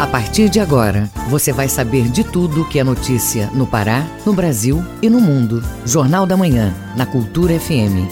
A 0.00 0.06
partir 0.06 0.48
de 0.48 0.58
agora, 0.58 1.10
você 1.28 1.52
vai 1.52 1.68
saber 1.68 2.08
de 2.08 2.24
tudo 2.24 2.66
que 2.66 2.78
é 2.78 2.82
notícia 2.82 3.50
no 3.52 3.66
Pará, 3.66 4.06
no 4.24 4.32
Brasil 4.32 4.82
e 5.02 5.10
no 5.10 5.20
mundo. 5.20 5.62
Jornal 5.84 6.24
da 6.24 6.38
Manhã, 6.38 6.74
na 6.96 7.04
Cultura 7.04 7.60
FM. 7.60 8.08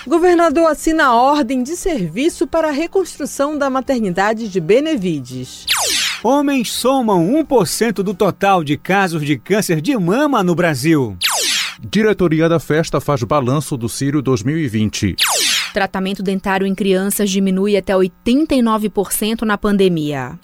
Governador 0.06 0.70
assina 0.70 1.06
a 1.06 1.14
ordem 1.14 1.62
de 1.62 1.76
serviço 1.76 2.46
para 2.46 2.68
a 2.68 2.72
reconstrução 2.72 3.58
da 3.58 3.68
maternidade 3.68 4.48
de 4.48 4.60
Benevides. 4.60 5.66
Homens 6.22 6.72
somam 6.72 7.26
1% 7.44 7.94
do 8.02 8.14
total 8.14 8.62
de 8.62 8.76
casos 8.76 9.24
de 9.24 9.36
câncer 9.36 9.80
de 9.80 9.96
mama 9.96 10.42
no 10.42 10.54
Brasil. 10.54 11.16
Diretoria 11.80 12.48
da 12.48 12.58
festa 12.58 13.00
faz 13.00 13.22
balanço 13.22 13.76
do 13.76 13.88
Círio 13.88 14.22
2020. 14.22 15.16
Tratamento 15.74 16.22
dentário 16.22 16.66
em 16.66 16.74
crianças 16.74 17.30
diminui 17.30 17.76
até 17.76 17.92
89% 17.92 19.42
na 19.42 19.58
pandemia. 19.58 20.38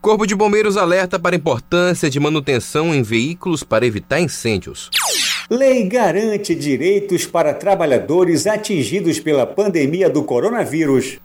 Corpo 0.00 0.26
de 0.26 0.34
Bombeiros 0.34 0.76
alerta 0.76 1.18
para 1.18 1.34
a 1.34 1.38
importância 1.38 2.08
de 2.08 2.20
manutenção 2.20 2.94
em 2.94 3.02
veículos 3.02 3.64
para 3.64 3.84
evitar 3.84 4.20
incêndios. 4.20 4.90
Lei 5.50 5.88
garante 5.88 6.54
direitos 6.54 7.26
para 7.26 7.52
trabalhadores 7.52 8.46
atingidos 8.46 9.18
pela 9.18 9.44
pandemia 9.44 10.08
do 10.08 10.22
coronavírus. 10.22 11.18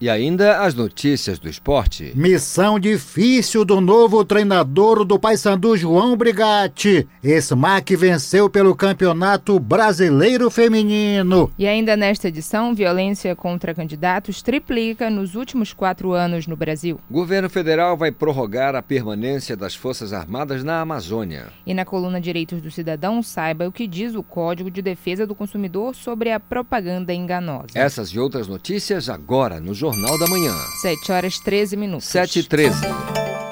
E 0.00 0.08
ainda 0.08 0.60
as 0.60 0.74
notícias 0.74 1.38
do 1.38 1.46
esporte. 1.46 2.12
Missão 2.14 2.80
difícil 2.80 3.66
do 3.66 3.82
novo 3.82 4.24
treinador 4.24 5.04
do 5.04 5.18
Paysandu, 5.18 5.76
João 5.76 6.16
Brigatti. 6.16 7.06
Smack 7.22 7.94
venceu 7.96 8.48
pelo 8.48 8.74
Campeonato 8.74 9.60
Brasileiro 9.60 10.50
Feminino. 10.50 11.52
E 11.58 11.66
ainda 11.66 11.98
nesta 11.98 12.28
edição, 12.28 12.74
violência 12.74 13.36
contra 13.36 13.74
candidatos 13.74 14.40
triplica 14.40 15.10
nos 15.10 15.34
últimos 15.34 15.74
quatro 15.74 16.12
anos 16.12 16.46
no 16.46 16.56
Brasil. 16.56 16.98
O 17.10 17.12
governo 17.12 17.50
federal 17.50 17.94
vai 17.94 18.10
prorrogar 18.10 18.74
a 18.74 18.80
permanência 18.80 19.54
das 19.54 19.74
Forças 19.74 20.14
Armadas 20.14 20.64
na 20.64 20.80
Amazônia. 20.80 21.48
E 21.66 21.74
na 21.74 21.84
coluna 21.84 22.18
Direitos 22.18 22.62
do 22.62 22.70
Cidadão, 22.70 23.22
saiba 23.22 23.68
o 23.68 23.72
que 23.72 23.86
diz 23.86 24.14
o 24.14 24.22
Código 24.22 24.70
de 24.70 24.80
Defesa 24.80 25.26
do 25.26 25.34
Consumidor 25.34 25.94
sobre 25.94 26.32
a 26.32 26.40
propaganda 26.40 27.12
enganosa. 27.12 27.66
Essas 27.74 28.08
e 28.08 28.18
outras 28.18 28.48
notícias 28.48 29.10
agora 29.10 29.60
no 29.60 29.74
Jornal 29.74 29.89
Jornal 29.90 30.16
da 30.16 30.28
Manhã. 30.28 30.54
7 30.80 31.10
horas 31.10 31.40
13 31.40 31.76
minutos. 31.76 32.06
7 32.06 32.38
e 32.38 32.42
13. 32.44 32.76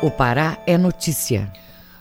O 0.00 0.08
Pará 0.08 0.56
é 0.69 0.78
notícia. 0.78 1.53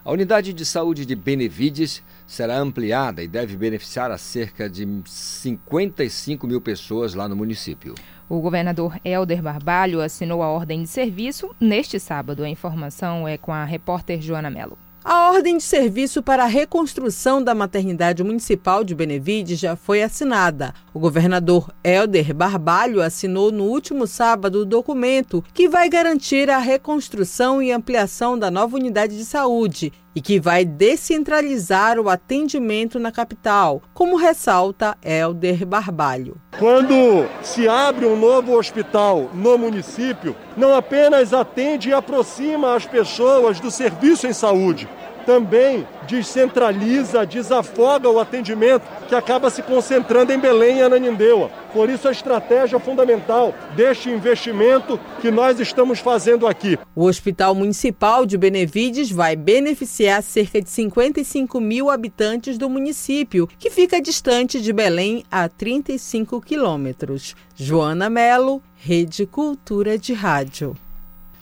A 0.06 0.12
unidade 0.12 0.54
de 0.54 0.64
saúde 0.64 1.08
de 1.08 1.16
Benevides 1.16 2.04
será 2.28 2.60
ampliada 2.60 3.24
e 3.24 3.28
deve 3.28 3.58
beneficiar 3.58 4.12
a 4.12 4.18
cerca 4.18 4.70
de 4.70 4.88
55 5.08 6.46
mil 6.46 6.62
pessoas 6.62 7.16
lá 7.16 7.28
no 7.28 7.36
município. 7.36 7.96
O 8.30 8.40
governador 8.40 9.00
Helder 9.04 9.42
Barbalho 9.42 10.02
assinou 10.02 10.44
a 10.44 10.50
ordem 10.50 10.84
de 10.84 10.88
serviço 10.88 11.50
neste 11.60 12.00
sábado. 12.00 12.44
A 12.44 12.50
informação 12.50 13.28
é 13.28 13.40
com 13.40 13.52
a 13.52 13.66
repórter 13.66 14.22
Joana 14.22 14.52
Mello. 14.52 14.78
A 15.10 15.32
ordem 15.32 15.56
de 15.56 15.64
serviço 15.64 16.22
para 16.22 16.44
a 16.44 16.48
reconstrução 16.48 17.42
da 17.42 17.56
maternidade 17.56 18.22
municipal 18.26 18.84
de 18.84 18.94
Benevides 18.94 19.58
já 19.58 19.74
foi 19.74 20.04
assinada. 20.04 20.74
O 20.94 21.00
governador 21.00 21.74
Helder 21.82 22.36
Barbalho 22.36 23.02
assinou 23.02 23.50
no 23.50 23.64
último 23.64 24.06
sábado 24.06 24.60
o 24.60 24.66
documento 24.66 25.42
que 25.54 25.70
vai 25.70 25.88
garantir 25.88 26.50
a 26.50 26.58
reconstrução 26.58 27.64
e 27.64 27.72
ampliação 27.72 28.38
da 28.38 28.52
nova 28.52 28.76
unidade 28.76 29.18
de 29.18 29.24
saúde 29.24 29.94
e 30.18 30.22
que 30.22 30.40
vai 30.40 30.66
descentralizar 30.66 32.00
o 32.00 32.10
atendimento 32.10 32.98
na 32.98 33.12
capital, 33.12 33.84
como 33.94 34.16
ressalta 34.16 34.98
Helder 35.06 35.64
Barbalho. 35.64 36.42
Quando 36.58 37.30
se 37.44 37.70
abre 37.70 38.04
um 38.08 38.20
novo 38.20 38.58
hospital 38.58 39.30
no 39.32 39.60
município, 39.60 40.36
não 40.58 40.74
apenas 40.74 41.36
atende 41.36 41.90
e 41.90 41.94
aproxima 41.94 42.74
as 42.74 42.84
pessoas 42.84 43.60
do 43.60 43.70
serviço 43.70 44.26
em 44.26 44.34
saúde, 44.34 44.90
também 45.28 45.86
descentraliza, 46.08 47.26
desafoga 47.26 48.10
o 48.10 48.18
atendimento 48.18 48.84
que 49.10 49.14
acaba 49.14 49.50
se 49.50 49.62
concentrando 49.62 50.32
em 50.32 50.40
Belém 50.40 50.78
e 50.78 50.82
Ananindeua. 50.82 51.52
Por 51.74 51.90
isso 51.90 52.08
a 52.08 52.12
estratégia 52.14 52.80
fundamental 52.80 53.54
deste 53.76 54.10
investimento 54.10 54.98
que 55.20 55.30
nós 55.30 55.60
estamos 55.60 56.00
fazendo 56.00 56.48
aqui. 56.48 56.80
O 56.96 57.04
Hospital 57.04 57.54
Municipal 57.54 58.26
de 58.26 58.38
Benevides 58.38 59.12
vai 59.12 59.36
beneficiar 59.36 60.24
cerca 60.24 60.62
de 60.62 60.70
55 60.70 61.60
mil 61.60 61.90
habitantes 61.90 62.58
do 62.58 62.70
município, 62.70 63.50
que 63.60 63.70
fica 63.70 64.02
distante 64.02 64.62
de 64.62 64.72
Belém 64.72 65.26
a 65.30 65.50
35 65.50 66.40
quilômetros. 66.40 67.36
Joana 67.54 68.10
Melo, 68.10 68.64
Rede 68.78 69.26
Cultura 69.26 69.98
de 69.98 70.14
Rádio. 70.14 70.74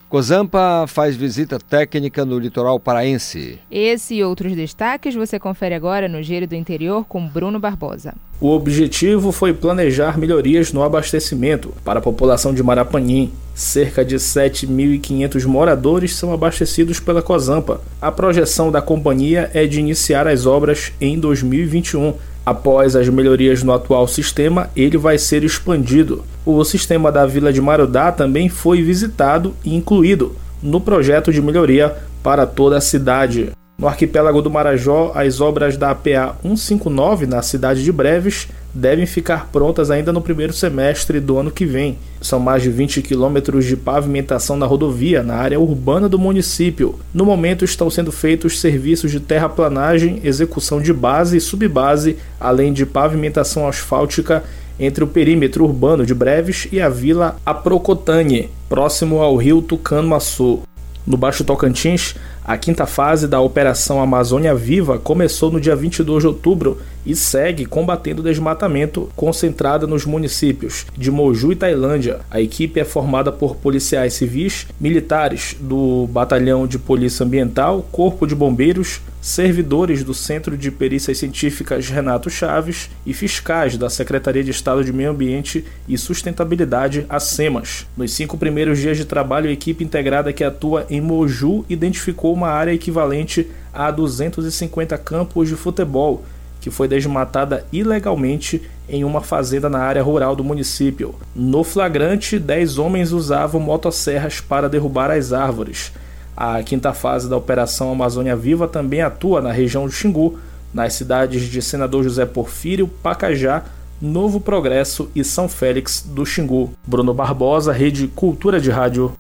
Cozampa 0.08 0.86
faz 0.88 1.16
visita 1.16 1.58
técnica 1.58 2.24
no 2.24 2.38
litoral 2.38 2.80
paraense. 2.80 3.58
Esse 3.72 4.16
e 4.16 4.24
outros 4.24 4.56
destaques 4.56 5.16
você 5.16 5.40
confere 5.40 5.74
agora 5.74 6.08
no 6.08 6.22
Giro 6.22 6.46
do 6.46 6.54
Interior 6.54 7.04
com 7.06 7.28
Bruno 7.28 7.60
Barbosa. 7.60 8.14
O 8.40 8.52
objetivo 8.52 9.32
foi 9.32 9.52
planejar 9.54 10.18
melhorias 10.18 10.72
no 10.72 10.84
abastecimento 10.84 11.74
para 11.84 12.00
a 12.00 12.02
população 12.02 12.54
de 12.54 12.62
Marapanim. 12.62 13.34
Cerca 13.56 14.06
de 14.06 14.18
7.500 14.18 15.46
moradores 15.46 16.14
são 16.14 16.32
abastecidos 16.32 17.00
pela 17.00 17.22
Cozampa. 17.22 17.82
A 18.00 18.12
projeção 18.12 18.72
da 18.72 18.82
companhia 18.82 19.50
é 19.54 19.66
de 19.66 19.80
iniciar 19.80 20.28
as 20.28 20.46
obras 20.46 20.92
em 21.02 21.18
2021 21.18 22.14
Após 22.46 22.96
as 22.96 23.10
melhorias 23.10 23.64
no 23.64 23.74
atual 23.74 24.08
sistema, 24.08 24.70
ele 24.76 24.98
vai 24.98 25.18
ser 25.18 25.44
expandido. 25.44 26.24
O 26.46 26.64
sistema 26.64 27.12
da 27.12 27.26
Vila 27.26 27.52
de 27.52 27.60
Marudá 27.60 28.12
também 28.12 28.50
foi 28.50 28.84
visitado 28.84 29.56
e 29.64 29.74
incluído 29.74 30.36
no 30.62 30.80
projeto 30.80 31.34
de 31.34 31.42
melhoria 31.42 31.96
para 32.22 32.46
toda 32.46 32.78
a 32.78 32.82
cidade. 32.82 33.52
No 33.78 33.90
arquipélago 33.90 34.42
do 34.42 34.50
Marajó, 34.50 35.12
as 35.14 35.42
obras 35.42 35.76
da 35.76 35.92
APA 35.92 36.38
159 36.42 37.26
na 37.26 37.42
cidade 37.42 37.84
de 37.84 37.92
Breves 37.92 38.48
devem 38.74 39.06
ficar 39.06 39.50
prontas 39.52 39.92
ainda 39.92 40.14
no 40.14 40.22
primeiro 40.22 40.54
semestre 40.54 41.20
do 41.20 41.38
ano 41.38 41.52
que 41.52 41.66
vem. 41.66 41.98
São 42.22 42.40
mais 42.40 42.64
de 42.64 42.70
20 42.70 43.02
quilômetros 43.02 43.66
de 43.66 43.76
pavimentação 43.76 44.56
na 44.56 44.66
rodovia, 44.66 45.22
na 45.22 45.36
área 45.36 45.60
urbana 45.60 46.08
do 46.08 46.18
município. 46.18 46.98
No 47.14 47.26
momento 47.26 47.66
estão 47.66 47.90
sendo 47.90 48.14
feitos 48.14 48.62
serviços 48.62 49.12
de 49.12 49.20
terraplanagem, 49.20 50.22
execução 50.24 50.82
de 50.82 50.94
base 50.94 51.36
e 51.36 51.42
subbase, 51.42 52.18
além 52.40 52.72
de 52.72 52.86
pavimentação 52.86 53.68
asfáltica 53.68 54.42
entre 54.80 55.04
o 55.04 55.08
perímetro 55.08 55.66
urbano 55.66 56.06
de 56.06 56.14
Breves 56.14 56.68
e 56.72 56.80
a 56.80 56.88
vila 56.88 57.38
Aprocotane, 57.46 58.50
próximo 58.70 59.22
ao 59.22 59.36
rio 59.36 59.62
Tucano-Açu. 59.62 60.62
No 61.06 61.18
Baixo 61.18 61.44
Tocantins, 61.44 62.16
a 62.46 62.58
quinta 62.58 62.86
fase 62.86 63.28
da 63.28 63.42
Operação 63.42 64.00
Amazônia 64.00 64.54
Viva 64.54 65.00
começou 65.00 65.52
no 65.52 65.60
dia 65.60 65.76
22 65.76 66.22
de 66.22 66.28
outubro 66.28 66.80
e 67.06 67.16
segue 67.16 67.66
combatendo 67.66 68.22
o 68.22 68.24
desmatamento 68.24 69.10
concentrada 69.16 69.86
nos 69.86 70.06
municípios 70.06 70.86
de 70.98 71.12
Moju 71.12 71.52
e 71.52 71.56
Tailândia. 71.56 72.22
A 72.32 72.42
equipe 72.42 72.80
é 72.80 72.86
formada 72.86 73.32
por 73.32 73.56
policiais 73.56 74.14
civis, 74.14 74.68
militares 74.80 75.56
do 75.60 76.08
Batalhão 76.08 76.66
de 76.66 76.80
Polícia 76.80 77.26
Ambiental, 77.26 77.88
Corpo 77.92 78.26
de 78.26 78.36
Bombeiros, 78.36 79.02
servidores 79.26 80.04
do 80.04 80.14
Centro 80.14 80.56
de 80.56 80.70
Perícias 80.70 81.18
Científicas 81.18 81.90
Renato 81.90 82.30
Chaves 82.30 82.92
e 83.06 83.12
fiscais 83.12 83.76
da 83.76 83.90
Secretaria 83.90 84.44
de 84.44 84.52
Estado 84.52 84.84
de 84.84 84.94
Meio 84.94 85.10
Ambiente 85.10 85.66
e 85.88 85.98
Sustentabilidade, 85.98 87.08
a 87.10 87.20
SEMAS. 87.20 87.88
Nos 87.98 88.14
cinco 88.14 88.38
primeiros 88.38 88.78
dias 88.78 88.98
de 88.98 89.04
trabalho, 89.04 89.50
a 89.50 89.54
equipe 89.54 89.84
integrada 89.84 90.32
que 90.32 90.44
atua 90.44 90.86
em 90.92 91.02
Moju 91.02 91.66
identificou 91.68 92.34
uma 92.34 92.50
área 92.50 92.72
equivalente 92.72 93.48
a 93.74 93.90
250 93.90 94.96
campos 95.00 95.50
de 95.50 95.56
futebol 95.56 96.24
que 96.66 96.72
foi 96.72 96.88
desmatada 96.88 97.64
ilegalmente 97.72 98.60
em 98.90 99.04
uma 99.04 99.22
fazenda 99.22 99.70
na 99.70 99.78
área 99.78 100.02
rural 100.02 100.36
do 100.36 100.44
município. 100.44 101.14
No 101.36 101.64
flagrante, 101.64 102.40
10 102.40 102.80
homens 102.80 103.12
usavam 103.12 103.62
motosserras 103.62 104.42
para 104.42 104.68
derrubar 104.68 105.12
as 105.12 105.32
árvores. 105.32 105.92
A 106.36 106.64
quinta 106.64 106.92
fase 106.92 107.30
da 107.30 107.38
Operação 107.38 107.92
Amazônia 107.92 108.36
Viva 108.36 108.68
também 108.68 109.04
atua 109.04 109.42
na 109.42 109.52
região 109.52 109.86
do 109.86 109.92
Xingu, 109.92 110.40
nas 110.74 110.94
cidades 110.94 111.44
de 111.44 111.62
Senador 111.62 112.04
José 112.04 112.26
Porfírio, 112.26 112.88
Pacajá, 112.88 113.64
Novo 114.02 114.40
Progresso 114.40 115.08
e 115.16 115.24
São 115.24 115.48
Félix 115.48 116.02
do 116.02 116.26
Xingu. 116.26 116.72
Bruno 116.84 117.14
Barbosa, 117.14 117.72
Rede 117.72 118.08
Cultura 118.08 118.60
de 118.60 118.72
Rádio. 118.72 119.14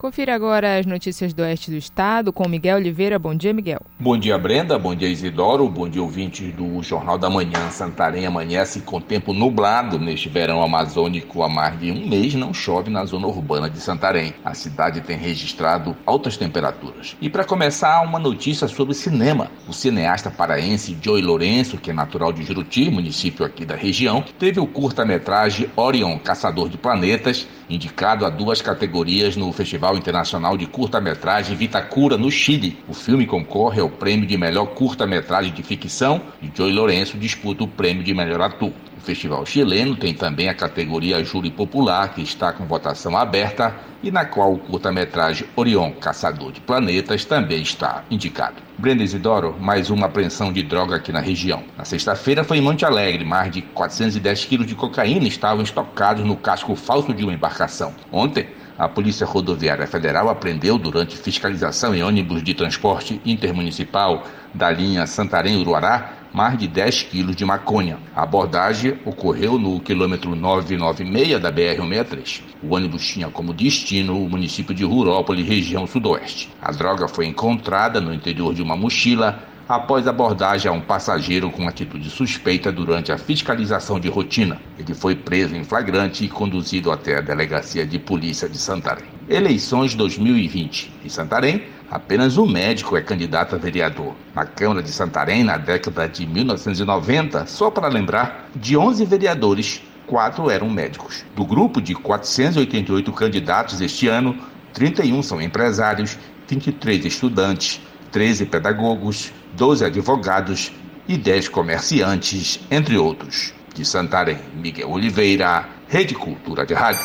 Confira 0.00 0.34
agora 0.34 0.78
as 0.78 0.86
notícias 0.86 1.34
do 1.34 1.42
oeste 1.42 1.70
do 1.70 1.76
estado 1.76 2.32
com 2.32 2.48
Miguel 2.48 2.78
Oliveira. 2.78 3.18
Bom 3.18 3.34
dia, 3.34 3.52
Miguel. 3.52 3.82
Bom 3.98 4.16
dia, 4.16 4.38
Brenda. 4.38 4.78
Bom 4.78 4.94
dia, 4.94 5.06
Isidoro. 5.06 5.68
Bom 5.68 5.86
dia, 5.86 6.02
ouvintes 6.02 6.54
do 6.54 6.82
Jornal 6.82 7.18
da 7.18 7.28
Manhã. 7.28 7.70
Santarém 7.70 8.24
amanhece 8.24 8.80
com 8.80 8.98
tempo 8.98 9.34
nublado 9.34 9.98
neste 9.98 10.30
verão 10.30 10.62
amazônico. 10.62 11.42
Há 11.42 11.50
mais 11.50 11.78
de 11.78 11.92
um 11.92 12.08
mês 12.08 12.34
não 12.34 12.54
chove 12.54 12.88
na 12.88 13.04
zona 13.04 13.26
urbana 13.26 13.68
de 13.68 13.78
Santarém. 13.78 14.32
A 14.42 14.54
cidade 14.54 15.02
tem 15.02 15.18
registrado 15.18 15.94
altas 16.06 16.38
temperaturas. 16.38 17.14
E 17.20 17.28
para 17.28 17.44
começar, 17.44 18.00
uma 18.00 18.18
notícia 18.18 18.66
sobre 18.68 18.94
cinema. 18.94 19.50
O 19.68 19.74
cineasta 19.74 20.30
paraense 20.30 20.96
Joey 20.98 21.20
Lourenço, 21.20 21.76
que 21.76 21.90
é 21.90 21.92
natural 21.92 22.32
de 22.32 22.42
Juruti, 22.42 22.88
município 22.88 23.44
aqui 23.44 23.66
da 23.66 23.76
região, 23.76 24.24
teve 24.38 24.60
o 24.60 24.66
curta-metragem 24.66 25.68
Orion, 25.76 26.18
Caçador 26.18 26.70
de 26.70 26.78
Planetas, 26.78 27.46
indicado 27.68 28.24
a 28.24 28.30
duas 28.30 28.62
categorias 28.62 29.36
no 29.36 29.52
Festival 29.52 29.89
Internacional 29.96 30.56
de 30.56 30.66
Curta-Metragem 30.66 31.56
Vitacura, 31.56 32.16
no 32.16 32.30
Chile. 32.30 32.78
O 32.88 32.94
filme 32.94 33.26
concorre 33.26 33.80
ao 33.80 33.88
prêmio 33.88 34.26
de 34.26 34.36
melhor 34.36 34.66
curta-metragem 34.66 35.52
de 35.52 35.62
ficção 35.62 36.20
e 36.42 36.50
Joey 36.54 36.72
Lourenço 36.72 37.18
disputa 37.18 37.64
o 37.64 37.68
prêmio 37.68 38.02
de 38.02 38.14
melhor 38.14 38.40
ator. 38.40 38.72
O 38.96 39.02
festival 39.02 39.46
chileno 39.46 39.96
tem 39.96 40.12
também 40.12 40.50
a 40.50 40.54
categoria 40.54 41.24
Júri 41.24 41.50
Popular, 41.50 42.12
que 42.12 42.20
está 42.20 42.52
com 42.52 42.66
votação 42.66 43.16
aberta 43.16 43.74
e 44.02 44.10
na 44.10 44.26
qual 44.26 44.52
o 44.52 44.58
curta-metragem 44.58 45.48
Orion, 45.56 45.92
Caçador 45.92 46.52
de 46.52 46.60
Planetas, 46.60 47.24
também 47.24 47.62
está 47.62 48.04
indicado. 48.10 48.56
Brenda 48.76 49.02
Isidoro, 49.02 49.56
mais 49.58 49.88
uma 49.88 50.06
apreensão 50.06 50.52
de 50.52 50.62
droga 50.62 50.96
aqui 50.96 51.12
na 51.12 51.20
região. 51.20 51.62
Na 51.78 51.84
sexta-feira 51.84 52.44
foi 52.44 52.58
em 52.58 52.60
Monte 52.62 52.84
Alegre, 52.84 53.24
mais 53.24 53.50
de 53.50 53.62
410 53.62 54.44
quilos 54.44 54.66
de 54.66 54.74
cocaína 54.74 55.26
estavam 55.26 55.62
estocados 55.62 56.24
no 56.24 56.36
casco 56.36 56.76
falso 56.76 57.14
de 57.14 57.24
uma 57.24 57.32
embarcação. 57.32 57.94
Ontem, 58.12 58.48
a 58.80 58.88
Polícia 58.88 59.26
Rodoviária 59.26 59.86
Federal 59.86 60.30
apreendeu 60.30 60.78
durante 60.78 61.14
fiscalização 61.14 61.94
em 61.94 62.02
ônibus 62.02 62.42
de 62.42 62.54
transporte 62.54 63.20
intermunicipal 63.26 64.24
da 64.54 64.70
linha 64.70 65.06
Santarém-Uruará 65.06 66.14
mais 66.32 66.58
de 66.58 66.66
10 66.66 67.02
quilos 67.02 67.36
de 67.36 67.44
maconha. 67.44 67.98
A 68.16 68.22
abordagem 68.22 68.98
ocorreu 69.04 69.58
no 69.58 69.80
quilômetro 69.80 70.34
996 70.34 71.38
da 71.42 71.52
BR-163. 71.52 72.40
O 72.62 72.74
ônibus 72.74 73.06
tinha 73.06 73.28
como 73.28 73.52
destino 73.52 74.16
o 74.18 74.30
município 74.30 74.74
de 74.74 74.82
Rurópolis, 74.82 75.46
região 75.46 75.86
sudoeste. 75.86 76.48
A 76.62 76.72
droga 76.72 77.06
foi 77.06 77.26
encontrada 77.26 78.00
no 78.00 78.14
interior 78.14 78.54
de 78.54 78.62
uma 78.62 78.76
mochila 78.76 79.44
após 79.70 80.08
abordagem 80.08 80.68
a 80.68 80.74
um 80.74 80.80
passageiro 80.80 81.48
com 81.48 81.68
atitude 81.68 82.10
suspeita 82.10 82.72
durante 82.72 83.12
a 83.12 83.16
fiscalização 83.16 84.00
de 84.00 84.08
rotina. 84.08 84.60
Ele 84.76 84.92
foi 84.92 85.14
preso 85.14 85.54
em 85.54 85.62
flagrante 85.62 86.24
e 86.24 86.28
conduzido 86.28 86.90
até 86.90 87.16
a 87.16 87.20
delegacia 87.20 87.86
de 87.86 87.96
polícia 87.96 88.48
de 88.48 88.58
Santarém. 88.58 89.04
Eleições 89.28 89.94
2020. 89.94 90.92
Em 91.04 91.08
Santarém, 91.08 91.66
apenas 91.88 92.36
um 92.36 92.48
médico 92.48 92.96
é 92.96 93.00
candidato 93.00 93.54
a 93.54 93.58
vereador. 93.58 94.16
Na 94.34 94.44
Câmara 94.44 94.82
de 94.82 94.90
Santarém, 94.90 95.44
na 95.44 95.56
década 95.56 96.08
de 96.08 96.26
1990, 96.26 97.46
só 97.46 97.70
para 97.70 97.86
lembrar, 97.86 98.50
de 98.56 98.76
11 98.76 99.04
vereadores, 99.04 99.80
quatro 100.04 100.50
eram 100.50 100.68
médicos. 100.68 101.24
Do 101.36 101.44
grupo 101.44 101.80
de 101.80 101.94
488 101.94 103.12
candidatos 103.12 103.80
este 103.80 104.08
ano, 104.08 104.36
31 104.72 105.22
são 105.22 105.40
empresários, 105.40 106.18
23 106.48 107.04
estudantes, 107.04 107.80
13 108.10 108.46
pedagogos, 108.46 109.32
12 109.60 109.84
advogados 109.84 110.72
e 111.06 111.18
10 111.18 111.50
comerciantes, 111.50 112.60
entre 112.70 112.96
outros. 112.96 113.52
De 113.74 113.84
Santarém, 113.84 114.38
Miguel 114.54 114.88
Oliveira, 114.88 115.68
Rede 115.86 116.14
Cultura 116.14 116.64
de 116.64 116.72
Rádio. 116.72 117.04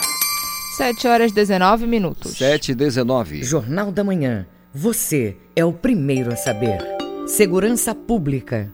7 0.77 1.05
horas 1.05 1.31
19 1.33 1.85
minutos. 1.85 2.37
7 2.37 2.71
e 2.71 2.75
19. 2.75 3.43
Jornal 3.43 3.91
da 3.91 4.05
Manhã. 4.05 4.47
Você 4.73 5.35
é 5.53 5.65
o 5.65 5.73
primeiro 5.73 6.31
a 6.31 6.37
saber. 6.37 6.79
Segurança 7.27 7.93
Pública. 7.93 8.71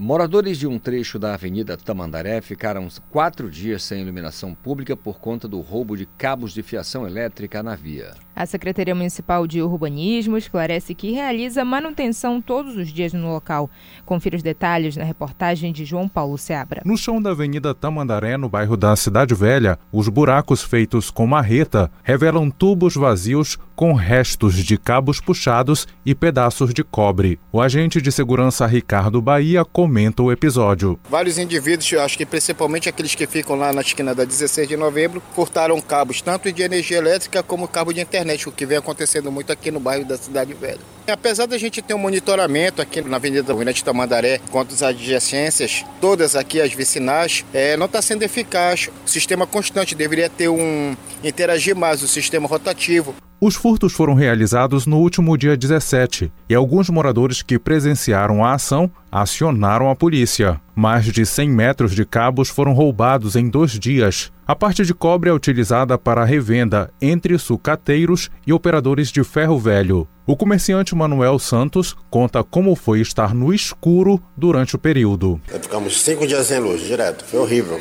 Moradores 0.00 0.56
de 0.56 0.64
um 0.64 0.78
trecho 0.78 1.18
da 1.18 1.34
Avenida 1.34 1.76
Tamandaré 1.76 2.40
ficaram 2.40 2.86
quatro 3.10 3.50
dias 3.50 3.82
sem 3.82 4.00
iluminação 4.00 4.54
pública 4.54 4.96
por 4.96 5.18
conta 5.18 5.48
do 5.48 5.60
roubo 5.60 5.96
de 5.96 6.06
cabos 6.06 6.52
de 6.52 6.62
fiação 6.62 7.04
elétrica 7.04 7.64
na 7.64 7.74
via. 7.74 8.14
A 8.36 8.46
Secretaria 8.46 8.94
Municipal 8.94 9.44
de 9.44 9.60
Urbanismo 9.60 10.36
esclarece 10.36 10.94
que 10.94 11.10
realiza 11.10 11.64
manutenção 11.64 12.40
todos 12.40 12.76
os 12.76 12.92
dias 12.92 13.12
no 13.12 13.28
local. 13.28 13.68
Confira 14.06 14.36
os 14.36 14.42
detalhes 14.42 14.96
na 14.96 15.02
reportagem 15.02 15.72
de 15.72 15.84
João 15.84 16.08
Paulo 16.08 16.38
Seabra. 16.38 16.82
No 16.84 16.96
chão 16.96 17.20
da 17.20 17.30
Avenida 17.30 17.74
Tamandaré, 17.74 18.36
no 18.36 18.48
bairro 18.48 18.76
da 18.76 18.94
Cidade 18.94 19.34
Velha, 19.34 19.80
os 19.90 20.08
buracos 20.08 20.62
feitos 20.62 21.10
com 21.10 21.26
marreta 21.26 21.90
revelam 22.04 22.48
tubos 22.48 22.94
vazios 22.94 23.58
com 23.78 23.92
restos 23.92 24.56
de 24.56 24.76
cabos 24.76 25.20
puxados 25.20 25.86
e 26.04 26.12
pedaços 26.12 26.74
de 26.74 26.82
cobre. 26.82 27.38
O 27.52 27.60
agente 27.60 28.02
de 28.02 28.10
segurança 28.10 28.66
Ricardo 28.66 29.22
Bahia 29.22 29.64
comenta 29.64 30.20
o 30.20 30.32
episódio. 30.32 30.98
Vários 31.08 31.38
indivíduos, 31.38 31.92
acho 31.92 32.18
que 32.18 32.26
principalmente 32.26 32.88
aqueles 32.88 33.14
que 33.14 33.24
ficam 33.24 33.54
lá 33.54 33.72
na 33.72 33.80
esquina 33.80 34.16
da 34.16 34.24
16 34.24 34.66
de 34.66 34.76
novembro, 34.76 35.22
cortaram 35.32 35.80
cabos 35.80 36.20
tanto 36.20 36.50
de 36.50 36.60
energia 36.60 36.98
elétrica 36.98 37.40
como 37.40 37.68
cabo 37.68 37.92
de 37.92 38.00
internet, 38.00 38.48
o 38.48 38.52
que 38.52 38.66
vem 38.66 38.78
acontecendo 38.78 39.30
muito 39.30 39.52
aqui 39.52 39.70
no 39.70 39.78
bairro 39.78 40.04
da 40.04 40.16
Cidade 40.16 40.54
Velha. 40.54 40.80
Apesar 41.06 41.46
da 41.46 41.56
gente 41.56 41.80
ter 41.80 41.94
um 41.94 41.98
monitoramento 41.98 42.82
aqui 42.82 43.00
na 43.00 43.16
Avenida 43.16 43.52
Ruinete 43.52 43.84
Tamandaré 43.84 44.40
quanto 44.50 44.74
às 44.74 44.82
adjacências, 44.82 45.84
todas 46.00 46.34
aqui 46.34 46.60
as 46.60 46.72
vicinais, 46.72 47.44
é, 47.54 47.76
não 47.76 47.86
está 47.86 48.02
sendo 48.02 48.24
eficaz. 48.24 48.90
O 49.06 49.08
sistema 49.08 49.46
constante 49.46 49.94
deveria 49.94 50.28
ter 50.28 50.48
um 50.48 50.96
interagir 51.22 51.76
mais, 51.76 52.02
o 52.02 52.08
sistema 52.08 52.48
rotativo. 52.48 53.14
Os 53.40 53.54
furtos 53.54 53.92
foram 53.92 54.14
realizados 54.14 54.84
no 54.84 54.98
último 54.98 55.38
dia 55.38 55.56
17 55.56 56.32
e 56.48 56.54
alguns 56.56 56.90
moradores 56.90 57.40
que 57.40 57.56
presenciaram 57.56 58.44
a 58.44 58.54
ação 58.54 58.90
acionaram 59.12 59.88
a 59.88 59.94
polícia. 59.94 60.60
Mais 60.74 61.04
de 61.04 61.24
100 61.24 61.48
metros 61.48 61.94
de 61.94 62.04
cabos 62.04 62.48
foram 62.48 62.72
roubados 62.72 63.36
em 63.36 63.48
dois 63.48 63.78
dias. 63.78 64.32
A 64.44 64.56
parte 64.56 64.84
de 64.84 64.92
cobre 64.92 65.30
é 65.30 65.32
utilizada 65.32 65.96
para 65.96 66.24
revenda 66.24 66.90
entre 67.00 67.38
sucateiros 67.38 68.28
e 68.44 68.52
operadores 68.52 69.12
de 69.12 69.22
ferro 69.22 69.56
velho. 69.56 70.08
O 70.26 70.36
comerciante 70.36 70.96
Manuel 70.96 71.38
Santos 71.38 71.96
conta 72.10 72.42
como 72.42 72.74
foi 72.74 73.00
estar 73.00 73.32
no 73.32 73.54
escuro 73.54 74.20
durante 74.36 74.74
o 74.74 74.78
período. 74.80 75.40
Ficamos 75.46 76.00
cinco 76.00 76.26
dias 76.26 76.48
sem 76.48 76.58
luz, 76.58 76.80
direto. 76.80 77.24
Foi 77.24 77.38
horrível. 77.38 77.80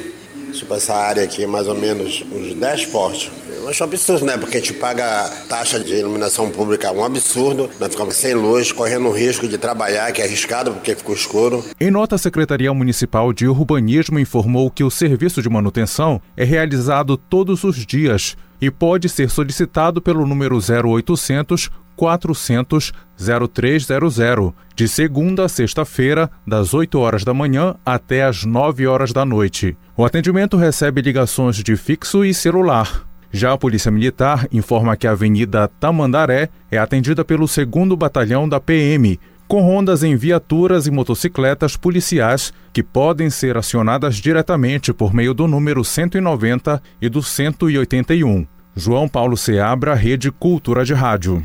Tipo, 0.54 0.74
essa 0.74 0.94
área 0.94 1.24
aqui, 1.24 1.46
mais 1.46 1.68
ou 1.68 1.76
menos 1.76 2.24
uns 2.32 2.54
10 2.54 2.86
postes. 2.88 3.32
Eu 3.50 3.70
acho 3.70 3.84
um 3.84 3.88
absurdo, 3.88 4.26
né? 4.26 4.38
Porque 4.38 4.58
a 4.58 4.60
gente 4.60 4.74
paga 4.74 5.30
taxa 5.50 5.80
de 5.80 5.94
iluminação 5.94 6.50
pública, 6.50 6.92
um 6.92 7.04
absurdo. 7.04 7.70
Nós 7.80 7.90
ficamos 7.90 8.16
sem 8.16 8.34
luz, 8.34 8.72
correndo 8.72 9.08
o 9.08 9.12
risco 9.12 9.48
de 9.48 9.58
trabalhar, 9.58 10.12
que 10.12 10.22
é 10.22 10.26
arriscado 10.26 10.72
porque 10.72 10.96
ficou 10.96 11.14
escuro. 11.14 11.64
Em 11.80 11.92
nota, 11.92 12.16
a 12.16 12.18
Secretaria 12.18 12.74
Municipal 12.74 13.34
de 13.34 13.48
Urbanismo 13.48 14.20
informou 14.20 14.72
que 14.72 14.84
o 14.84 14.90
serviço 14.90 15.42
de 15.42 15.50
manutenção 15.50 16.22
é 16.36 16.44
realizado 16.44 17.18
todos 17.18 17.64
os 17.64 17.86
dias 17.86 18.38
e 18.62 18.72
pode 18.72 19.10
ser 19.10 19.30
solicitado 19.30 20.02
pelo 20.02 20.26
número 20.26 20.58
0800 20.58 21.70
400 21.98 22.94
0300, 23.18 24.54
de 24.76 24.88
segunda 24.88 25.46
a 25.46 25.50
sexta-feira, 25.50 26.30
das 26.46 26.74
8 26.74 26.98
horas 27.00 27.24
da 27.24 27.34
manhã 27.34 27.76
até 27.84 28.24
as 28.24 28.46
9 28.46 28.86
horas 28.86 29.12
da 29.12 29.26
noite. 29.26 29.76
O 29.98 30.06
atendimento 30.06 30.56
recebe 30.56 31.02
ligações 31.02 31.58
de 31.58 31.76
fixo 31.76 32.24
e 32.24 32.34
celular. 32.34 33.04
Já 33.32 33.54
a 33.54 33.58
Polícia 33.58 33.92
Militar 33.92 34.48
informa 34.52 34.96
que 34.96 35.08
a 35.08 35.12
Avenida 35.12 35.68
Tamandaré 35.80 36.50
é 36.72 36.78
atendida 36.78 37.26
pelo 37.26 37.46
2 37.48 37.98
Batalhão 37.98 38.48
da 38.48 38.60
PM, 38.60 39.20
com 39.48 39.62
rondas 39.62 40.04
em 40.04 40.16
viaturas 40.16 40.88
e 40.88 40.92
motocicletas 40.92 41.76
policiais 41.76 42.54
que 42.72 42.84
podem 42.84 43.30
ser 43.30 43.58
acionadas 43.58 44.18
diretamente 44.18 44.94
por 44.94 45.14
meio 45.14 45.34
do 45.34 45.48
número 45.48 45.84
190 45.84 46.82
e 47.02 47.10
do 47.10 47.24
181. 47.24 48.46
João 48.76 49.10
Paulo 49.10 49.36
Seabra, 49.36 49.96
Rede 49.96 50.30
Cultura 50.30 50.86
de 50.86 50.94
Rádio. 50.94 51.44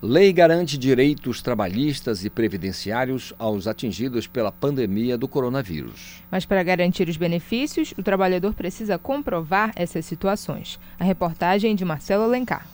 Lei 0.00 0.32
garante 0.32 0.78
direitos 0.78 1.42
trabalhistas 1.42 2.24
e 2.24 2.30
previdenciários 2.30 3.34
aos 3.36 3.66
atingidos 3.66 4.28
pela 4.28 4.52
pandemia 4.52 5.18
do 5.18 5.26
coronavírus. 5.26 6.22
Mas 6.30 6.46
para 6.46 6.62
garantir 6.62 7.08
os 7.08 7.16
benefícios, 7.16 7.92
o 7.98 8.02
trabalhador 8.02 8.54
precisa 8.54 8.96
comprovar 8.96 9.72
essas 9.74 10.06
situações. 10.06 10.78
A 11.00 11.04
reportagem 11.04 11.74
de 11.74 11.84
Marcelo 11.84 12.22
Alencar. 12.22 12.64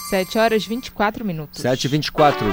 7 0.09 0.39
horas 0.39 0.65
24 0.65 1.23
minutos. 1.23 1.61
7 1.61 1.85
e 1.85 1.89
24. 1.89 2.47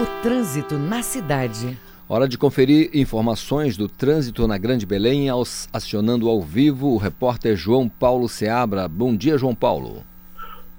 O 0.00 0.06
trânsito 0.22 0.78
na 0.78 1.02
cidade. 1.02 1.76
Hora 2.10 2.26
de 2.26 2.38
conferir 2.38 2.88
informações 2.94 3.76
do 3.76 3.86
trânsito 3.86 4.48
na 4.48 4.56
Grande 4.56 4.86
Belém, 4.86 5.26
acionando 5.70 6.30
ao 6.30 6.40
vivo 6.40 6.86
o 6.86 6.96
repórter 6.96 7.54
João 7.54 7.86
Paulo 7.86 8.30
Seabra. 8.30 8.88
Bom 8.88 9.14
dia, 9.14 9.36
João 9.36 9.54
Paulo. 9.54 10.02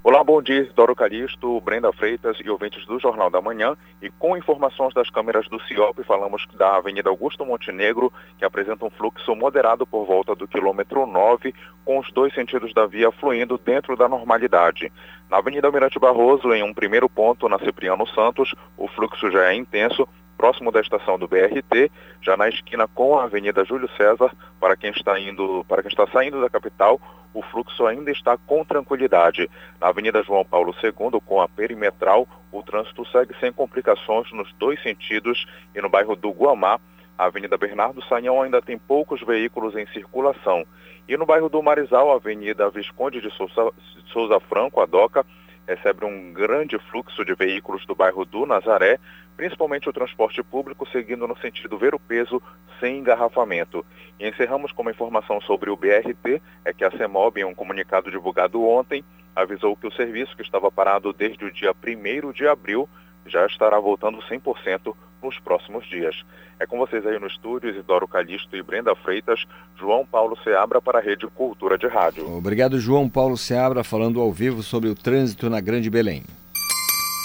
Olá, 0.04 0.24
bom 0.24 0.42
dia, 0.42 0.68
Doro 0.76 0.96
Calixto, 0.96 1.62
Brenda 1.62 1.94
Freitas 1.94 2.36
e 2.44 2.50
ouvintes 2.50 2.84
do 2.88 3.00
Jornal 3.00 3.30
da 3.30 3.40
Manhã. 3.40 3.78
E 4.02 4.10
com 4.10 4.36
informações 4.36 4.92
das 4.96 5.08
câmeras 5.12 5.48
do 5.50 5.62
CIOP, 5.66 6.04
falamos 6.04 6.48
da 6.58 6.78
Avenida 6.78 7.12
Augusto 7.12 7.46
Montenegro, 7.46 8.12
que 8.40 8.44
apresenta 8.44 8.84
um 8.84 8.90
fluxo 8.90 9.36
moderado 9.36 9.86
por 9.86 10.08
volta 10.08 10.34
do 10.34 10.48
quilômetro 10.48 11.06
9, 11.06 11.54
com 11.86 12.00
os 12.00 12.12
dois 12.12 12.34
sentidos 12.34 12.74
da 12.74 12.88
via 12.88 13.12
fluindo 13.12 13.56
dentro 13.64 13.96
da 13.96 14.10
normalidade. 14.10 14.92
Na 15.30 15.38
Avenida 15.38 15.68
Almirante 15.68 16.00
Barroso, 16.00 16.52
em 16.56 16.64
um 16.64 16.74
primeiro 16.74 17.08
ponto, 17.08 17.48
na 17.48 17.60
Cipriano 17.60 18.08
Santos, 18.08 18.56
o 18.76 18.88
fluxo 18.88 19.30
já 19.30 19.52
é 19.52 19.54
intenso, 19.54 20.08
próximo 20.40 20.72
da 20.72 20.80
estação 20.80 21.20
do 21.20 21.28
BRT, 21.28 21.92
já 22.22 22.38
na 22.38 22.48
esquina 22.48 22.88
com 22.88 23.20
a 23.20 23.26
Avenida 23.26 23.66
Júlio 23.66 23.90
César, 23.98 24.32
para 24.58 24.78
quem 24.78 24.90
está 24.92 25.20
indo, 25.20 25.66
para 25.68 25.82
quem 25.82 25.90
está 25.90 26.08
saindo 26.08 26.40
da 26.40 26.50
capital, 26.50 26.98
o 27.34 27.42
fluxo 27.42 27.86
ainda 27.86 28.10
está 28.10 28.38
com 28.38 28.64
tranquilidade. 28.64 29.50
Na 29.82 29.90
Avenida 29.90 30.24
João 30.24 30.46
Paulo 30.46 30.74
II, 30.82 31.20
com 31.26 31.42
a 31.42 31.50
perimetral, 31.50 32.26
o 32.54 32.64
trânsito 32.64 33.06
segue 33.10 33.36
sem 33.42 33.52
complicações 33.52 34.32
nos 34.32 34.50
dois 34.54 34.82
sentidos 34.82 35.46
e 35.76 35.82
no 35.82 35.90
bairro 35.90 36.16
do 36.16 36.30
Guamá, 36.30 36.80
a 37.18 37.26
Avenida 37.26 37.58
Bernardo 37.58 38.02
Sanhão 38.06 38.42
ainda 38.42 38.62
tem 38.62 38.78
poucos 38.78 39.22
veículos 39.22 39.76
em 39.76 39.86
circulação. 39.88 40.66
E 41.06 41.18
no 41.18 41.26
bairro 41.26 41.50
do 41.50 41.62
Marizal, 41.62 42.14
a 42.14 42.16
Avenida 42.16 42.70
Visconde 42.70 43.20
de 43.20 43.30
Souza, 43.32 43.74
Souza 44.14 44.40
Franco, 44.40 44.80
a 44.80 44.86
DOCA, 44.86 45.26
recebe 45.70 46.04
um 46.04 46.34
grande 46.34 46.80
fluxo 46.90 47.24
de 47.24 47.36
veículos 47.36 47.86
do 47.86 47.94
bairro 47.94 48.26
do 48.26 48.44
Nazaré, 48.44 48.98
principalmente 49.38 49.88
o 49.88 49.94
transporte 49.94 50.42
público 50.42 50.90
seguindo 50.90 51.28
no 51.28 51.38
sentido 51.38 51.78
ver 51.78 51.94
o 51.94 52.00
peso 52.00 52.42
sem 52.80 52.98
engarrafamento. 52.98 53.86
E 54.20 54.28
encerramos 54.28 54.72
com 54.72 54.82
uma 54.82 54.90
informação 54.90 55.40
sobre 55.42 55.70
o 55.70 55.78
BRT, 55.78 56.42
é 56.66 56.74
que 56.74 56.84
a 56.84 56.90
CEMOB, 56.90 57.38
em 57.38 57.44
um 57.44 57.54
comunicado 57.54 58.10
divulgado 58.10 58.64
ontem, 58.64 59.04
avisou 59.36 59.76
que 59.76 59.86
o 59.86 59.92
serviço 59.92 60.36
que 60.36 60.42
estava 60.42 60.72
parado 60.72 61.14
desde 61.14 61.46
o 61.46 61.52
dia 61.52 61.72
1 61.72 62.32
de 62.32 62.48
abril 62.48 62.90
já 63.28 63.46
estará 63.46 63.80
voltando 63.80 64.18
100% 64.24 64.96
nos 65.22 65.38
próximos 65.40 65.88
dias. 65.88 66.16
É 66.60 66.66
com 66.66 66.78
vocês 66.78 67.06
aí 67.06 67.18
no 67.20 67.28
estúdio, 67.28 67.70
Isidoro 67.70 68.08
Calixto 68.08 68.56
e 68.56 68.62
Brenda 68.62 68.94
Freitas, 68.96 69.46
João 69.78 70.06
Paulo 70.06 70.38
Seabra 70.44 70.82
para 70.82 71.00
a 71.00 71.02
Rede 71.02 71.28
Cultura 71.28 71.78
de 71.78 71.88
Rádio. 71.88 72.30
Obrigado, 72.36 72.80
João 72.80 73.08
Paulo 73.08 73.38
Seabra, 73.38 73.84
falando 73.84 74.20
ao 74.20 74.32
vivo 74.32 74.62
sobre 74.62 74.90
o 74.90 74.96
trânsito 74.96 75.50
na 75.50 75.62
Grande 75.62 75.90
Belém. 75.90 76.24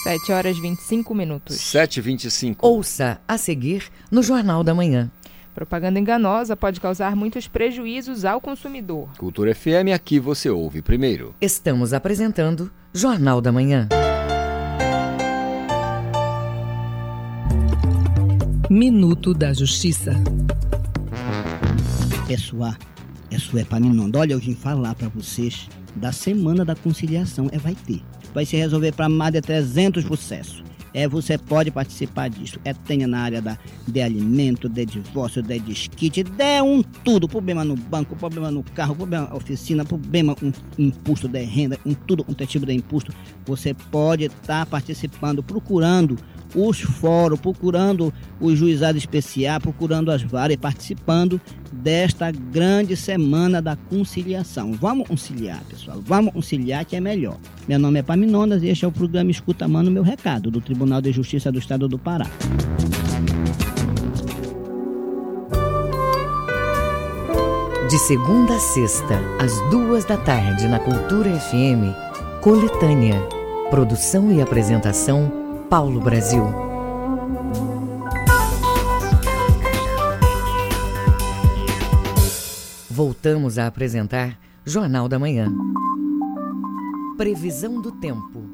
7 0.05 0.33
horas 0.33 0.59
25 0.59 1.15
minutos. 1.15 1.57
7 1.57 1.99
h 1.99 2.05
25 2.05 2.67
Ouça 2.67 3.21
a 3.27 3.39
seguir 3.39 3.91
no 4.11 4.23
Jornal 4.23 4.63
da 4.63 4.75
Manhã. 4.75 5.11
Propaganda 5.55 5.99
enganosa 5.99 6.57
pode 6.57 6.81
causar 6.81 7.15
muitos 7.17 7.49
prejuízos 7.49 8.25
ao 8.25 8.41
consumidor. 8.41 9.09
Cultura 9.17 9.55
FM, 9.55 9.95
aqui 9.95 10.19
você 10.19 10.51
ouve 10.51 10.83
primeiro. 10.83 11.35
Estamos 11.41 11.95
apresentando 11.95 12.71
Jornal 12.93 13.41
da 13.41 13.53
Manhã. 13.53 13.89
Minuto 18.71 19.35
da 19.35 19.53
Justiça. 19.53 20.15
Pessoal, 22.27 22.75
é 23.31 23.81
mim 23.81 23.93
não. 23.93 24.11
Olha, 24.19 24.33
eu 24.33 24.39
vim 24.39 24.55
falar 24.55 24.95
para 24.95 25.09
vocês 25.09 25.69
da 25.95 26.13
Semana 26.13 26.65
da 26.65 26.75
Conciliação. 26.75 27.49
É, 27.53 27.59
vai 27.59 27.75
ter. 27.75 28.01
Vai 28.33 28.47
se 28.47 28.57
resolver 28.57 28.93
para 28.93 29.07
mais 29.07 29.35
de 29.35 29.43
300 29.43 30.05
processos. 30.05 30.65
É, 30.95 31.07
você 31.07 31.37
pode 31.37 31.71
participar 31.71 32.31
disso. 32.31 32.59
É, 32.65 32.73
tenha 32.73 33.07
na 33.07 33.19
área 33.19 33.43
da, 33.43 33.59
de 33.87 34.01
alimento, 34.01 34.67
de 34.67 34.87
divórcio, 34.87 35.43
de 35.43 35.59
desquite, 35.59 36.23
de 36.23 36.63
um 36.63 36.83
tudo. 36.83 37.29
Problema 37.29 37.65
no 37.65 37.77
banco, 37.77 38.17
problema 38.17 38.51
no 38.51 38.63
carro, 38.63 38.97
problema 38.97 39.29
na 39.29 39.35
oficina, 39.35 39.85
problema 39.85 40.35
um, 40.43 40.53
imposto 40.79 41.29
de 41.29 41.43
renda, 41.43 41.79
um 41.85 41.93
tudo, 41.93 42.25
um 42.27 42.33
tipo 42.33 42.65
de 42.65 42.73
imposto. 42.73 43.13
Você 43.45 43.75
pode 43.75 44.25
estar 44.25 44.65
tá 44.65 44.67
participando, 44.67 45.43
procurando 45.43 46.17
os 46.55 46.81
fóruns, 46.81 47.41
procurando 47.41 48.13
o 48.41 48.55
juizado 48.55 48.97
especial, 48.97 49.61
procurando 49.61 50.11
as 50.11 50.23
várias, 50.23 50.59
participando 50.59 51.41
desta 51.73 52.31
grande 52.31 52.97
semana 52.97 53.61
da 53.61 53.77
conciliação. 53.77 54.73
Vamos 54.73 55.09
conciliar, 55.09 55.63
pessoal. 55.65 56.01
Vamos 56.05 56.33
conciliar 56.33 56.85
que 56.85 56.97
é 56.97 57.01
melhor. 57.01 57.37
Meu 57.67 57.79
nome 57.79 57.99
é 57.99 58.03
Paminondas 58.03 58.63
e 58.63 58.69
este 58.69 58.85
é 58.85 58.89
o 58.89 58.93
programa 58.93 59.31
Escuta 59.31 59.67
Mano 59.67 59.91
Meu 59.91 60.03
Recado, 60.03 60.51
do 60.51 60.61
Tribunal 60.61 61.01
de 61.01 61.13
Justiça 61.13 61.51
do 61.51 61.59
Estado 61.59 61.89
do 61.89 61.99
Pará. 61.99 62.27
De 67.89 67.99
segunda 67.99 68.57
a 68.57 68.59
sexta, 68.59 69.21
às 69.39 69.53
duas 69.71 70.05
da 70.05 70.17
tarde, 70.17 70.67
na 70.67 70.79
Cultura 70.79 71.31
FM, 71.39 71.95
Coletânea. 72.41 73.21
Produção 73.71 74.33
e 74.33 74.41
apresentação 74.41 75.44
Paulo 75.69 76.01
Brasil. 76.01 76.45
Voltamos 82.91 83.59
a 83.59 83.67
apresentar 83.67 84.39
Jornal 84.65 85.09
da 85.09 85.19
Manhã. 85.19 85.53
Previsão 87.17 87.81
do 87.81 87.91
tempo. 87.93 88.45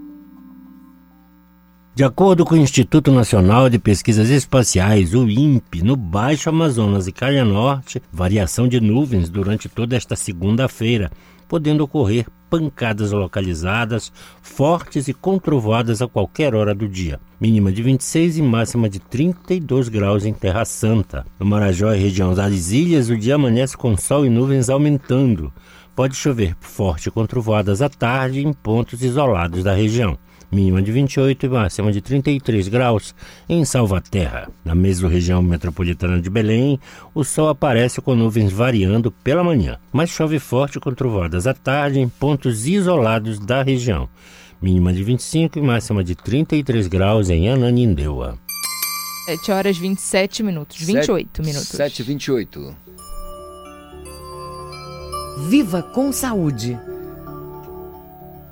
De 1.95 2.05
acordo 2.05 2.45
com 2.45 2.55
o 2.55 2.59
Instituto 2.59 3.12
Nacional 3.12 3.69
de 3.69 3.79
Pesquisas 3.79 4.31
Espaciais, 4.31 5.12
o 5.12 5.29
INPE, 5.29 5.83
no 5.83 5.97
Baixo 5.97 6.49
Amazonas 6.49 7.07
e 7.07 7.12
Calha 7.12 7.45
Norte, 7.45 8.00
variação 8.11 8.67
de 8.67 8.81
nuvens 8.81 9.29
durante 9.29 9.69
toda 9.69 9.97
esta 9.97 10.17
segunda-feira, 10.17 11.11
podendo 11.50 11.83
ocorrer 11.83 12.26
pancadas 12.49 13.11
localizadas, 13.11 14.12
fortes 14.40 15.09
e 15.09 15.12
controvadas 15.12 16.00
a 16.00 16.07
qualquer 16.07 16.54
hora 16.54 16.73
do 16.73 16.88
dia. 16.88 17.19
Mínima 17.40 17.73
de 17.73 17.83
26 17.83 18.38
e 18.38 18.42
máxima 18.42 18.88
de 18.88 19.00
32 19.00 19.88
graus 19.88 20.25
em 20.25 20.33
Terra 20.33 20.64
Santa. 20.64 21.26
No 21.40 21.47
Marajó 21.47 21.92
e 21.92 21.99
região 21.99 22.33
das 22.35 22.71
ilhas, 22.71 23.11
o 23.11 23.16
dia 23.16 23.35
amanhece 23.35 23.76
com 23.76 23.97
sol 23.97 24.25
e 24.25 24.30
nuvens 24.30 24.71
aumentando. 24.71 25.52
Pode 25.95 26.14
chover 26.14 26.57
forte 26.61 27.09
e 27.09 27.12
controvadas 27.12 27.83
à 27.83 27.88
tarde 27.88 28.47
em 28.47 28.52
pontos 28.52 29.02
isolados 29.02 29.64
da 29.64 29.75
região 29.75 30.16
mínima 30.50 30.83
de 30.83 30.90
28 30.90 31.47
e 31.47 31.49
máxima 31.49 31.92
de 31.92 32.00
33 32.00 32.69
graus 32.69 33.14
em 33.49 33.64
Salvaterra. 33.64 34.50
Na 34.64 34.75
mesma 34.75 35.09
região 35.09 35.42
metropolitana 35.42 36.21
de 36.21 36.28
Belém, 36.28 36.78
o 37.14 37.23
sol 37.25 37.49
aparece 37.49 38.00
com 38.00 38.14
nuvens 38.14 38.52
variando 38.52 39.11
pela 39.11 39.45
manhã, 39.45 39.78
mas 39.92 40.11
chove 40.11 40.38
forte 40.38 40.80
com 40.80 40.92
trovoadas 40.92 41.47
à 41.47 41.54
tarde 41.54 42.00
em 42.00 42.09
pontos 42.09 42.66
isolados 42.66 43.38
da 43.38 43.62
região. 43.62 44.09
Mínima 44.61 44.92
de 44.92 45.02
25 45.02 45.59
e 45.59 45.62
máxima 45.62 46.04
de 46.04 46.14
33 46.14 46.87
graus 46.87 47.30
em 47.30 47.49
Ananindeua. 47.49 48.38
7 49.26 49.52
horas 49.52 49.78
27 49.78 50.42
minutos, 50.42 50.76
28 50.78 51.37
7, 51.37 51.47
minutos. 51.47 51.69
7 51.69 52.02
28. 52.02 52.76
Viva 55.49 55.83
com 55.83 56.12
saúde. 56.12 56.78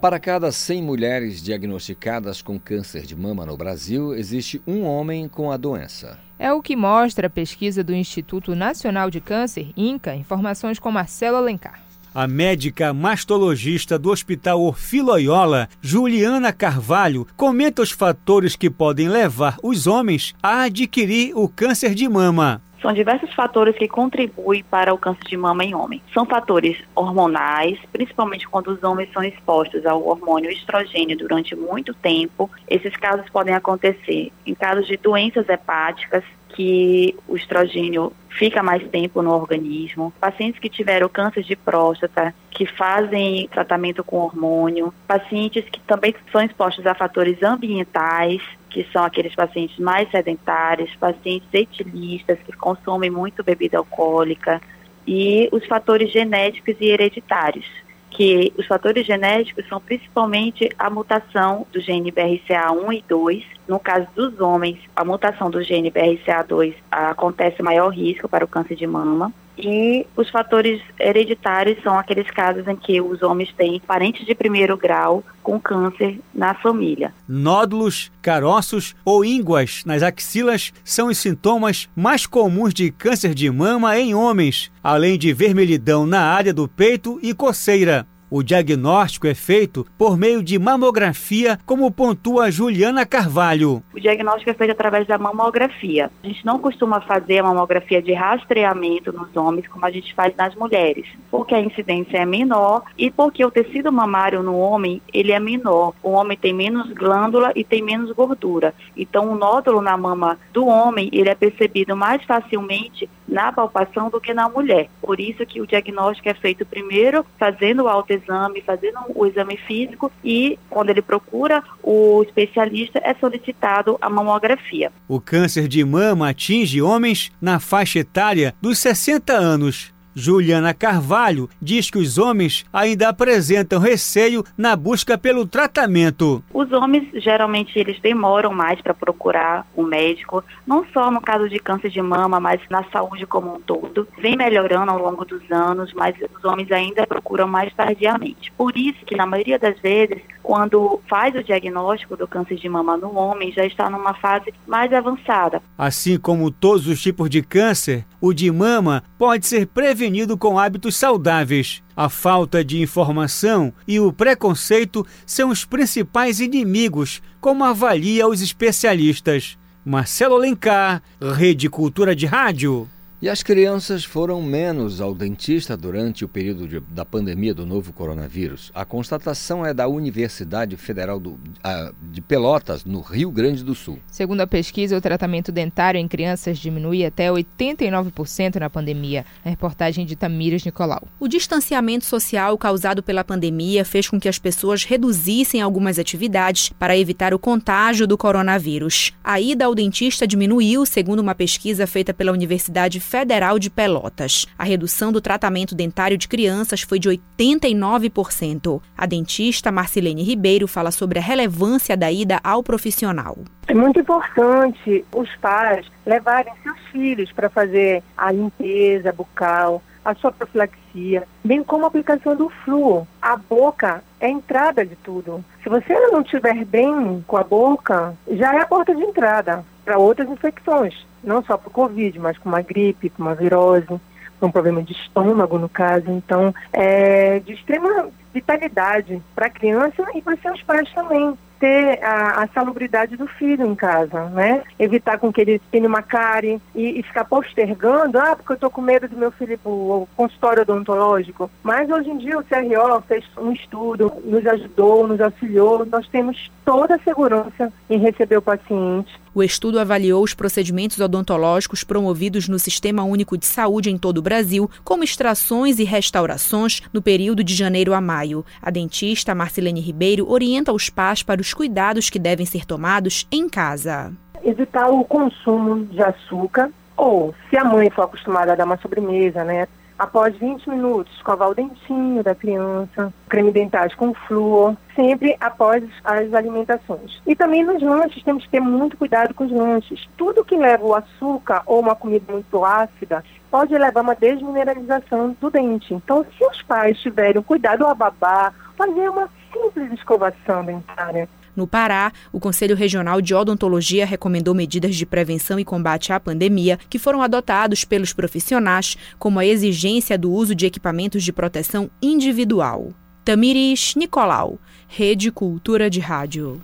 Para 0.01 0.21
cada 0.21 0.53
100 0.53 0.81
mulheres 0.81 1.43
diagnosticadas 1.43 2.41
com 2.41 2.57
câncer 2.57 3.03
de 3.03 3.17
mama 3.17 3.45
no 3.45 3.57
Brasil, 3.57 4.15
existe 4.15 4.63
um 4.65 4.85
homem 4.85 5.27
com 5.29 5.51
a 5.51 5.57
doença. 5.57 6.17
É 6.39 6.53
o 6.53 6.63
que 6.63 6.77
mostra 6.77 7.27
a 7.27 7.31
pesquisa 7.31 7.83
do 7.83 7.93
Instituto 7.93 8.55
Nacional 8.55 9.11
de 9.11 9.21
Câncer, 9.21 9.73
INCA, 9.77 10.15
informações 10.15 10.79
com 10.79 10.93
Marcelo 10.93 11.37
Alencar. 11.37 11.83
A 12.15 12.29
médica 12.29 12.95
mastologista 12.95 13.99
do 13.99 14.11
Hospital 14.11 14.63
Orfiloiola, 14.63 15.69
Juliana 15.83 16.53
Carvalho, 16.53 17.27
comenta 17.37 17.83
os 17.83 17.91
fatores 17.91 18.55
que 18.55 18.71
podem 18.71 19.09
levar 19.09 19.57
os 19.65 19.89
homens 19.89 20.33
a 20.41 20.63
adquirir 20.63 21.33
o 21.37 21.49
câncer 21.49 21.93
de 21.93 22.09
mama. 22.09 22.63
São 22.81 22.93
diversos 22.93 23.35
fatores 23.35 23.77
que 23.77 23.89
contribuem 23.89 24.63
para 24.63 24.95
o 24.95 24.99
câncer 24.99 25.25
de 25.25 25.37
mama 25.37 25.65
em 25.65 25.75
homem. 25.75 26.01
São 26.15 26.25
fatores 26.25 26.79
hormonais, 26.95 27.79
principalmente 27.93 28.49
quando 28.49 28.69
os 28.69 28.83
homens 28.85 29.13
são 29.13 29.23
expostos 29.23 29.85
ao 29.85 30.07
hormônio 30.07 30.51
estrogênio 30.51 31.17
durante 31.17 31.57
muito 31.57 31.93
tempo. 31.93 32.49
Esses 32.69 32.95
casos 32.97 33.29
podem 33.31 33.55
acontecer 33.55 34.33
em 34.47 34.55
casos 34.55 34.87
de 34.87 34.97
doenças 34.97 35.49
hepáticas, 35.49 36.23
que 36.59 37.15
o 37.29 37.37
estrogênio 37.37 38.13
fica 38.31 38.65
mais 38.65 38.83
tempo 38.89 39.23
no 39.23 39.31
organismo, 39.31 40.13
pacientes 40.21 40.59
que 40.59 40.69
tiveram 40.69 41.09
câncer 41.09 41.45
de 41.45 41.55
próstata, 41.55 42.35
que 42.51 42.67
fazem 42.67 43.47
tratamento 43.47 44.03
com 44.03 44.17
hormônio, 44.17 44.93
pacientes 45.07 45.65
que 45.71 45.79
também 45.83 46.13
são 46.33 46.43
expostos 46.43 46.85
a 46.85 46.97
fatores 46.97 47.41
ambientais, 47.45 48.43
que 48.71 48.85
são 48.93 49.05
aqueles 49.05 49.37
pacientes 49.37 49.79
mais 49.79 50.11
sedentários, 50.11 50.93
pacientes 50.97 51.49
etilistas 51.53 52.41
que 52.45 52.51
consomem 52.51 53.09
muito 53.09 53.45
bebida 53.45 53.79
alcoólica. 53.79 54.61
E 55.07 55.49
os 55.53 55.65
fatores 55.65 56.11
genéticos 56.11 56.75
e 56.81 56.87
hereditários, 56.87 57.67
que 58.11 58.53
os 58.57 58.67
fatores 58.67 59.07
genéticos 59.07 59.67
são 59.69 59.81
principalmente 59.81 60.69
a 60.79 60.91
mutação 60.91 61.67
do 61.73 61.81
gene 61.81 62.11
BRCA1 62.11 62.99
e 62.99 63.05
2. 63.09 63.45
No 63.67 63.79
caso 63.79 64.07
dos 64.15 64.41
homens, 64.41 64.79
a 64.97 65.05
mutação 65.05 65.51
do 65.51 65.63
gene 65.63 65.91
BRCA2 65.91 66.75
acontece 66.91 67.63
maior 67.63 67.91
risco 67.91 68.29
para 68.29 68.45
o 68.45 68.49
câncer 68.49 68.77
de 68.77 68.87
mama. 68.87 69.33
E 69.59 70.07
os 70.17 70.31
fatores 70.31 70.81
hereditários 71.01 71.83
são 71.83 71.99
aqueles 71.99 72.31
casos 72.31 72.67
em 72.69 72.77
que 72.77 73.01
os 73.01 73.23
homens 73.23 73.53
têm 73.57 73.81
parentes 73.81 74.25
de 74.25 74.35
primeiro 74.35 74.77
grau 74.77 75.25
com 75.43 75.59
câncer 75.59 76.21
na 76.33 76.55
família. 76.55 77.13
Nódulos, 77.27 78.13
caroços 78.23 78.95
ou 79.05 79.25
ínguas 79.25 79.83
nas 79.85 80.03
axilas 80.03 80.73
são 80.85 81.09
os 81.09 81.19
sintomas 81.19 81.89
mais 81.97 82.25
comuns 82.25 82.73
de 82.73 82.91
câncer 82.93 83.35
de 83.35 83.51
mama 83.51 83.99
em 83.99 84.15
homens, 84.15 84.71
além 84.83 85.19
de 85.19 85.33
vermelhidão 85.33 86.07
na 86.07 86.21
área 86.21 86.55
do 86.55 86.69
peito 86.69 87.19
e 87.21 87.35
coceira. 87.35 88.07
O 88.31 88.43
diagnóstico 88.43 89.27
é 89.27 89.35
feito 89.35 89.87
por 89.97 90.19
meio 90.19 90.43
de 90.43 90.59
mamografia, 90.59 91.59
como 91.65 91.91
pontua 91.91 92.51
Juliana 92.51 93.07
Carvalho. 93.07 93.83
O 93.95 93.99
diagnóstico 93.99 94.51
é 94.51 94.55
feito 94.55 94.73
através 94.73 95.07
da 95.07 95.17
mamografia. 95.17 96.11
A 96.23 96.27
gente 96.27 96.45
não 96.45 96.59
costuma 96.59 97.01
fazer 97.01 97.39
a 97.39 97.45
mamografia 97.45 98.03
de 98.03 98.13
rastreamento 98.13 99.15
nos 99.15 99.35
homens 99.35 99.67
como 99.67 99.87
a 99.87 99.91
gente 99.91 100.13
faz 100.13 100.37
nas 100.37 100.55
mulheres, 100.55 101.07
porque 101.31 101.55
a 101.55 101.61
incidência 101.61 102.19
é 102.19 102.27
menor 102.27 102.83
e 102.99 103.11
porque 103.11 103.43
o 103.43 103.51
tecido 103.51 103.91
mamário 103.91 104.43
no 104.43 104.59
homem 104.59 105.01
ele 105.11 105.33
é 105.33 105.41
menor. 105.41 105.95
O 106.03 106.11
homem 106.11 106.37
tem 106.37 106.53
menos 106.53 106.93
glândula 106.93 107.51
e 107.57 107.65
tem 107.65 107.83
menos 107.83 108.13
gordura. 108.13 108.75
Então 108.95 109.33
o 109.33 109.39
nódulo 109.39 109.81
na 109.81 109.97
mama 109.97 110.39
do 110.53 110.67
homem 110.67 111.09
ele 111.15 111.31
é 111.31 111.35
percebido 111.35 111.97
mais 111.97 112.23
facilmente 112.25 113.09
na 113.27 113.51
palpação 113.53 114.11
do 114.11 114.21
que 114.21 114.35
na 114.35 114.51
mulher. 114.51 114.89
Por 115.01 115.19
isso 115.19 115.47
que 115.47 115.63
o 115.63 115.67
diagnóstico 115.67 116.29
é 116.29 116.35
feito 116.35 116.67
primeiro 116.67 117.25
fazendo 117.39 117.85
o 117.85 117.89
autoexame, 118.19 118.63
fazendo 118.63 118.99
o 119.15 119.27
exame 119.27 119.57
físico 119.57 120.11
e 120.23 120.59
quando 120.69 120.91
ele 120.91 121.03
procura 121.03 121.63
o 121.83 122.23
especialista 122.23 123.01
é 123.03 123.15
solicitado 123.15 123.97
a 124.01 124.11
mamografia. 124.11 124.93
O 125.07 125.21
câncer 125.21 125.69
de 125.69 125.85
mama 125.85 126.31
atinge 126.31 126.83
homens 126.83 127.31
na 127.41 127.61
faixa 127.61 128.01
etária 128.01 128.55
dos 128.61 128.79
60 128.79 129.33
anos. 129.33 129.95
Juliana 130.19 130.75
Carvalho 130.75 131.49
diz 131.63 131.91
que 131.91 131.99
os 131.99 132.19
homens 132.19 132.67
ainda 132.73 133.09
apresentam 133.09 133.79
receio 133.79 134.45
na 134.57 134.75
busca 134.75 135.17
pelo 135.17 135.47
tratamento. 135.47 136.43
Os 136.53 136.73
homens 136.73 137.09
geralmente 137.23 137.79
eles 137.79 138.01
demoram 138.01 138.53
mais 138.53 138.81
para 138.81 138.93
procurar 138.93 139.65
um 139.77 139.85
médico, 139.85 140.43
não 140.67 140.85
só 140.93 141.11
no 141.11 141.21
caso 141.21 141.49
de 141.49 141.61
câncer 141.61 141.91
de 141.91 142.03
mama, 142.03 142.41
mas 142.41 142.61
na 142.69 142.83
saúde 142.91 143.27
como 143.27 143.55
um 143.55 143.61
todo. 143.61 144.09
Vem 144.19 144.37
melhorando 144.37 144.91
ao 144.91 144.99
longo 144.99 145.25
dos 145.25 145.49
anos, 145.51 145.93
mas 145.95 146.17
os 146.37 146.45
homens 146.45 146.71
ainda 146.73 147.07
procuram 147.07 147.47
mais 147.47 147.73
tardiamente. 147.75 148.53
Por 148.57 148.77
isso 148.77 149.05
que 149.07 149.17
na 149.17 149.25
maioria 149.25 149.59
das 149.59 149.79
vezes, 149.79 150.21
quando 150.43 151.01
faz 151.09 151.35
o 151.37 151.45
diagnóstico 151.45 152.17
do 152.17 152.27
câncer 152.27 152.57
de 152.57 152.69
mama 152.69 152.97
no 152.97 153.17
homem, 153.17 153.53
já 153.53 153.65
está 153.65 153.89
numa 153.89 154.15
fase 154.15 154.53
mais 154.67 154.93
avançada. 154.93 155.63
Assim 155.77 156.19
como 156.19 156.51
todos 156.51 156.89
os 156.89 157.01
tipos 157.01 157.31
de 157.31 157.43
câncer, 157.43 158.05
o 158.21 158.33
de 158.33 158.51
mama 158.51 159.03
pode 159.17 159.47
ser 159.47 159.67
prevenido 159.67 160.37
com 160.37 160.59
hábitos 160.59 160.97
saudáveis. 160.97 161.83
A 161.97 162.09
falta 162.09 162.65
de 162.65 162.81
informação 162.81 163.73
e 163.87 163.99
o 164.01 164.13
preconceito 164.13 165.07
são 165.27 165.51
os 165.51 165.65
principais 165.65 166.41
inimigos, 166.41 167.23
como 167.41 167.65
avalia 167.65 168.27
os 168.27 168.43
especialistas. 168.43 169.57
Marcelo 169.85 170.35
Alencar, 170.35 171.03
Rede 171.21 171.69
Cultura 171.69 172.15
de 172.15 172.27
Rádio. 172.27 172.89
E 173.21 173.29
as 173.29 173.43
crianças 173.43 174.05
foram 174.05 174.41
menos 174.41 175.01
ao 175.01 175.13
dentista 175.13 175.77
durante 175.77 176.25
o 176.25 176.29
período 176.29 176.69
de, 176.69 176.79
da 176.79 177.05
pandemia 177.05 177.53
do 177.53 177.67
novo 177.67 177.93
coronavírus. 177.93 178.71
A 178.73 178.85
constatação 178.85 179.67
é 179.67 179.75
da 179.75 179.89
Universidade 179.89 180.77
Federal 180.77 181.19
do, 181.19 181.37
a, 181.61 181.93
de 182.13 182.21
Pelotas, 182.21 182.85
no 182.85 183.01
Rio 183.01 183.33
Grande 183.33 183.65
do 183.65 183.75
Sul. 183.75 183.99
Segundo 184.07 184.43
a 184.43 184.47
pesquisa, 184.47 184.97
o 184.97 185.01
tratamento 185.01 185.51
dentário 185.51 185.99
em 185.99 186.07
crianças 186.07 186.61
diminui 186.61 187.05
até 187.05 187.29
89% 187.29 188.55
na 188.55 188.71
pandemia. 188.71 189.27
A 189.45 189.51
reportagem 189.51 190.07
de 190.07 190.15
Tamires 190.15 190.65
Nicolau. 190.65 191.03
O 191.19 191.27
distanciamento 191.27 192.05
social 192.05 192.57
causado 192.57 193.03
pela 193.03 193.25
pandemia 193.25 193.85
fez 193.85 194.09
com 194.09 194.21
que 194.21 194.29
as 194.29 194.39
pessoas 194.39 194.85
reduzissem 194.85 195.61
algumas 195.61 195.99
atividades 195.99 196.69
para 196.69 196.97
evitar 196.97 197.35
o 197.35 197.39
contágio 197.39 198.07
do 198.07 198.17
coronavírus. 198.17 199.13
A 199.25 199.41
ida 199.41 199.65
ao 199.65 199.75
dentista 199.75 200.25
diminuiu, 200.25 200.87
segundo 200.87 201.19
uma 201.19 201.35
pesquisa 201.35 201.85
feita 201.85 202.15
pela 202.15 202.31
Universidade 202.31 203.01
Federal 203.09 203.59
de 203.59 203.71
Pelotas. 203.71 204.47
A 204.59 204.65
redução 204.65 205.11
do 205.11 205.19
tratamento 205.19 205.75
dentário 205.75 206.19
de 206.19 206.29
crianças 206.29 206.83
foi 206.83 206.99
de 206.99 207.09
89%. 207.09 208.83
A 208.97 209.07
dentista 209.07 209.73
Marcilene 209.73 210.23
Ribeiro 210.23 210.69
fala 210.69 210.91
sobre 210.91 211.19
a 211.19 211.23
relevância 211.23 211.97
da 211.97 212.13
ida 212.13 212.39
ao 212.45 212.63
profissional. 212.63 213.39
É 213.67 213.73
muito 213.73 213.99
importante 213.99 215.07
os 215.11 215.35
pais 215.37 215.87
levarem 216.05 216.53
seus 216.63 216.79
filhos 216.93 217.33
para 217.33 217.49
fazer 217.49 218.03
a 218.15 218.31
limpeza 218.31 219.11
bucal, 219.11 219.83
a 220.09 220.15
sua 220.15 220.33
profilaxia, 220.33 221.25
bem 221.45 221.63
como 221.63 221.85
a 221.85 221.89
aplicação 221.89 222.35
do 222.35 222.49
flúor. 222.49 223.07
A 223.21 223.37
boca 223.37 224.03
é 224.19 224.27
a 224.27 224.31
entrada 224.31 224.85
de 224.85 224.97
tudo. 224.97 225.45
Se 225.63 225.69
você 225.69 225.93
não 226.11 226.23
estiver 226.23 226.65
bem 226.65 227.23
com 227.27 227.37
a 227.37 227.45
boca, 227.45 228.15
já 228.27 228.55
é 228.55 228.61
a 228.61 228.67
porta 228.67 228.95
de 228.95 229.03
entrada 229.03 229.63
para 229.85 229.99
outras 229.99 230.29
infecções, 230.31 231.07
não 231.23 231.45
só 231.45 231.59
para 231.59 231.69
o 231.69 231.73
Covid, 231.73 232.19
mas 232.19 232.39
para 232.39 232.49
uma 232.49 232.63
gripe, 232.63 233.11
para 233.11 233.23
uma 233.23 233.35
virose, 233.35 233.87
para 233.87 234.49
um 234.49 234.51
problema 234.51 234.83
de 234.83 234.93
estômago, 234.93 235.59
no 235.59 235.69
caso. 235.69 236.11
Então, 236.11 236.55
é 236.73 237.41
de 237.41 237.53
extrema 237.53 238.09
vitalidade 238.33 239.21
para 239.35 239.47
a 239.47 239.51
criança 239.51 240.07
e 240.15 240.23
para 240.23 240.35
os 240.35 240.41
seus 240.41 240.63
pais 240.63 240.91
também 240.95 241.37
ter 241.59 242.03
a, 242.03 242.43
a, 242.43 242.49
salubridade 242.49 243.17
do 243.17 243.27
filho 243.27 243.67
em 243.67 243.75
casa, 243.75 244.25
né? 244.27 244.63
Evitar 244.79 245.19
com 245.19 245.33
que 245.33 245.41
ele 245.41 245.61
tenha 245.71 245.89
uma 245.89 246.03
cárie 246.03 246.61
e, 246.75 246.99
e 246.99 247.03
ficar 247.03 247.25
postergando, 247.25 248.19
ah, 248.19 248.37
porque 248.37 248.53
eu 248.53 248.55
estou 248.55 248.71
com 248.71 248.81
medo 248.81 249.09
do 249.09 249.17
meu 249.17 249.31
filho 249.33 249.53
ir 249.53 249.59
para 249.59 249.73
consultório 250.17 250.63
odontológico. 250.63 251.51
Mas 251.63 251.91
hoje 251.91 252.11
em 252.11 252.19
dia 252.19 252.39
o 252.39 252.45
CRO 252.45 253.03
fez 253.07 253.25
um 253.37 253.53
estudo, 253.53 254.13
nos 254.25 254.47
ajudou, 254.47 255.07
nos 255.07 255.21
auxiliou, 255.21 255.85
nós 255.87 256.07
temos 256.09 256.51
toda 256.65 256.97
a 256.97 257.01
segurança 257.01 257.73
em 257.89 257.99
receber 257.99 258.37
o 258.37 258.43
paciente. 258.43 259.19
O 259.39 259.43
estudo 259.45 259.79
avaliou 259.79 260.25
os 260.25 260.35
procedimentos 260.35 260.99
odontológicos 260.99 261.85
promovidos 261.85 262.49
no 262.49 262.59
Sistema 262.59 263.05
Único 263.05 263.39
de 263.39 263.47
Saúde 263.47 263.89
em 263.89 263.97
todo 263.97 264.19
o 264.19 264.23
Brasil, 264.23 264.69
como 264.83 265.05
extrações 265.05 265.79
e 265.79 265.85
restaurações, 265.85 266.83
no 266.93 267.01
período 267.01 267.45
de 267.45 267.55
janeiro 267.55 267.95
a 267.95 268.01
maio. 268.01 268.45
A 268.61 268.69
dentista 268.69 269.37
Marcelene 269.37 269.81
Ribeiro 269.81 270.29
orienta 270.29 270.73
os 270.73 270.91
pais 270.91 271.23
para 271.23 271.41
os 271.41 271.55
cuidados 271.55 272.11
que 272.11 272.19
devem 272.19 272.45
ser 272.45 272.67
tomados 272.67 273.29
em 273.31 273.49
casa. 273.49 274.13
Evitar 274.43 274.91
o 274.91 275.05
consumo 275.05 275.85
de 275.85 276.03
açúcar, 276.03 276.73
ou 276.97 277.33
se 277.49 277.57
a 277.57 277.63
mãe 277.63 277.91
for 277.91 278.07
acostumada 278.07 278.55
a 278.55 278.57
dar 278.57 278.65
uma 278.65 278.79
sobremesa, 278.79 279.45
né, 279.45 279.69
após 279.99 280.37
20 280.37 280.71
minutos, 280.71 281.13
escovar 281.17 281.51
o 281.51 281.55
dentinho 281.55 282.23
da 282.23 282.35
criança, 282.35 283.13
creme 283.29 283.51
dentais 283.51 283.95
com 283.95 284.15
flúor, 284.15 284.77
sempre 284.95 285.37
após 285.41 285.83
as 286.05 286.33
alimentações. 286.33 287.21
E 287.27 287.35
também 287.35 287.65
nos 287.65 287.83
lanches, 287.83 288.23
temos 288.23 288.45
que 288.45 288.51
ter 288.51 288.61
muito 288.61 288.97
cuidado 288.97 289.35
com 289.35 289.45
os 289.45 289.53
lanches. 289.53 290.09
Tudo 290.17 290.45
que 290.45 290.57
leva 290.57 290.85
o 290.85 290.95
açúcar 290.95 291.63
ou 291.67 291.81
uma 291.81 291.97
comida 291.97 292.33
muito 292.33 292.65
ácida 292.65 293.25
pode 293.51 293.77
levar 293.77 294.01
a 294.01 294.03
uma 294.03 294.15
desmineralização 294.15 295.37
do 295.41 295.51
dente. 295.51 295.95
Então, 295.95 296.25
se 296.37 296.45
os 296.45 296.63
pais 296.63 296.99
tiverem 297.01 297.43
cuidado 297.43 297.85
ao 297.85 297.95
babá, 297.95 298.53
fazer 298.77 299.09
uma 299.09 299.29
simples 299.53 299.93
escovação 299.93 300.65
dentária, 300.65 301.29
no 301.59 301.67
Pará, 301.67 302.13
o 302.33 302.39
Conselho 302.39 302.77
Regional 302.77 303.21
de 303.21 303.35
Odontologia 303.35 304.07
recomendou 304.07 304.55
medidas 304.55 304.95
de 304.95 305.05
prevenção 305.05 305.59
e 305.59 305.65
combate 305.65 306.13
à 306.13 306.21
pandemia 306.21 306.79
que 306.89 306.99
foram 306.99 307.21
adotados 307.21 307.85
pelos 307.85 308.13
profissionais, 308.13 308.97
como 309.19 309.41
a 309.41 309.45
exigência 309.45 310.17
do 310.17 310.33
uso 310.33 310.55
de 310.55 310.65
equipamentos 310.65 311.25
de 311.25 311.33
proteção 311.33 311.91
individual. 312.01 312.93
Tamiris 313.25 313.95
Nicolau, 313.97 314.59
Rede 314.87 315.33
Cultura 315.33 315.91
de 315.91 315.99
Rádio. 315.99 316.63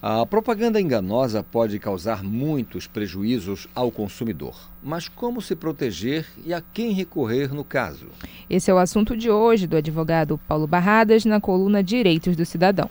A 0.00 0.24
propaganda 0.24 0.80
enganosa 0.80 1.42
pode 1.42 1.78
causar 1.78 2.22
muitos 2.22 2.86
prejuízos 2.86 3.68
ao 3.74 3.90
consumidor. 3.90 4.54
Mas 4.82 5.08
como 5.08 5.42
se 5.42 5.54
proteger 5.54 6.24
e 6.46 6.54
a 6.54 6.60
quem 6.60 6.92
recorrer 6.92 7.52
no 7.52 7.64
caso? 7.64 8.06
Esse 8.48 8.70
é 8.70 8.74
o 8.74 8.78
assunto 8.78 9.16
de 9.16 9.28
hoje 9.28 9.66
do 9.66 9.76
advogado 9.76 10.40
Paulo 10.46 10.66
Barradas 10.68 11.24
na 11.24 11.40
coluna 11.40 11.82
Direitos 11.82 12.36
do 12.36 12.46
Cidadão. 12.46 12.88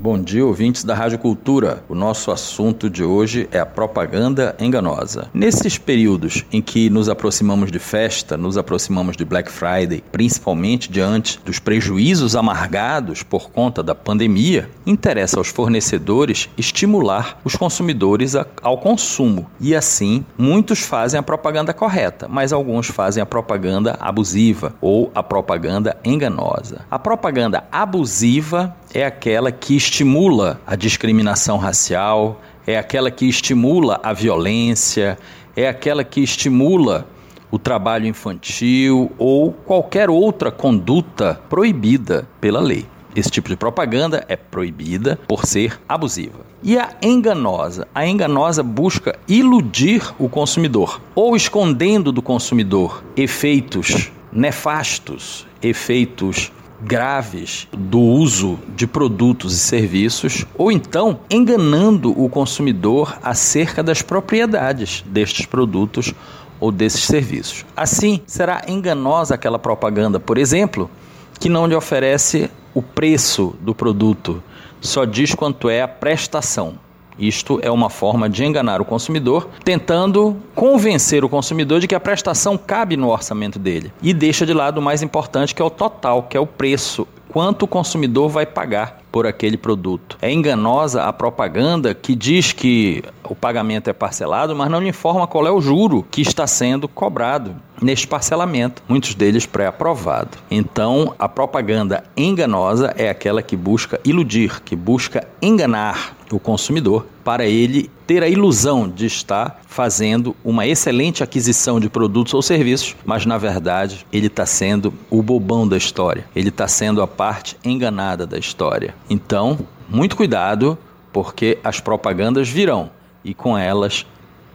Bom 0.00 0.16
dia, 0.16 0.46
ouvintes 0.46 0.84
da 0.84 0.94
Rádio 0.94 1.18
Cultura. 1.18 1.82
O 1.88 1.94
nosso 1.94 2.30
assunto 2.30 2.88
de 2.88 3.02
hoje 3.02 3.48
é 3.50 3.58
a 3.58 3.66
propaganda 3.66 4.54
enganosa. 4.60 5.28
Nesses 5.34 5.76
períodos 5.76 6.44
em 6.52 6.62
que 6.62 6.88
nos 6.88 7.08
aproximamos 7.08 7.72
de 7.72 7.80
festa, 7.80 8.36
nos 8.36 8.56
aproximamos 8.56 9.16
de 9.16 9.24
Black 9.24 9.50
Friday, 9.50 10.04
principalmente 10.12 10.88
diante 10.88 11.40
dos 11.44 11.58
prejuízos 11.58 12.36
amargados 12.36 13.24
por 13.24 13.50
conta 13.50 13.82
da 13.82 13.92
pandemia, 13.92 14.70
interessa 14.86 15.36
aos 15.36 15.48
fornecedores 15.48 16.48
estimular 16.56 17.40
os 17.42 17.56
consumidores 17.56 18.36
ao 18.62 18.78
consumo. 18.78 19.50
E 19.60 19.74
assim, 19.74 20.24
muitos 20.38 20.78
fazem 20.78 21.18
a 21.18 21.24
propaganda 21.24 21.74
correta, 21.74 22.28
mas 22.30 22.52
alguns 22.52 22.86
fazem 22.86 23.20
a 23.20 23.26
propaganda 23.26 23.96
abusiva 23.98 24.72
ou 24.80 25.10
a 25.12 25.24
propaganda 25.24 25.96
enganosa. 26.04 26.82
A 26.88 27.00
propaganda 27.00 27.64
abusiva 27.72 28.76
é 28.92 29.04
aquela 29.04 29.52
que 29.52 29.76
estimula 29.76 30.60
a 30.66 30.74
discriminação 30.74 31.58
racial, 31.58 32.40
é 32.66 32.78
aquela 32.78 33.10
que 33.10 33.26
estimula 33.26 34.00
a 34.02 34.12
violência, 34.12 35.18
é 35.56 35.68
aquela 35.68 36.04
que 36.04 36.20
estimula 36.20 37.06
o 37.50 37.58
trabalho 37.58 38.06
infantil 38.06 39.10
ou 39.18 39.52
qualquer 39.52 40.10
outra 40.10 40.50
conduta 40.50 41.40
proibida 41.48 42.28
pela 42.40 42.60
lei. 42.60 42.86
Esse 43.16 43.30
tipo 43.30 43.48
de 43.48 43.56
propaganda 43.56 44.24
é 44.28 44.36
proibida 44.36 45.18
por 45.26 45.44
ser 45.44 45.80
abusiva. 45.88 46.46
E 46.62 46.78
a 46.78 46.90
enganosa? 47.02 47.88
A 47.94 48.06
enganosa 48.06 48.62
busca 48.62 49.18
iludir 49.26 50.02
o 50.18 50.28
consumidor 50.28 51.00
ou 51.14 51.34
escondendo 51.34 52.12
do 52.12 52.20
consumidor 52.20 53.02
efeitos 53.16 54.12
nefastos, 54.30 55.46
efeitos 55.62 56.52
graves 56.80 57.66
do 57.76 58.00
uso 58.00 58.58
de 58.76 58.86
produtos 58.86 59.54
e 59.54 59.58
serviços, 59.58 60.46
ou 60.56 60.70
então 60.70 61.20
enganando 61.30 62.10
o 62.20 62.28
consumidor 62.28 63.18
acerca 63.22 63.82
das 63.82 64.02
propriedades 64.02 65.04
destes 65.06 65.46
produtos 65.46 66.14
ou 66.60 66.70
desses 66.70 67.04
serviços. 67.04 67.64
Assim, 67.76 68.20
será 68.26 68.62
enganosa 68.68 69.34
aquela 69.34 69.58
propaganda, 69.58 70.18
por 70.20 70.38
exemplo, 70.38 70.90
que 71.38 71.48
não 71.48 71.66
lhe 71.66 71.74
oferece 71.74 72.50
o 72.74 72.82
preço 72.82 73.54
do 73.60 73.74
produto, 73.74 74.42
só 74.80 75.04
diz 75.04 75.34
quanto 75.34 75.68
é 75.68 75.82
a 75.82 75.88
prestação. 75.88 76.74
Isto 77.18 77.58
é 77.62 77.70
uma 77.70 77.90
forma 77.90 78.28
de 78.28 78.44
enganar 78.44 78.80
o 78.80 78.84
consumidor, 78.84 79.48
tentando 79.64 80.36
convencer 80.54 81.24
o 81.24 81.28
consumidor 81.28 81.80
de 81.80 81.88
que 81.88 81.94
a 81.94 82.00
prestação 82.00 82.56
cabe 82.56 82.96
no 82.96 83.08
orçamento 83.08 83.58
dele 83.58 83.92
e 84.02 84.14
deixa 84.14 84.46
de 84.46 84.54
lado 84.54 84.78
o 84.78 84.82
mais 84.82 85.02
importante, 85.02 85.54
que 85.54 85.60
é 85.60 85.64
o 85.64 85.70
total, 85.70 86.22
que 86.22 86.36
é 86.36 86.40
o 86.40 86.46
preço, 86.46 87.06
quanto 87.28 87.64
o 87.64 87.68
consumidor 87.68 88.28
vai 88.28 88.46
pagar 88.46 88.98
por 89.10 89.26
aquele 89.26 89.56
produto. 89.56 90.18
É 90.20 90.30
enganosa 90.30 91.04
a 91.04 91.12
propaganda 91.12 91.94
que 91.94 92.14
diz 92.14 92.52
que 92.52 93.02
o 93.24 93.34
pagamento 93.34 93.88
é 93.88 93.92
parcelado, 93.92 94.54
mas 94.54 94.70
não 94.70 94.82
informa 94.86 95.26
qual 95.26 95.46
é 95.46 95.50
o 95.50 95.60
juro 95.60 96.06
que 96.10 96.20
está 96.20 96.46
sendo 96.46 96.88
cobrado 96.88 97.56
neste 97.80 98.06
parcelamento, 98.06 98.82
muitos 98.88 99.14
deles 99.14 99.46
pré-aprovado. 99.46 100.38
Então, 100.50 101.14
a 101.18 101.28
propaganda 101.28 102.04
enganosa 102.16 102.92
é 102.96 103.08
aquela 103.08 103.42
que 103.42 103.56
busca 103.56 104.00
iludir, 104.04 104.60
que 104.62 104.74
busca 104.74 105.26
enganar 105.40 106.16
o 106.30 106.38
consumidor 106.38 107.06
para 107.28 107.44
ele 107.44 107.90
ter 108.06 108.22
a 108.22 108.26
ilusão 108.26 108.88
de 108.88 109.04
estar 109.04 109.60
fazendo 109.66 110.34
uma 110.42 110.66
excelente 110.66 111.22
aquisição 111.22 111.78
de 111.78 111.90
produtos 111.90 112.32
ou 112.32 112.40
serviços, 112.40 112.96
mas 113.04 113.26
na 113.26 113.36
verdade 113.36 114.06
ele 114.10 114.28
está 114.28 114.46
sendo 114.46 114.94
o 115.10 115.22
bobão 115.22 115.68
da 115.68 115.76
história, 115.76 116.24
ele 116.34 116.48
está 116.48 116.66
sendo 116.66 117.02
a 117.02 117.06
parte 117.06 117.54
enganada 117.62 118.26
da 118.26 118.38
história. 118.38 118.94
Então, 119.10 119.58
muito 119.90 120.16
cuidado, 120.16 120.78
porque 121.12 121.58
as 121.62 121.80
propagandas 121.80 122.48
virão 122.48 122.90
e 123.22 123.34
com 123.34 123.58
elas 123.58 124.06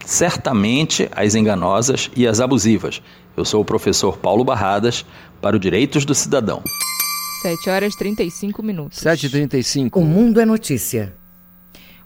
certamente 0.03 1.07
as 1.15 1.35
enganosas 1.35 2.09
e 2.15 2.25
as 2.25 2.39
abusivas. 2.39 3.03
Eu 3.37 3.45
sou 3.45 3.61
o 3.61 3.65
professor 3.65 4.17
Paulo 4.17 4.43
Barradas 4.43 5.05
para 5.39 5.55
o 5.55 5.59
Direitos 5.59 6.05
do 6.05 6.15
Cidadão. 6.15 6.63
7 7.43 7.69
horas 7.69 7.95
35 7.95 8.63
minutos. 8.63 8.97
7h35. 8.97 9.91
O 9.93 10.01
Mundo 10.01 10.41
é 10.41 10.45
Notícia. 10.45 11.21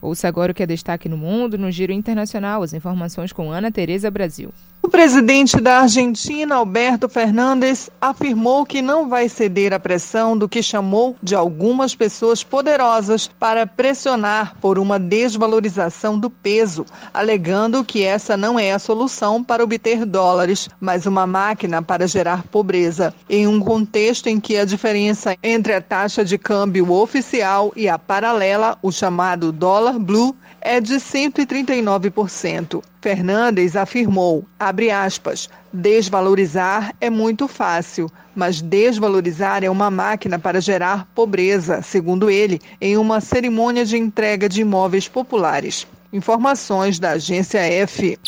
Ouça 0.02 0.28
agora 0.28 0.52
o 0.52 0.56
que 0.56 0.64
é 0.64 0.68
destaque 0.68 1.10
no 1.10 1.18
mundo, 1.18 1.58
no 1.58 1.72
Giro 1.72 1.92
Internacional, 1.92 2.62
as 2.62 2.74
informações 2.74 3.34
com 3.34 3.52
Ana 3.52 3.72
Tereza 3.72 4.12
Brasil. 4.12 4.54
O 4.88 4.90
presidente 4.90 5.60
da 5.60 5.82
Argentina, 5.82 6.56
Alberto 6.56 7.10
Fernandes, 7.10 7.90
afirmou 8.00 8.66
que 8.66 8.82
não 8.82 9.10
vai 9.10 9.28
ceder 9.28 9.74
à 9.74 9.80
pressão 9.80 10.38
do 10.38 10.48
que 10.48 10.64
chamou 10.64 11.14
de 11.22 11.36
algumas 11.36 11.94
pessoas 11.94 12.42
poderosas 12.42 13.28
para 13.28 13.68
pressionar 13.68 14.56
por 14.62 14.80
uma 14.80 14.98
desvalorização 14.98 16.18
do 16.18 16.30
peso, 16.30 16.86
alegando 17.14 17.84
que 17.84 18.06
essa 18.06 18.38
não 18.38 18.58
é 18.58 18.72
a 18.72 18.80
solução 18.80 19.44
para 19.44 19.62
obter 19.62 20.06
dólares, 20.06 20.70
mas 20.80 21.06
uma 21.06 21.28
máquina 21.28 21.82
para 21.82 22.08
gerar 22.08 22.44
pobreza, 22.44 23.14
em 23.30 23.46
um 23.46 23.60
contexto 23.60 24.28
em 24.28 24.40
que 24.40 24.56
a 24.56 24.64
diferença 24.64 25.36
entre 25.44 25.74
a 25.74 25.82
taxa 25.82 26.24
de 26.24 26.38
câmbio 26.38 26.94
oficial 26.94 27.74
e 27.76 27.90
a 27.90 28.00
paralela, 28.00 28.78
o 28.82 28.90
chamado 28.90 29.52
dólar 29.52 30.00
blue, 30.00 30.34
é 30.62 30.80
de 30.80 30.96
139%. 30.96 32.82
Fernandes 33.08 33.78
afirmou, 33.78 34.44
abre 34.60 34.92
aspas, 34.92 35.50
desvalorizar 35.72 36.94
é 37.00 37.10
muito 37.10 37.48
fácil, 37.48 38.12
mas 38.36 38.62
desvalorizar 38.62 39.64
é 39.64 39.70
uma 39.70 39.90
máquina 39.90 40.38
para 40.38 40.60
gerar 40.60 41.08
pobreza, 41.16 41.82
segundo 41.82 42.30
ele, 42.30 42.60
em 42.82 42.98
uma 42.98 43.22
cerimônia 43.22 43.86
de 43.86 43.96
entrega 43.96 44.50
de 44.50 44.60
imóveis 44.60 45.08
populares. 45.08 45.88
Informações 46.12 47.00
da 47.00 47.12
agência 47.12 47.60
F. 47.60 48.20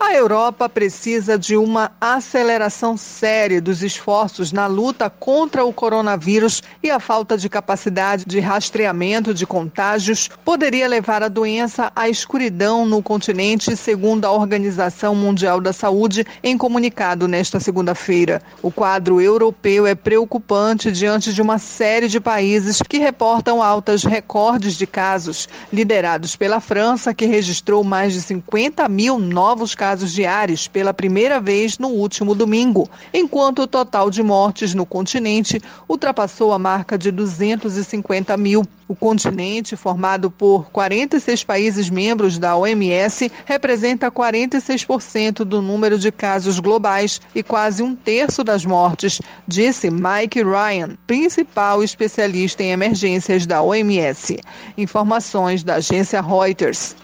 A 0.00 0.14
Europa 0.14 0.68
precisa 0.68 1.36
de 1.36 1.56
uma 1.56 1.90
aceleração 2.00 2.96
séria 2.96 3.60
dos 3.60 3.82
esforços 3.82 4.52
na 4.52 4.68
luta 4.68 5.10
contra 5.10 5.64
o 5.64 5.72
coronavírus 5.72 6.62
e 6.80 6.88
a 6.88 7.00
falta 7.00 7.36
de 7.36 7.48
capacidade 7.48 8.24
de 8.24 8.38
rastreamento 8.38 9.34
de 9.34 9.44
contágios 9.44 10.30
poderia 10.44 10.86
levar 10.86 11.24
a 11.24 11.28
doença 11.28 11.90
à 11.96 12.08
escuridão 12.08 12.86
no 12.86 13.02
continente, 13.02 13.76
segundo 13.76 14.24
a 14.24 14.30
Organização 14.30 15.16
Mundial 15.16 15.60
da 15.60 15.72
Saúde 15.72 16.24
em 16.44 16.56
comunicado 16.56 17.26
nesta 17.26 17.58
segunda-feira. 17.58 18.40
O 18.62 18.70
quadro 18.70 19.20
europeu 19.20 19.84
é 19.84 19.96
preocupante 19.96 20.92
diante 20.92 21.34
de 21.34 21.42
uma 21.42 21.58
série 21.58 22.06
de 22.06 22.20
países 22.20 22.80
que 22.80 22.98
reportam 22.98 23.60
altas 23.60 24.04
recordes 24.04 24.76
de 24.76 24.86
casos, 24.86 25.48
liderados 25.72 26.36
pela 26.36 26.60
França, 26.60 27.12
que 27.12 27.26
registrou 27.26 27.82
mais 27.82 28.12
de 28.12 28.22
50 28.22 28.88
mil 28.88 29.18
novos 29.18 29.74
casos 29.74 29.87
casos 29.88 30.12
diários 30.12 30.68
pela 30.68 30.92
primeira 30.92 31.40
vez 31.40 31.78
no 31.78 31.88
último 31.88 32.34
domingo, 32.34 32.90
enquanto 33.10 33.62
o 33.62 33.66
total 33.66 34.10
de 34.10 34.22
mortes 34.22 34.74
no 34.74 34.84
continente 34.84 35.62
ultrapassou 35.88 36.52
a 36.52 36.58
marca 36.58 36.98
de 36.98 37.10
250 37.10 38.36
mil. 38.36 38.66
O 38.86 38.94
continente, 38.94 39.76
formado 39.76 40.30
por 40.30 40.70
46 40.70 41.42
países 41.42 41.88
membros 41.88 42.36
da 42.36 42.54
OMS, 42.54 43.32
representa 43.46 44.10
46% 44.10 45.36
do 45.38 45.62
número 45.62 45.98
de 45.98 46.12
casos 46.12 46.60
globais 46.60 47.18
e 47.34 47.42
quase 47.42 47.82
um 47.82 47.96
terço 47.96 48.44
das 48.44 48.66
mortes, 48.66 49.22
disse 49.46 49.90
Mike 49.90 50.42
Ryan, 50.42 50.98
principal 51.06 51.82
especialista 51.82 52.62
em 52.62 52.72
emergências 52.72 53.46
da 53.46 53.62
OMS. 53.62 54.38
Informações 54.76 55.62
da 55.62 55.76
agência 55.76 56.20
Reuters. 56.20 56.94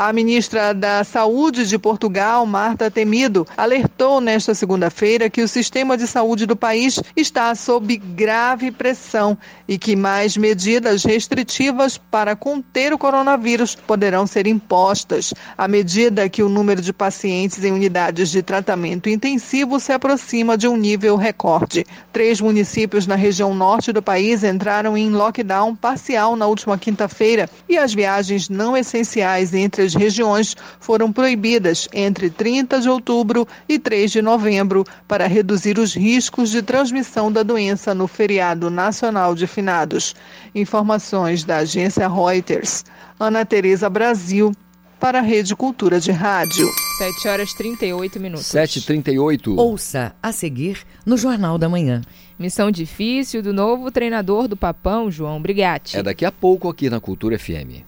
A 0.00 0.12
ministra 0.12 0.72
da 0.72 1.02
Saúde 1.02 1.66
de 1.66 1.76
Portugal, 1.76 2.46
Marta 2.46 2.88
Temido, 2.88 3.44
alertou 3.56 4.20
nesta 4.20 4.54
segunda-feira 4.54 5.28
que 5.28 5.42
o 5.42 5.48
sistema 5.48 5.96
de 5.96 6.06
saúde 6.06 6.46
do 6.46 6.54
país 6.54 7.02
está 7.16 7.52
sob 7.56 7.96
grave 7.96 8.70
pressão 8.70 9.36
e 9.66 9.76
que 9.76 9.96
mais 9.96 10.36
medidas 10.36 11.02
restritivas 11.02 11.98
para 11.98 12.36
conter 12.36 12.92
o 12.92 12.98
coronavírus 12.98 13.74
poderão 13.74 14.24
ser 14.24 14.46
impostas, 14.46 15.34
à 15.56 15.66
medida 15.66 16.28
que 16.28 16.44
o 16.44 16.48
número 16.48 16.80
de 16.80 16.92
pacientes 16.92 17.64
em 17.64 17.72
unidades 17.72 18.30
de 18.30 18.40
tratamento 18.40 19.08
intensivo 19.08 19.80
se 19.80 19.92
aproxima 19.92 20.56
de 20.56 20.68
um 20.68 20.76
nível 20.76 21.16
recorde. 21.16 21.84
Três 22.12 22.40
municípios 22.40 23.04
na 23.04 23.16
região 23.16 23.52
norte 23.52 23.92
do 23.92 24.00
país 24.00 24.44
entraram 24.44 24.96
em 24.96 25.10
lockdown 25.10 25.74
parcial 25.74 26.36
na 26.36 26.46
última 26.46 26.78
quinta-feira 26.78 27.50
e 27.68 27.76
as 27.76 27.92
viagens 27.92 28.48
não 28.48 28.76
essenciais 28.76 29.52
entre 29.52 29.87
as 29.88 29.94
regiões 29.94 30.54
foram 30.78 31.10
proibidas 31.10 31.88
entre 31.92 32.28
30 32.28 32.80
de 32.80 32.88
outubro 32.90 33.48
e 33.66 33.78
3 33.78 34.10
de 34.12 34.22
novembro 34.22 34.84
para 35.06 35.26
reduzir 35.26 35.78
os 35.78 35.94
riscos 35.94 36.50
de 36.50 36.60
transmissão 36.60 37.32
da 37.32 37.42
doença 37.42 37.94
no 37.94 38.06
feriado 38.06 38.68
nacional 38.68 39.34
de 39.34 39.46
finados. 39.46 40.14
Informações 40.54 41.42
da 41.42 41.58
agência 41.58 42.06
Reuters. 42.06 42.84
Ana 43.18 43.46
Tereza 43.46 43.88
Brasil, 43.88 44.52
para 45.00 45.20
a 45.20 45.22
Rede 45.22 45.56
Cultura 45.56 45.98
de 45.98 46.12
Rádio. 46.12 46.68
7 46.98 47.28
horas 47.28 47.54
38 47.54 48.20
minutos. 48.20 48.46
7h38. 48.46 49.56
Ouça 49.56 50.14
a 50.22 50.32
seguir 50.32 50.80
no 51.06 51.16
Jornal 51.16 51.56
da 51.56 51.68
Manhã. 51.68 52.02
Missão 52.38 52.70
difícil 52.70 53.42
do 53.42 53.52
novo 53.52 53.90
treinador 53.90 54.48
do 54.48 54.56
Papão, 54.56 55.10
João 55.10 55.40
Brigatti. 55.40 55.96
É 55.96 56.02
daqui 56.02 56.24
a 56.24 56.32
pouco 56.32 56.68
aqui 56.68 56.90
na 56.90 57.00
Cultura 57.00 57.38
FM. 57.38 57.87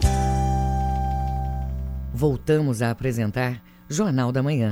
Voltamos 2.21 2.83
a 2.83 2.91
apresentar 2.91 3.63
Jornal 3.89 4.31
da 4.31 4.43
Manhã. 4.43 4.71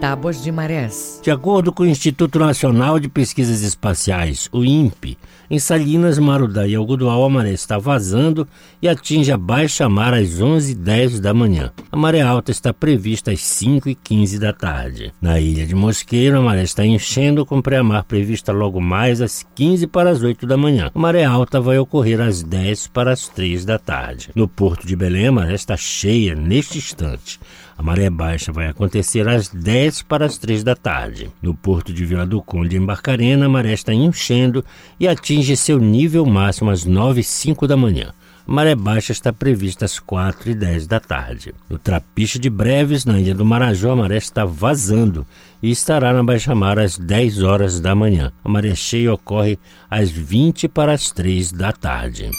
Tábuas 0.00 0.42
de 0.42 0.52
marés. 0.52 1.20
De 1.22 1.30
acordo 1.30 1.72
com 1.72 1.82
o 1.82 1.86
Instituto 1.86 2.38
Nacional 2.38 3.00
de 3.00 3.08
Pesquisas 3.08 3.62
Espaciais, 3.62 4.48
o 4.52 4.62
INPE, 4.62 5.16
em 5.48 5.58
Salinas, 5.58 6.18
Marudá 6.18 6.66
e 6.66 6.74
Algodoal 6.74 7.24
a 7.24 7.30
maré 7.30 7.52
está 7.52 7.78
vazando 7.78 8.48
e 8.82 8.88
atinge 8.88 9.30
a 9.30 9.38
baixa 9.38 9.88
mar 9.88 10.12
às 10.12 10.40
11h10 10.40 11.20
da 11.20 11.32
manhã. 11.32 11.72
A 11.90 11.96
maré 11.96 12.20
alta 12.20 12.50
está 12.50 12.74
prevista 12.74 13.30
às 13.30 13.38
5h15 13.38 14.38
da 14.38 14.52
tarde. 14.52 15.14
Na 15.20 15.38
ilha 15.40 15.64
de 15.64 15.74
Mosqueiro, 15.74 16.38
a 16.38 16.42
maré 16.42 16.62
está 16.62 16.84
enchendo 16.84 17.46
com 17.46 17.62
pré-mar 17.62 18.04
prevista 18.04 18.52
logo 18.52 18.80
mais 18.80 19.20
às 19.20 19.46
15 19.54 19.86
para 19.86 20.10
as 20.10 20.22
8 20.22 20.46
da 20.46 20.56
manhã. 20.56 20.90
A 20.92 20.98
maré 20.98 21.24
alta 21.24 21.60
vai 21.60 21.78
ocorrer 21.78 22.20
às 22.20 22.42
10 22.42 22.88
para 22.88 23.12
as 23.12 23.28
3 23.28 23.64
da 23.64 23.78
tarde. 23.78 24.30
No 24.34 24.48
porto 24.48 24.86
de 24.86 24.96
Belém, 24.96 25.28
a 25.28 25.32
maré 25.32 25.54
está 25.54 25.76
cheia 25.76 26.34
neste 26.34 26.78
instante. 26.78 27.38
A 27.78 27.82
maré 27.82 28.08
baixa 28.08 28.50
vai 28.50 28.68
acontecer 28.68 29.28
às 29.28 29.48
10 29.48 30.02
para 30.02 30.24
as 30.24 30.38
3 30.38 30.64
da 30.64 30.74
tarde. 30.74 31.30
No 31.42 31.54
porto 31.54 31.92
de 31.92 32.06
Vila 32.06 32.24
do 32.24 32.40
Conde, 32.40 32.76
em 32.76 32.84
Barcarena, 32.84 33.46
a 33.46 33.48
maré 33.48 33.74
está 33.74 33.92
enchendo 33.92 34.64
e 34.98 35.06
atinge 35.06 35.56
seu 35.56 35.78
nível 35.78 36.24
máximo 36.24 36.70
às 36.70 36.84
9 36.86 37.20
e 37.20 37.24
5 37.24 37.66
da 37.66 37.76
manhã. 37.76 38.14
A 38.48 38.52
maré 38.52 38.74
baixa 38.74 39.12
está 39.12 39.30
prevista 39.30 39.84
às 39.84 39.98
4 39.98 40.50
e 40.50 40.54
10 40.54 40.86
da 40.86 41.00
tarde. 41.00 41.52
No 41.68 41.78
Trapiche 41.78 42.38
de 42.38 42.48
Breves, 42.48 43.04
na 43.04 43.20
Ilha 43.20 43.34
do 43.34 43.44
Marajó, 43.44 43.92
a 43.92 43.96
maré 43.96 44.16
está 44.16 44.44
vazando 44.44 45.26
e 45.62 45.70
estará 45.70 46.12
na 46.12 46.22
baixa-mar 46.22 46.78
às 46.78 46.96
10 46.96 47.42
horas 47.42 47.78
da 47.78 47.94
manhã. 47.94 48.32
A 48.42 48.48
maré 48.48 48.74
cheia 48.74 49.12
ocorre 49.12 49.58
às 49.90 50.10
20 50.10 50.68
para 50.68 50.92
as 50.92 51.10
3 51.10 51.52
da 51.52 51.72
tarde. 51.72 52.30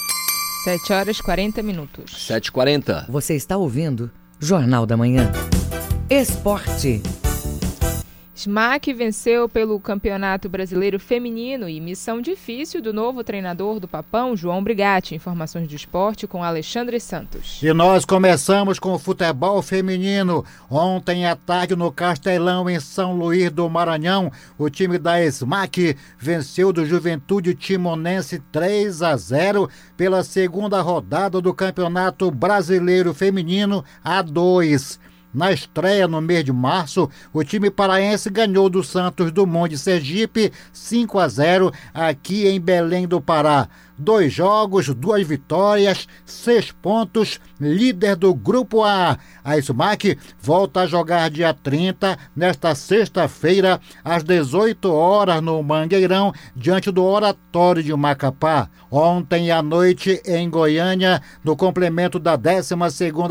7 0.64 0.92
horas 0.92 1.20
40 1.20 1.62
minutos. 1.62 2.28
7h40. 2.28 3.06
Você 3.08 3.34
está 3.34 3.56
ouvindo 3.56 4.10
Jornal 4.40 4.86
da 4.86 4.96
Manhã. 4.96 5.30
Esporte. 6.08 7.02
Smack 8.38 8.92
venceu 8.92 9.48
pelo 9.48 9.80
Campeonato 9.80 10.48
Brasileiro 10.48 11.00
Feminino 11.00 11.68
e 11.68 11.80
missão 11.80 12.20
difícil 12.20 12.80
do 12.80 12.92
novo 12.92 13.24
treinador 13.24 13.80
do 13.80 13.88
Papão, 13.88 14.36
João 14.36 14.62
Brigatti. 14.62 15.16
Informações 15.16 15.66
do 15.66 15.74
esporte 15.74 16.24
com 16.24 16.44
Alexandre 16.44 17.00
Santos. 17.00 17.60
E 17.60 17.72
nós 17.72 18.04
começamos 18.04 18.78
com 18.78 18.92
o 18.92 18.98
futebol 18.98 19.60
feminino. 19.60 20.44
Ontem 20.70 21.26
à 21.26 21.34
tarde 21.34 21.74
no 21.74 21.90
Castelão, 21.90 22.70
em 22.70 22.78
São 22.78 23.16
Luís 23.16 23.50
do 23.50 23.68
Maranhão, 23.68 24.30
o 24.56 24.70
time 24.70 24.98
da 24.98 25.20
Smack 25.24 25.96
venceu 26.16 26.72
do 26.72 26.86
Juventude 26.86 27.56
Timonense 27.56 28.38
3 28.52 29.02
a 29.02 29.16
0 29.16 29.68
pela 29.96 30.22
segunda 30.22 30.80
rodada 30.80 31.40
do 31.40 31.52
Campeonato 31.52 32.30
Brasileiro 32.30 33.12
Feminino 33.12 33.84
A2. 34.04 35.00
Na 35.38 35.52
estreia 35.52 36.08
no 36.08 36.20
mês 36.20 36.42
de 36.42 36.52
março, 36.52 37.08
o 37.32 37.44
time 37.44 37.70
paraense 37.70 38.28
ganhou 38.28 38.68
do 38.68 38.82
Santos 38.82 39.30
Dumont 39.30 39.70
de 39.70 39.78
Sergipe 39.78 40.52
5 40.72 41.16
a 41.16 41.28
0 41.28 41.72
aqui 41.94 42.48
em 42.48 42.60
Belém 42.60 43.06
do 43.06 43.20
Pará. 43.20 43.68
Dois 43.98 44.32
jogos, 44.32 44.86
duas 44.94 45.26
vitórias, 45.26 46.06
seis 46.24 46.70
pontos, 46.70 47.40
líder 47.60 48.14
do 48.14 48.32
Grupo 48.32 48.84
A. 48.84 49.18
A 49.42 49.58
Smack 49.58 50.16
volta 50.40 50.82
a 50.82 50.86
jogar 50.86 51.28
dia 51.30 51.52
30, 51.52 52.16
nesta 52.36 52.76
sexta-feira, 52.76 53.80
às 54.04 54.22
18 54.22 54.88
horas, 54.92 55.42
no 55.42 55.60
Mangueirão, 55.64 56.32
diante 56.54 56.92
do 56.92 57.02
Oratório 57.02 57.82
de 57.82 57.92
Macapá. 57.92 58.70
Ontem 58.88 59.50
à 59.50 59.60
noite, 59.60 60.22
em 60.24 60.48
Goiânia, 60.48 61.20
no 61.42 61.56
complemento 61.56 62.20
da 62.20 62.36
12 62.36 62.74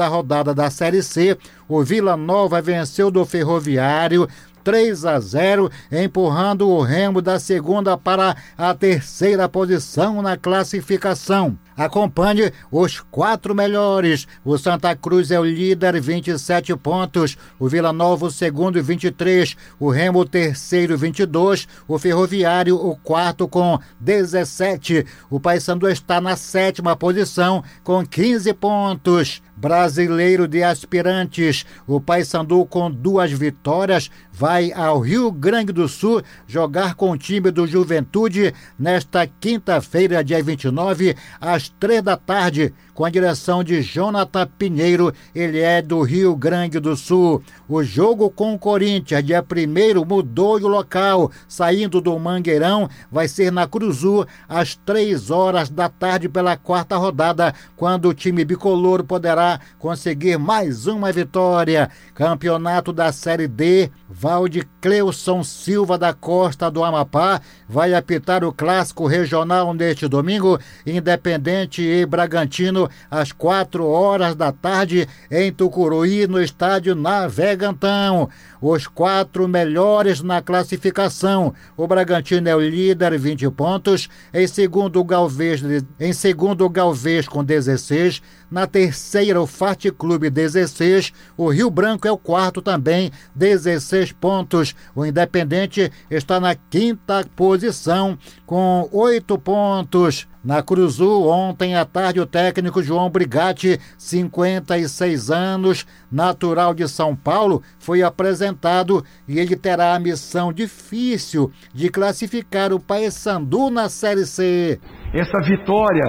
rodada 0.09 0.53
da 0.53 0.69
Série 0.69 1.01
C, 1.01 1.37
o 1.65 1.81
Vila 1.81 2.17
Nova 2.17 2.61
venceu 2.61 3.09
do 3.09 3.25
Ferroviário 3.25 4.27
3 4.67 5.05
a 5.05 5.17
0, 5.17 5.71
empurrando 5.89 6.67
o 6.67 6.81
Remo 6.81 7.21
da 7.21 7.39
segunda 7.39 7.97
para 7.97 8.35
a 8.57 8.73
terceira 8.73 9.47
posição 9.47 10.21
na 10.21 10.35
classificação. 10.35 11.57
Acompanhe 11.77 12.51
os 12.71 12.99
quatro 12.99 13.53
melhores. 13.53 14.27
O 14.43 14.57
Santa 14.57 14.95
Cruz 14.95 15.29
é 15.29 15.39
o 15.39 15.45
líder, 15.45 16.01
27 16.01 16.75
pontos. 16.75 17.37
O 17.59 17.69
Vila 17.69 17.93
Nova, 17.93 18.25
o 18.25 18.31
segundo, 18.31 18.81
23. 18.81 19.55
O 19.79 19.91
Remo, 19.91 20.25
terceiro, 20.25 20.97
22. 20.97 21.67
O 21.87 21.99
Ferroviário, 21.99 22.75
o 22.75 22.97
quarto, 22.97 23.47
com 23.47 23.79
17. 23.99 25.05
O 25.29 25.39
Paysandu 25.39 25.87
está 25.87 26.19
na 26.19 26.35
sétima 26.35 26.95
posição, 26.95 27.63
com 27.83 28.03
15 28.03 28.51
pontos. 28.55 29.41
Brasileiro 29.55 30.47
de 30.47 30.63
Aspirantes. 30.63 31.65
O 31.87 31.99
Paysandu, 31.99 32.63
com 32.65 32.91
duas 32.91 33.31
vitórias, 33.31 34.09
vai 34.37 34.71
ao 34.71 34.99
Rio 34.99 35.31
Grande 35.31 35.73
do 35.73 35.87
Sul 35.87 36.21
jogar 36.45 36.93
com 36.93 37.09
o 37.09 37.17
time 37.17 37.49
do 37.49 37.65
Juventude 37.65 38.53
nesta 38.77 39.25
quinta-feira, 39.25 40.23
dia 40.23 40.43
29, 40.43 41.15
às 41.41 41.69
três 41.69 42.03
da 42.03 42.15
tarde, 42.15 42.71
com 42.97 43.05
a 43.05 43.11
direção 43.11 43.63
de 43.63 43.79
Jonathan 43.83 44.49
Pinheiro. 44.57 45.13
Ele 45.35 45.59
é 45.59 45.83
do 45.83 46.01
Rio 46.01 46.35
Grande 46.35 46.79
do 46.79 46.95
Sul. 46.95 47.43
O 47.69 47.83
jogo 47.83 48.27
com 48.27 48.55
o 48.55 48.57
Corinthians, 48.57 49.23
dia 49.23 49.45
1 49.45 50.03
mudou 50.03 50.55
o 50.55 50.67
local, 50.67 51.31
saindo 51.47 52.01
do 52.01 52.17
Mangueirão, 52.17 52.89
vai 53.11 53.27
ser 53.27 53.51
na 53.51 53.67
Cruzu, 53.67 54.25
às 54.49 54.73
três 54.73 55.29
horas 55.29 55.69
da 55.69 55.87
tarde, 55.87 56.27
pela 56.27 56.57
quarta 56.57 56.97
rodada, 56.97 57.53
quando 57.75 58.09
o 58.09 58.15
time 58.15 58.43
bicolor 58.43 59.03
poderá 59.03 59.59
conseguir 59.77 60.39
mais 60.39 60.87
uma 60.87 61.11
vitória. 61.11 61.91
Campeonato 62.15 62.91
da 62.91 63.11
Série 63.11 63.47
D, 63.47 63.91
Valde 64.09 64.67
Cleuson 64.81 65.43
Silva 65.43 65.99
da 65.99 66.13
Costa 66.13 66.71
do 66.71 66.83
Amapá 66.83 67.41
vai 67.69 67.93
apitar 67.93 68.43
o 68.43 68.51
clássico 68.51 69.05
regional 69.05 69.71
neste 69.71 70.07
domingo, 70.07 70.57
Independente 70.83 71.83
e 71.83 72.03
Bragantino, 72.03 72.86
às 73.09 73.31
quatro 73.31 73.87
horas 73.87 74.35
da 74.35 74.51
tarde, 74.51 75.07
em 75.29 75.51
Tucuruí, 75.51 76.27
no 76.27 76.41
estádio 76.41 76.95
Navegantão. 76.95 78.29
Os 78.59 78.87
quatro 78.87 79.47
melhores 79.47 80.21
na 80.21 80.41
classificação. 80.41 81.53
O 81.75 81.87
Bragantino 81.87 82.49
é 82.49 82.55
o 82.55 82.59
líder, 82.59 83.17
20 83.17 83.49
pontos. 83.51 84.09
Em 84.33 84.47
segundo, 84.47 84.99
o 84.99 85.03
Galvez, 85.03 85.61
em 85.99 86.13
segundo, 86.13 86.65
o 86.65 86.69
Galvez 86.69 87.27
com 87.27 87.43
16. 87.43 88.21
Na 88.49 88.65
terceira, 88.65 89.41
o 89.41 89.45
Fati 89.45 89.91
Clube 89.91 90.29
16. 90.29 91.13
O 91.35 91.49
Rio 91.49 91.69
Branco 91.69 92.07
é 92.07 92.11
o 92.11 92.17
quarto 92.17 92.61
também, 92.61 93.11
16 93.35 94.13
pontos. 94.13 94.73
O 94.95 95.05
Independente 95.05 95.91
está 96.09 96.39
na 96.39 96.55
quinta 96.55 97.25
posição 97.35 98.17
com 98.45 98.87
oito 98.91 99.37
pontos. 99.37 100.27
Na 100.47 100.63
Cruzul, 100.63 101.27
ontem 101.27 101.75
à 101.75 101.83
tarde, 101.83 102.21
o 102.21 102.25
técnico 102.25 102.81
João 102.81 103.09
Brigatti, 103.09 103.77
56 103.97 105.29
anos, 105.29 105.85
natural 106.09 106.73
de 106.73 106.87
São 106.87 107.13
Paulo, 107.13 107.61
foi 107.77 108.01
apresentado 108.01 109.03
e 109.27 109.39
ele 109.39 109.57
terá 109.57 109.93
a 109.93 109.99
missão 109.99 110.53
difícil 110.53 111.51
de 111.73 111.89
classificar 111.89 112.71
o 112.71 112.79
Paysandu 112.79 113.69
na 113.69 113.89
Série 113.89 114.25
C. 114.25 114.79
Essa 115.13 115.37
vitória 115.41 116.05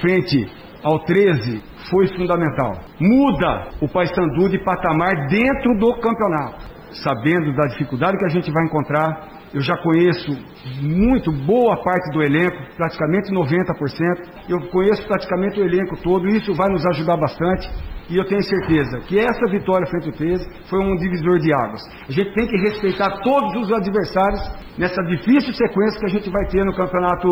frente 0.00 0.48
ao 0.82 0.98
13 1.04 1.62
foi 1.90 2.08
fundamental. 2.16 2.72
Muda 2.98 3.72
o 3.82 3.88
Paysandu 3.88 4.48
de 4.48 4.58
patamar 4.64 5.12
dentro 5.28 5.78
do 5.78 6.00
campeonato. 6.00 6.64
Sabendo 7.04 7.54
da 7.54 7.66
dificuldade 7.68 8.16
que 8.16 8.24
a 8.24 8.30
gente 8.30 8.50
vai 8.50 8.64
encontrar, 8.64 9.31
eu 9.54 9.60
já 9.60 9.76
conheço 9.82 10.32
muito 10.80 11.30
boa 11.30 11.76
parte 11.82 12.10
do 12.12 12.22
elenco, 12.22 12.56
praticamente 12.76 13.30
90%. 13.30 14.48
Eu 14.48 14.60
conheço 14.70 15.06
praticamente 15.06 15.60
o 15.60 15.64
elenco 15.64 15.96
todo, 16.02 16.26
isso 16.28 16.54
vai 16.54 16.70
nos 16.70 16.84
ajudar 16.86 17.16
bastante. 17.18 17.68
E 18.08 18.16
eu 18.16 18.24
tenho 18.24 18.42
certeza 18.42 19.00
que 19.06 19.18
essa 19.18 19.50
vitória 19.50 19.86
frente 19.86 20.06
ao 20.06 20.12
13 20.12 20.44
foi 20.68 20.80
um 20.80 20.96
divisor 20.96 21.38
de 21.38 21.52
águas. 21.52 21.82
A 22.08 22.12
gente 22.12 22.34
tem 22.34 22.46
que 22.46 22.56
respeitar 22.58 23.20
todos 23.22 23.54
os 23.62 23.72
adversários 23.72 24.40
nessa 24.78 25.02
difícil 25.04 25.52
sequência 25.52 26.00
que 26.00 26.06
a 26.06 26.10
gente 26.10 26.30
vai 26.30 26.44
ter 26.46 26.64
no 26.64 26.74
campeonato 26.74 27.28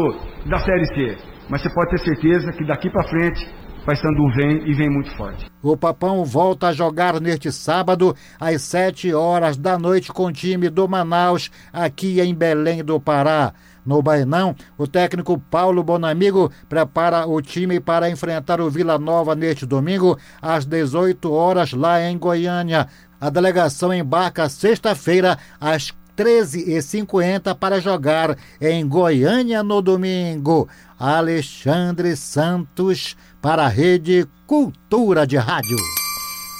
da 0.46 0.58
Série 0.58 0.86
C. 0.94 1.16
Mas 1.48 1.62
você 1.62 1.74
pode 1.74 1.90
ter 1.90 1.98
certeza 1.98 2.52
que 2.52 2.64
daqui 2.64 2.90
para 2.90 3.08
frente 3.08 3.48
Paysandu 3.84 4.28
vem 4.34 4.68
e 4.68 4.74
vem 4.74 4.90
muito 4.90 5.10
forte. 5.16 5.50
O 5.62 5.76
Papão 5.76 6.24
volta 6.24 6.68
a 6.68 6.72
jogar 6.72 7.20
neste 7.20 7.50
sábado 7.50 8.14
às 8.38 8.62
7 8.62 9.12
horas 9.12 9.56
da 9.56 9.78
noite 9.78 10.12
com 10.12 10.26
o 10.26 10.32
time 10.32 10.68
do 10.68 10.88
Manaus 10.88 11.50
aqui 11.72 12.20
em 12.20 12.34
Belém 12.34 12.84
do 12.84 13.00
Pará. 13.00 13.52
No 13.84 14.02
Bainão, 14.02 14.54
o 14.76 14.86
técnico 14.86 15.38
Paulo 15.50 15.82
Bonamigo 15.82 16.52
prepara 16.68 17.26
o 17.26 17.40
time 17.40 17.80
para 17.80 18.10
enfrentar 18.10 18.60
o 18.60 18.70
Vila 18.70 18.98
Nova 18.98 19.34
neste 19.34 19.64
domingo 19.64 20.18
às 20.40 20.66
18 20.66 21.32
horas 21.32 21.72
lá 21.72 22.02
em 22.02 22.18
Goiânia. 22.18 22.86
A 23.20 23.30
delegação 23.30 23.92
embarca 23.92 24.48
sexta-feira 24.48 25.38
às 25.60 25.92
13h50 26.16 27.54
para 27.54 27.80
jogar 27.80 28.36
em 28.60 28.86
Goiânia 28.86 29.62
no 29.62 29.80
domingo. 29.80 30.68
Alexandre 31.00 32.14
Santos 32.14 33.16
para 33.40 33.64
a 33.64 33.68
Rede 33.68 34.28
Cultura 34.46 35.26
de 35.26 35.38
Rádio. 35.38 35.78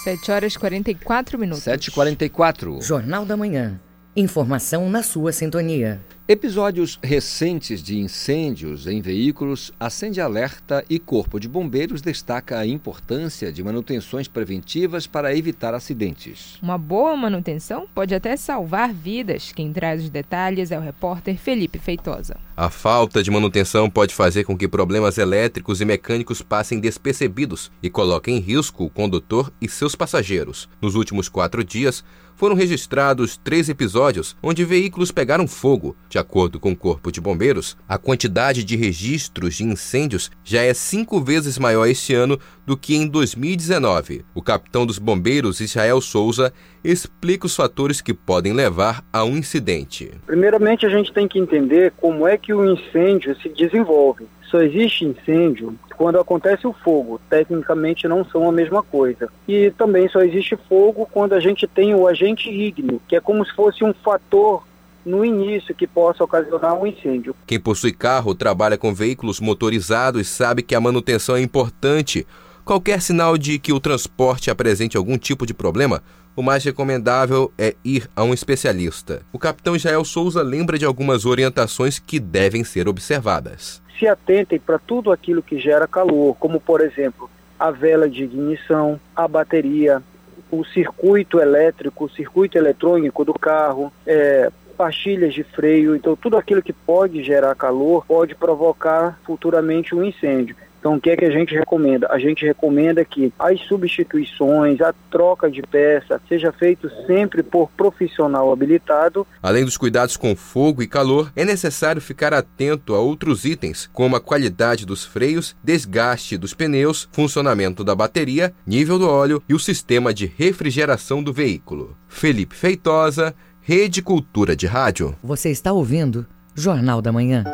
7 0.02 0.32
horas 0.32 0.54
e 0.54 0.58
44 0.58 1.38
minutos. 1.38 1.64
7h44. 1.64 2.82
Jornal 2.82 3.26
da 3.26 3.36
Manhã. 3.36 3.78
Informação 4.16 4.88
na 4.88 5.02
sua 5.02 5.30
sintonia. 5.30 6.00
Episódios 6.30 6.96
recentes 7.02 7.82
de 7.82 7.98
incêndios 7.98 8.86
em 8.86 9.00
veículos 9.00 9.72
acende 9.80 10.20
alerta 10.20 10.84
e 10.88 10.96
Corpo 10.96 11.40
de 11.40 11.48
Bombeiros 11.48 12.00
destaca 12.00 12.56
a 12.56 12.64
importância 12.64 13.50
de 13.50 13.64
manutenções 13.64 14.28
preventivas 14.28 15.08
para 15.08 15.34
evitar 15.34 15.74
acidentes. 15.74 16.56
Uma 16.62 16.78
boa 16.78 17.16
manutenção 17.16 17.88
pode 17.92 18.14
até 18.14 18.36
salvar 18.36 18.94
vidas. 18.94 19.50
Quem 19.50 19.72
traz 19.72 20.04
os 20.04 20.08
detalhes 20.08 20.70
é 20.70 20.78
o 20.78 20.80
repórter 20.80 21.36
Felipe 21.36 21.80
Feitosa. 21.80 22.36
A 22.56 22.70
falta 22.70 23.24
de 23.24 23.30
manutenção 23.32 23.90
pode 23.90 24.14
fazer 24.14 24.44
com 24.44 24.56
que 24.56 24.68
problemas 24.68 25.18
elétricos 25.18 25.80
e 25.80 25.84
mecânicos 25.84 26.40
passem 26.42 26.78
despercebidos 26.78 27.72
e 27.82 27.90
coloquem 27.90 28.36
em 28.36 28.40
risco 28.40 28.84
o 28.84 28.90
condutor 28.90 29.52
e 29.60 29.68
seus 29.68 29.96
passageiros. 29.96 30.68
Nos 30.80 30.94
últimos 30.94 31.28
quatro 31.28 31.64
dias, 31.64 32.04
foram 32.40 32.56
registrados 32.56 33.36
três 33.36 33.68
episódios 33.68 34.34
onde 34.42 34.64
veículos 34.64 35.12
pegaram 35.12 35.46
fogo. 35.46 35.94
De 36.08 36.16
acordo 36.16 36.58
com 36.58 36.72
o 36.72 36.76
Corpo 36.76 37.12
de 37.12 37.20
Bombeiros, 37.20 37.76
a 37.86 37.98
quantidade 37.98 38.64
de 38.64 38.76
registros 38.76 39.56
de 39.56 39.64
incêndios 39.64 40.30
já 40.42 40.62
é 40.62 40.72
cinco 40.72 41.20
vezes 41.20 41.58
maior 41.58 41.86
este 41.86 42.14
ano 42.14 42.40
do 42.66 42.78
que 42.78 42.96
em 42.96 43.06
2019. 43.06 44.24
O 44.34 44.40
capitão 44.40 44.86
dos 44.86 44.98
bombeiros, 44.98 45.60
Israel 45.60 46.00
Souza, 46.00 46.50
explica 46.82 47.44
os 47.44 47.54
fatores 47.54 48.00
que 48.00 48.14
podem 48.14 48.54
levar 48.54 49.04
a 49.12 49.22
um 49.22 49.36
incidente. 49.36 50.10
Primeiramente, 50.24 50.86
a 50.86 50.88
gente 50.88 51.12
tem 51.12 51.28
que 51.28 51.38
entender 51.38 51.92
como 51.98 52.26
é 52.26 52.38
que 52.38 52.54
o 52.54 52.64
incêndio 52.64 53.36
se 53.42 53.50
desenvolve. 53.50 54.26
Só 54.50 54.60
existe 54.60 55.04
incêndio 55.04 55.78
quando 55.96 56.18
acontece 56.18 56.66
o 56.66 56.72
fogo. 56.72 57.20
Tecnicamente 57.30 58.08
não 58.08 58.24
são 58.24 58.48
a 58.48 58.52
mesma 58.52 58.82
coisa. 58.82 59.30
E 59.46 59.70
também 59.78 60.08
só 60.08 60.20
existe 60.22 60.58
fogo 60.68 61.08
quando 61.10 61.34
a 61.34 61.40
gente 61.40 61.68
tem 61.68 61.94
o 61.94 62.08
agente 62.08 62.50
ígneo, 62.50 63.00
que 63.06 63.14
é 63.14 63.20
como 63.20 63.44
se 63.46 63.54
fosse 63.54 63.84
um 63.84 63.94
fator 63.94 64.64
no 65.06 65.24
início 65.24 65.74
que 65.74 65.86
possa 65.86 66.24
ocasionar 66.24 66.74
um 66.74 66.86
incêndio. 66.86 67.34
Quem 67.46 67.60
possui 67.60 67.92
carro, 67.92 68.34
trabalha 68.34 68.76
com 68.76 68.92
veículos 68.92 69.40
motorizados, 69.40 70.28
sabe 70.28 70.62
que 70.62 70.74
a 70.74 70.80
manutenção 70.80 71.36
é 71.36 71.40
importante. 71.40 72.26
Qualquer 72.64 73.00
sinal 73.00 73.38
de 73.38 73.58
que 73.58 73.72
o 73.72 73.80
transporte 73.80 74.50
apresente 74.50 74.96
algum 74.96 75.16
tipo 75.16 75.46
de 75.46 75.54
problema, 75.54 76.02
o 76.36 76.42
mais 76.42 76.64
recomendável 76.64 77.52
é 77.56 77.74
ir 77.84 78.08
a 78.14 78.22
um 78.22 78.34
especialista. 78.34 79.22
O 79.32 79.38
capitão 79.38 79.74
Israel 79.74 80.04
Souza 80.04 80.42
lembra 80.42 80.78
de 80.78 80.84
algumas 80.84 81.24
orientações 81.24 81.98
que 81.98 82.20
devem 82.20 82.62
ser 82.64 82.88
observadas 82.88 83.80
se 84.00 84.08
atentem 84.08 84.58
para 84.58 84.78
tudo 84.78 85.12
aquilo 85.12 85.42
que 85.42 85.60
gera 85.60 85.86
calor, 85.86 86.34
como 86.40 86.58
por 86.58 86.80
exemplo 86.80 87.30
a 87.58 87.70
vela 87.70 88.08
de 88.08 88.24
ignição, 88.24 88.98
a 89.14 89.28
bateria, 89.28 90.02
o 90.50 90.64
circuito 90.64 91.38
elétrico, 91.38 92.06
o 92.06 92.10
circuito 92.10 92.56
eletrônico 92.56 93.22
do 93.22 93.34
carro, 93.34 93.92
é, 94.06 94.50
pastilhas 94.78 95.34
de 95.34 95.44
freio, 95.44 95.94
então 95.94 96.16
tudo 96.16 96.38
aquilo 96.38 96.62
que 96.62 96.72
pode 96.72 97.22
gerar 97.22 97.54
calor 97.54 98.06
pode 98.06 98.34
provocar 98.34 99.20
futuramente 99.24 99.94
um 99.94 100.02
incêndio. 100.02 100.56
Então, 100.80 100.94
o 100.94 101.00
que 101.00 101.10
é 101.10 101.16
que 101.16 101.26
a 101.26 101.30
gente 101.30 101.54
recomenda? 101.54 102.08
A 102.10 102.18
gente 102.18 102.44
recomenda 102.44 103.04
que 103.04 103.30
as 103.38 103.60
substituições, 103.68 104.80
a 104.80 104.94
troca 105.10 105.50
de 105.50 105.60
peça, 105.60 106.18
seja 106.26 106.50
feito 106.52 106.90
sempre 107.06 107.42
por 107.42 107.70
profissional 107.76 108.50
habilitado. 108.50 109.26
Além 109.42 109.62
dos 109.62 109.76
cuidados 109.76 110.16
com 110.16 110.34
fogo 110.34 110.82
e 110.82 110.86
calor, 110.86 111.30
é 111.36 111.44
necessário 111.44 112.00
ficar 112.00 112.32
atento 112.32 112.94
a 112.94 112.98
outros 112.98 113.44
itens, 113.44 113.90
como 113.92 114.16
a 114.16 114.20
qualidade 114.20 114.86
dos 114.86 115.04
freios, 115.04 115.54
desgaste 115.62 116.38
dos 116.38 116.54
pneus, 116.54 117.06
funcionamento 117.12 117.84
da 117.84 117.94
bateria, 117.94 118.54
nível 118.66 118.98
do 118.98 119.06
óleo 119.06 119.42
e 119.46 119.52
o 119.52 119.58
sistema 119.58 120.14
de 120.14 120.24
refrigeração 120.24 121.22
do 121.22 121.30
veículo. 121.30 121.94
Felipe 122.08 122.54
Feitosa, 122.54 123.34
Rede 123.60 124.00
Cultura 124.00 124.56
de 124.56 124.66
Rádio. 124.66 125.14
Você 125.22 125.50
está 125.50 125.72
ouvindo 125.72 126.26
Jornal 126.54 127.02
da 127.02 127.12
Manhã. 127.12 127.44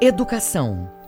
Educação. 0.00 0.99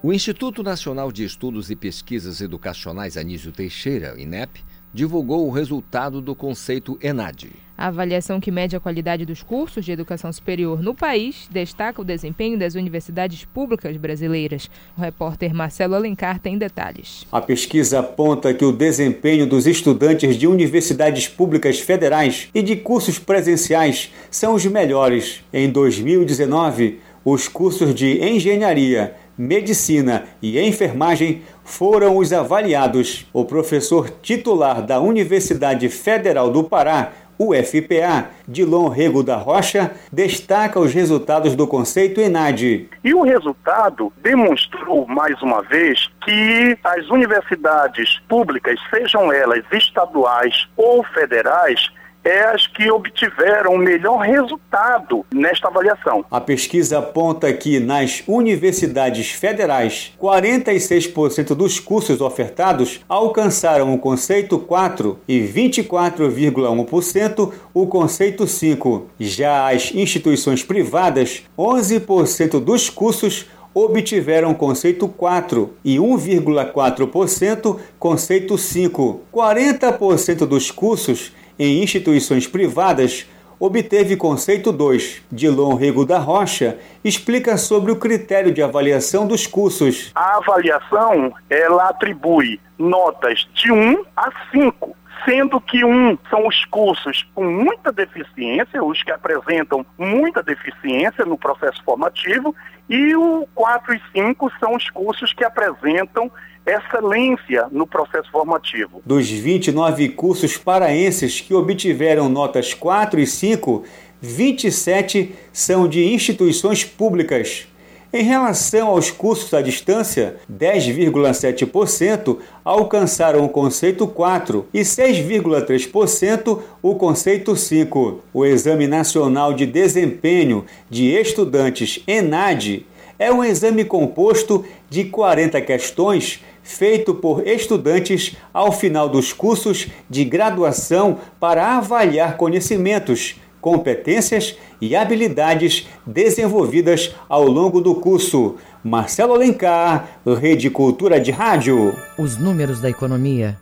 O 0.00 0.12
Instituto 0.12 0.62
Nacional 0.62 1.10
de 1.10 1.24
Estudos 1.24 1.72
e 1.72 1.76
Pesquisas 1.76 2.40
Educacionais 2.40 3.16
Anísio 3.16 3.50
Teixeira, 3.50 4.14
INEP, 4.16 4.60
divulgou 4.94 5.44
o 5.44 5.50
resultado 5.50 6.20
do 6.20 6.36
conceito 6.36 6.96
ENAD. 7.02 7.50
A 7.76 7.88
avaliação 7.88 8.38
que 8.38 8.52
mede 8.52 8.76
a 8.76 8.80
qualidade 8.80 9.26
dos 9.26 9.42
cursos 9.42 9.84
de 9.84 9.90
educação 9.90 10.32
superior 10.32 10.80
no 10.80 10.94
país 10.94 11.48
destaca 11.50 12.00
o 12.00 12.04
desempenho 12.04 12.56
das 12.56 12.76
universidades 12.76 13.44
públicas 13.44 13.96
brasileiras. 13.96 14.70
O 14.96 15.00
repórter 15.00 15.52
Marcelo 15.52 15.96
Alencar 15.96 16.38
tem 16.38 16.56
detalhes. 16.56 17.26
A 17.32 17.40
pesquisa 17.40 17.98
aponta 17.98 18.54
que 18.54 18.64
o 18.64 18.72
desempenho 18.72 19.48
dos 19.48 19.66
estudantes 19.66 20.36
de 20.36 20.46
universidades 20.46 21.26
públicas 21.26 21.80
federais 21.80 22.48
e 22.54 22.62
de 22.62 22.76
cursos 22.76 23.18
presenciais 23.18 24.12
são 24.30 24.54
os 24.54 24.64
melhores. 24.64 25.42
Em 25.52 25.68
2019, 25.68 27.00
os 27.24 27.46
cursos 27.46 27.94
de 27.94 28.24
engenharia, 28.24 29.14
medicina 29.38 30.24
e 30.42 30.60
enfermagem 30.60 31.42
foram 31.64 32.16
os 32.16 32.32
avaliados. 32.32 33.26
O 33.32 33.44
professor 33.44 34.10
titular 34.10 34.82
da 34.82 34.98
Universidade 35.00 35.88
Federal 35.88 36.50
do 36.50 36.64
Pará, 36.64 37.12
UFPA, 37.38 38.30
Dilon 38.48 38.88
Rego 38.88 39.22
da 39.22 39.36
Rocha, 39.36 39.92
destaca 40.12 40.80
os 40.80 40.92
resultados 40.92 41.54
do 41.54 41.68
conceito 41.68 42.20
ENAD. 42.20 42.88
E 43.04 43.14
o 43.14 43.22
resultado 43.22 44.12
demonstrou, 44.20 45.06
mais 45.06 45.40
uma 45.40 45.62
vez, 45.62 46.10
que 46.24 46.76
as 46.82 47.08
universidades 47.08 48.18
públicas, 48.28 48.78
sejam 48.90 49.32
elas 49.32 49.64
estaduais 49.72 50.66
ou 50.76 51.04
federais, 51.04 51.90
é 52.28 52.54
as 52.54 52.66
que 52.66 52.90
obtiveram 52.90 53.74
o 53.74 53.78
melhor 53.78 54.18
resultado 54.18 55.24
nesta 55.32 55.68
avaliação. 55.68 56.24
A 56.30 56.38
pesquisa 56.40 56.98
aponta 56.98 57.50
que 57.52 57.78
nas 57.80 58.22
universidades 58.26 59.30
federais, 59.30 60.12
46% 60.20 61.54
dos 61.54 61.78
cursos 61.80 62.20
ofertados 62.20 63.00
alcançaram 63.08 63.94
o 63.94 63.98
conceito 63.98 64.58
4 64.58 65.18
e 65.26 65.40
24,1% 65.40 67.52
o 67.72 67.86
conceito 67.86 68.46
5. 68.46 69.06
Já 69.18 69.72
as 69.72 69.90
instituições 69.94 70.62
privadas, 70.62 71.44
11% 71.58 72.60
dos 72.60 72.90
cursos 72.90 73.46
obtiveram 73.74 74.54
conceito 74.54 75.08
4 75.08 75.74
e 75.84 75.96
1,4% 75.96 77.78
conceito 77.98 78.56
5. 78.58 79.20
40% 79.32 80.46
dos 80.46 80.70
cursos 80.70 81.32
em 81.58 81.82
instituições 81.82 82.46
privadas 82.46 83.26
obteve 83.58 84.16
conceito 84.16 84.70
2. 84.70 85.22
Dilon 85.32 85.74
Rego 85.74 86.06
da 86.06 86.18
Rocha 86.18 86.78
explica 87.02 87.56
sobre 87.56 87.90
o 87.90 87.96
critério 87.96 88.52
de 88.52 88.62
avaliação 88.62 89.26
dos 89.26 89.46
cursos. 89.46 90.12
A 90.14 90.36
avaliação, 90.36 91.34
ela 91.50 91.88
atribui 91.88 92.60
notas 92.78 93.48
de 93.54 93.72
1 93.72 94.04
a 94.16 94.30
5 94.52 94.96
sendo 95.24 95.60
que 95.60 95.84
um 95.84 96.16
são 96.30 96.46
os 96.46 96.64
cursos 96.66 97.28
com 97.34 97.44
muita 97.44 97.92
deficiência, 97.92 98.82
os 98.82 99.02
que 99.02 99.10
apresentam 99.10 99.84
muita 99.98 100.42
deficiência 100.42 101.24
no 101.24 101.36
processo 101.36 101.82
formativo, 101.84 102.54
e 102.88 103.14
o 103.14 103.46
4 103.54 103.94
e 103.94 104.02
5 104.12 104.50
são 104.58 104.74
os 104.74 104.88
cursos 104.90 105.32
que 105.32 105.44
apresentam 105.44 106.30
excelência 106.68 107.66
no 107.70 107.86
processo 107.86 108.30
formativo. 108.30 109.02
Dos 109.04 109.28
29 109.28 110.10
cursos 110.10 110.56
paraenses 110.56 111.40
que 111.40 111.54
obtiveram 111.54 112.28
notas 112.28 112.74
4 112.74 113.20
e 113.20 113.26
5, 113.26 113.84
27 114.20 115.34
são 115.52 115.88
de 115.88 116.04
instituições 116.12 116.84
públicas. 116.84 117.66
Em 118.10 118.22
relação 118.22 118.88
aos 118.88 119.10
cursos 119.10 119.52
à 119.52 119.60
distância, 119.60 120.36
10,7% 120.50 122.38
alcançaram 122.64 123.44
o 123.44 123.50
conceito 123.50 124.06
4 124.06 124.66
e 124.72 124.80
6,3% 124.80 126.60
o 126.80 126.94
conceito 126.94 127.54
5. 127.54 128.22
O 128.32 128.46
Exame 128.46 128.86
Nacional 128.86 129.52
de 129.52 129.66
Desempenho 129.66 130.64
de 130.88 131.10
Estudantes 131.10 132.02
ENAD 132.06 132.86
é 133.18 133.32
um 133.32 133.44
exame 133.44 133.84
composto 133.84 134.64
de 134.88 135.04
40 135.04 135.60
questões 135.62 136.40
feito 136.62 137.14
por 137.14 137.46
estudantes 137.46 138.36
ao 138.52 138.70
final 138.70 139.08
dos 139.08 139.32
cursos 139.32 139.88
de 140.08 140.24
graduação 140.24 141.18
para 141.40 141.78
avaliar 141.78 142.36
conhecimentos, 142.36 143.36
competências 143.60 144.56
e 144.80 144.94
habilidades 144.94 145.88
desenvolvidas 146.06 147.14
ao 147.28 147.44
longo 147.44 147.80
do 147.80 147.94
curso. 147.96 148.56
Marcelo 148.84 149.34
Alencar, 149.34 150.20
Rede 150.40 150.70
Cultura 150.70 151.18
de 151.18 151.30
Rádio. 151.30 151.96
Os 152.18 152.36
números 152.36 152.80
da 152.80 152.88
economia. 152.88 153.58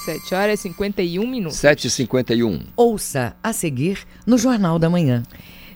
7 0.06 0.36
horas 0.36 0.60
e 0.62 0.64
51 0.64 1.28
minutos. 1.28 1.58
7h51. 1.58 2.62
Ouça 2.78 3.36
a 3.44 3.52
seguir 3.52 4.00
no 4.26 4.38
Jornal 4.38 4.80
da 4.80 4.90
Manhã. 4.90 5.24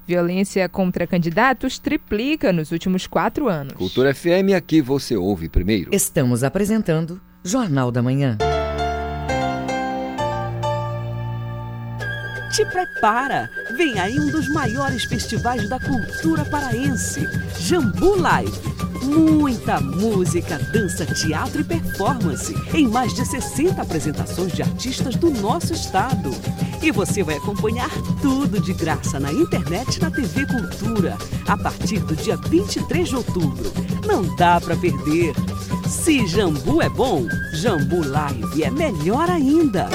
Violência 0.07 0.67
contra 0.69 1.05
candidatos 1.05 1.77
triplica 1.77 2.53
nos 2.53 2.71
últimos 2.71 3.05
quatro 3.07 3.49
anos. 3.49 3.73
Cultura 3.73 4.13
FM, 4.13 4.55
aqui 4.55 4.81
você 4.81 5.17
ouve 5.17 5.49
primeiro. 5.49 5.93
Estamos 5.93 6.43
apresentando 6.43 7.21
Jornal 7.43 7.91
da 7.91 8.01
Manhã. 8.01 8.37
Te 12.51 12.65
prepara! 12.65 13.49
Vem 13.77 13.97
aí 13.97 14.19
um 14.19 14.29
dos 14.29 14.49
maiores 14.49 15.05
festivais 15.05 15.69
da 15.69 15.79
cultura 15.79 16.43
paraense, 16.43 17.25
Jambu 17.57 18.19
Live. 18.19 18.51
Muita 19.03 19.79
música, 19.79 20.59
dança, 20.73 21.05
teatro 21.05 21.61
e 21.61 21.63
performance 21.63 22.53
em 22.73 22.89
mais 22.89 23.13
de 23.13 23.25
60 23.25 23.81
apresentações 23.81 24.51
de 24.51 24.63
artistas 24.63 25.15
do 25.15 25.31
nosso 25.31 25.71
estado. 25.71 26.29
E 26.83 26.91
você 26.91 27.23
vai 27.23 27.37
acompanhar 27.37 27.89
tudo 28.21 28.59
de 28.59 28.73
graça 28.73 29.17
na 29.17 29.31
internet 29.31 29.95
e 29.95 30.01
na 30.01 30.11
TV 30.11 30.45
Cultura 30.45 31.17
a 31.47 31.55
partir 31.55 31.99
do 31.99 32.17
dia 32.17 32.35
23 32.35 33.07
de 33.07 33.15
outubro. 33.15 33.71
Não 34.05 34.35
dá 34.35 34.59
para 34.59 34.75
perder. 34.75 35.33
Se 35.87 36.27
Jambu 36.27 36.81
é 36.81 36.89
bom, 36.89 37.25
Jambu 37.53 38.05
Live 38.05 38.61
é 38.61 38.69
melhor 38.69 39.29
ainda. 39.29 39.87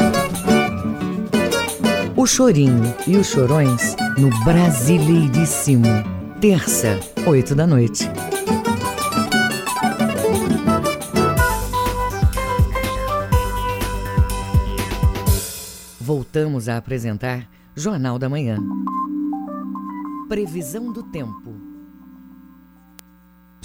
O 2.26 2.28
Chorinho 2.28 2.92
e 3.06 3.16
os 3.16 3.28
Chorões 3.28 3.94
no 4.18 4.30
Brasileiríssimo. 4.44 5.86
Terça, 6.40 6.98
8 7.24 7.54
da 7.54 7.68
noite. 7.68 8.02
Voltamos 16.00 16.68
a 16.68 16.76
apresentar 16.76 17.48
Jornal 17.76 18.18
da 18.18 18.28
Manhã. 18.28 18.58
Previsão 20.28 20.92
do 20.92 21.04
tempo. 21.04 21.65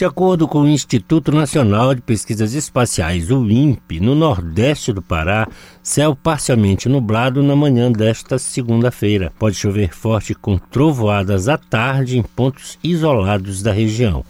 De 0.01 0.05
acordo 0.05 0.47
com 0.47 0.63
o 0.63 0.67
Instituto 0.67 1.31
Nacional 1.31 1.93
de 1.93 2.01
Pesquisas 2.01 2.55
Espaciais, 2.55 3.29
o 3.29 3.47
INPE, 3.47 3.99
no 3.99 4.15
nordeste 4.15 4.91
do 4.91 4.99
Pará, 4.99 5.47
céu 5.83 6.15
parcialmente 6.15 6.89
nublado 6.89 7.43
na 7.43 7.55
manhã 7.55 7.91
desta 7.91 8.39
segunda-feira. 8.39 9.31
Pode 9.37 9.57
chover 9.57 9.93
forte 9.93 10.33
com 10.33 10.57
trovoadas 10.57 11.47
à 11.47 11.55
tarde 11.55 12.17
em 12.17 12.23
pontos 12.23 12.79
isolados 12.83 13.61
da 13.61 13.71
região 13.71 14.25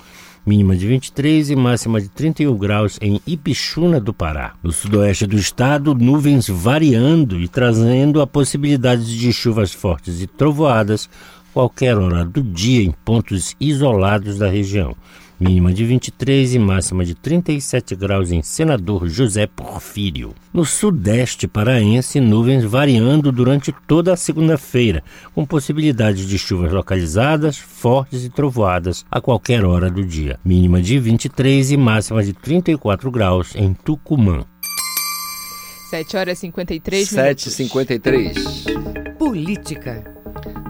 mínima 0.45 0.75
de 0.75 0.85
23 0.87 1.51
e 1.51 1.55
máxima 1.55 2.01
de 2.01 2.09
31 2.09 2.57
graus 2.57 2.97
em 2.99 3.21
Ipixuna 3.25 4.01
do 4.01 4.13
Pará. 4.13 4.55
No 4.61 4.73
sudoeste 4.73 5.25
do 5.25 5.37
estado, 5.37 5.95
nuvens 5.95 6.49
variando 6.49 7.39
e 7.39 7.47
trazendo 7.47 8.21
a 8.21 8.27
possibilidade 8.27 9.17
de 9.17 9.31
chuvas 9.31 9.71
fortes 9.71 10.21
e 10.21 10.27
trovoadas 10.27 11.09
qualquer 11.53 11.97
hora 11.97 12.25
do 12.25 12.43
dia 12.43 12.83
em 12.83 12.91
pontos 12.91 13.55
isolados 13.57 14.37
da 14.37 14.49
região 14.49 14.97
mínima 15.41 15.73
de 15.73 15.83
23 15.83 16.53
e 16.53 16.59
máxima 16.59 17.03
de 17.03 17.15
37 17.15 17.95
graus 17.95 18.31
em 18.31 18.43
Senador 18.43 19.07
José 19.09 19.47
Porfírio. 19.47 20.35
No 20.53 20.63
sudeste 20.63 21.47
paraense, 21.47 22.19
nuvens 22.19 22.63
variando 22.63 23.31
durante 23.31 23.73
toda 23.87 24.13
a 24.13 24.17
segunda-feira, 24.17 25.03
com 25.33 25.43
possibilidade 25.43 26.27
de 26.27 26.37
chuvas 26.37 26.71
localizadas, 26.71 27.57
fortes 27.57 28.23
e 28.23 28.29
trovoadas 28.29 29.03
a 29.09 29.19
qualquer 29.19 29.65
hora 29.65 29.89
do 29.89 30.05
dia. 30.05 30.39
Mínima 30.45 30.79
de 30.79 30.99
23 30.99 31.71
e 31.71 31.77
máxima 31.77 32.23
de 32.23 32.33
34 32.33 33.09
graus 33.09 33.55
em 33.55 33.73
Tucumã. 33.73 34.45
7 35.89 36.17
horas 36.17 36.37
e 36.37 36.41
53 36.41 37.09
7 37.09 37.49
53 37.49 38.65
Política. 39.17 40.03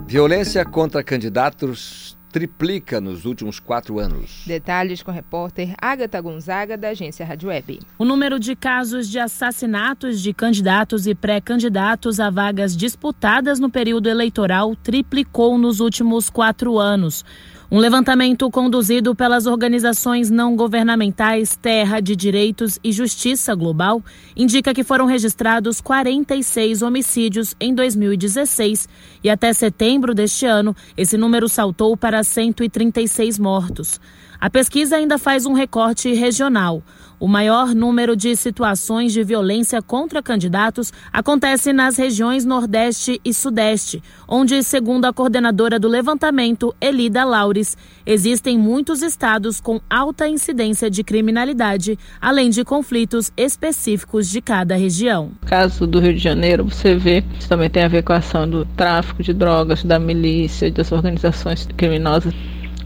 Violência 0.07 0.65
contra 0.65 1.03
candidatos 1.03 2.17
triplica 2.31 2.99
nos 2.99 3.25
últimos 3.25 3.59
quatro 3.59 3.99
anos. 3.99 4.43
Detalhes 4.47 5.03
com 5.03 5.11
a 5.11 5.13
repórter 5.13 5.75
Agatha 5.79 6.19
Gonzaga, 6.21 6.77
da 6.77 6.89
agência 6.89 7.25
Rádio 7.25 7.49
Web. 7.49 7.79
O 7.97 8.05
número 8.05 8.39
de 8.39 8.55
casos 8.55 9.09
de 9.09 9.19
assassinatos 9.19 10.21
de 10.21 10.33
candidatos 10.33 11.05
e 11.05 11.13
pré-candidatos 11.13 12.19
a 12.19 12.29
vagas 12.29 12.75
disputadas 12.75 13.59
no 13.59 13.69
período 13.69 14.09
eleitoral 14.09 14.75
triplicou 14.75 15.57
nos 15.57 15.79
últimos 15.79 16.29
quatro 16.29 16.79
anos. 16.79 17.23
Um 17.73 17.79
levantamento 17.79 18.51
conduzido 18.51 19.15
pelas 19.15 19.45
organizações 19.45 20.29
não 20.29 20.57
governamentais 20.57 21.55
Terra 21.55 22.01
de 22.01 22.17
Direitos 22.17 22.77
e 22.83 22.91
Justiça 22.91 23.55
Global 23.55 24.03
indica 24.35 24.73
que 24.73 24.83
foram 24.83 25.05
registrados 25.05 25.79
46 25.79 26.81
homicídios 26.81 27.55
em 27.61 27.73
2016 27.73 28.89
e 29.23 29.29
até 29.29 29.53
setembro 29.53 30.13
deste 30.13 30.45
ano 30.45 30.75
esse 30.97 31.15
número 31.15 31.47
saltou 31.47 31.95
para 31.95 32.21
136 32.25 33.39
mortos. 33.39 34.01
A 34.41 34.49
pesquisa 34.49 34.95
ainda 34.95 35.19
faz 35.19 35.45
um 35.45 35.53
recorte 35.53 36.11
regional. 36.13 36.81
O 37.19 37.27
maior 37.27 37.75
número 37.75 38.15
de 38.15 38.35
situações 38.35 39.13
de 39.13 39.23
violência 39.23 39.83
contra 39.83 40.23
candidatos 40.23 40.91
acontece 41.13 41.71
nas 41.71 41.95
regiões 41.95 42.43
Nordeste 42.43 43.21
e 43.23 43.35
Sudeste, 43.35 44.01
onde, 44.27 44.63
segundo 44.63 45.05
a 45.05 45.13
coordenadora 45.13 45.77
do 45.77 45.87
levantamento, 45.87 46.73
Elida 46.81 47.23
Laures, 47.23 47.77
existem 48.03 48.57
muitos 48.57 49.03
estados 49.03 49.61
com 49.61 49.79
alta 49.87 50.27
incidência 50.27 50.89
de 50.89 51.03
criminalidade, 51.03 51.95
além 52.19 52.49
de 52.49 52.63
conflitos 52.63 53.31
específicos 53.37 54.27
de 54.27 54.41
cada 54.41 54.75
região. 54.75 55.33
No 55.39 55.47
caso 55.47 55.85
do 55.85 55.99
Rio 55.99 56.15
de 56.15 56.19
Janeiro, 56.19 56.63
você 56.63 56.95
vê, 56.95 57.23
isso 57.39 57.47
também 57.47 57.69
tem 57.69 57.83
a 57.83 57.87
ver 57.87 58.01
com 58.01 58.13
a 58.13 58.17
ação 58.17 58.49
do 58.49 58.65
tráfico 58.65 59.21
de 59.21 59.33
drogas, 59.33 59.83
da 59.83 59.99
milícia, 59.99 60.71
das 60.71 60.91
organizações 60.91 61.67
criminosas 61.77 62.33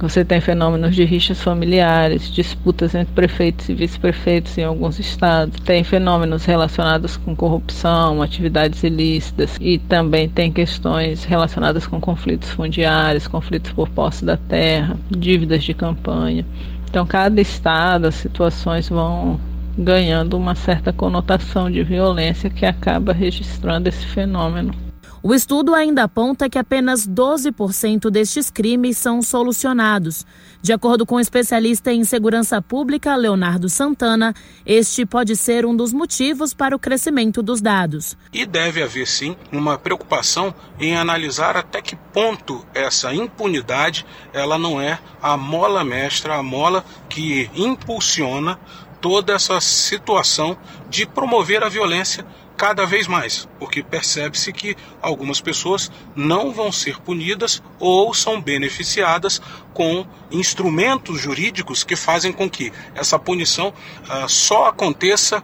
você 0.08 0.24
tem 0.24 0.39
fenômenos 0.39 0.95
de 0.95 1.03
rixas 1.03 1.41
familiares, 1.41 2.32
disputas 2.32 2.93
entre 2.93 3.14
prefeitos 3.14 3.68
e 3.70 3.74
vice-prefeitos 3.74 4.56
em 4.58 4.64
alguns 4.64 4.99
estados, 4.99 5.60
tem 5.62 5.84
fenômenos 5.84 6.45
relacionados 6.45 7.18
com 7.18 7.36
corrupção, 7.36 8.22
atividades 8.22 8.84
ilícitas 8.84 9.58
e 9.60 9.80
também 9.80 10.30
tem 10.30 10.51
questões 10.51 11.24
relacionadas 11.24 11.88
com 11.88 11.99
conflitos 11.99 12.51
fundiários, 12.51 13.28
conflitos 13.28 13.72
por 13.72 13.89
posse 13.89 14.24
da 14.24 14.38
terra, 14.38 14.95
dívidas 15.10 15.64
de 15.64 15.74
campanha. 15.74 16.45
Então, 16.88 17.06
cada 17.06 17.41
estado, 17.41 18.06
as 18.06 18.16
situações 18.16 18.88
vão 18.88 19.39
ganhando 19.78 20.38
uma 20.38 20.53
certa 20.56 20.93
conotação 20.93 21.70
de 21.70 21.84
violência 21.84 22.49
que 22.49 22.66
acaba 22.66 23.12
registrando 23.12 23.89
esse 23.89 24.06
fenômeno. 24.06 24.85
O 25.28 25.34
estudo 25.34 25.73
ainda 25.73 26.03
aponta 26.03 26.47
que 26.47 26.59
apenas 26.59 27.07
12% 27.07 28.11
destes 28.11 28.51
crimes 28.51 28.95
são 28.95 29.23
solucionados. 29.23 30.23
De 30.61 30.71
acordo 30.71 31.03
com 31.03 31.15
o 31.15 31.19
especialista 31.19 31.91
em 31.91 32.03
segurança 32.03 32.61
pública 32.61 33.15
Leonardo 33.15 33.67
Santana, 33.67 34.36
este 34.63 35.03
pode 35.03 35.36
ser 35.36 35.65
um 35.65 35.76
dos 35.76 35.91
motivos 35.91 36.53
para 36.53 36.76
o 36.76 36.80
crescimento 36.80 37.41
dos 37.41 37.59
dados. 37.59 38.15
E 38.32 38.45
deve 38.45 38.84
haver 38.84 39.07
sim 39.07 39.36
uma 39.51 39.80
preocupação 39.80 40.53
em 40.80 40.95
analisar 40.95 41.57
até 41.57 41.82
que 41.82 41.95
ponto 41.95 42.63
essa 42.71 43.11
impunidade 43.11 44.05
ela 44.32 44.59
não 44.59 44.80
é 44.80 44.99
a 45.19 45.36
mola 45.36 45.84
mestra, 45.84 46.36
a 46.36 46.43
mola 46.43 46.86
que 47.09 47.49
impulsiona 47.55 48.59
toda 49.01 49.34
essa 49.34 49.59
situação 49.59 50.55
de 50.88 51.07
promover 51.07 51.63
a 51.63 51.69
violência 51.69 52.23
cada 52.58 52.86
vez 52.86 53.08
mais, 53.08 53.47
porque 53.60 53.84
percebe-se 53.84 54.51
que 54.53 54.76
algumas 55.01 55.41
pessoas 55.41 55.91
não 56.16 56.51
vão 56.51 56.72
ser 56.72 56.99
punidas 57.01 57.62
ou 57.80 58.14
são 58.14 58.41
beneficiadas 58.41 59.41
com 59.74 60.06
instrumentos 60.32 61.20
jurídicos 61.20 61.84
que 61.84 61.95
fazem 61.95 62.32
com 62.32 62.49
que 62.49 62.72
essa 62.95 63.20
punição 63.20 63.70
uh, 63.70 64.30
só 64.30 64.68
aconteça 64.68 65.43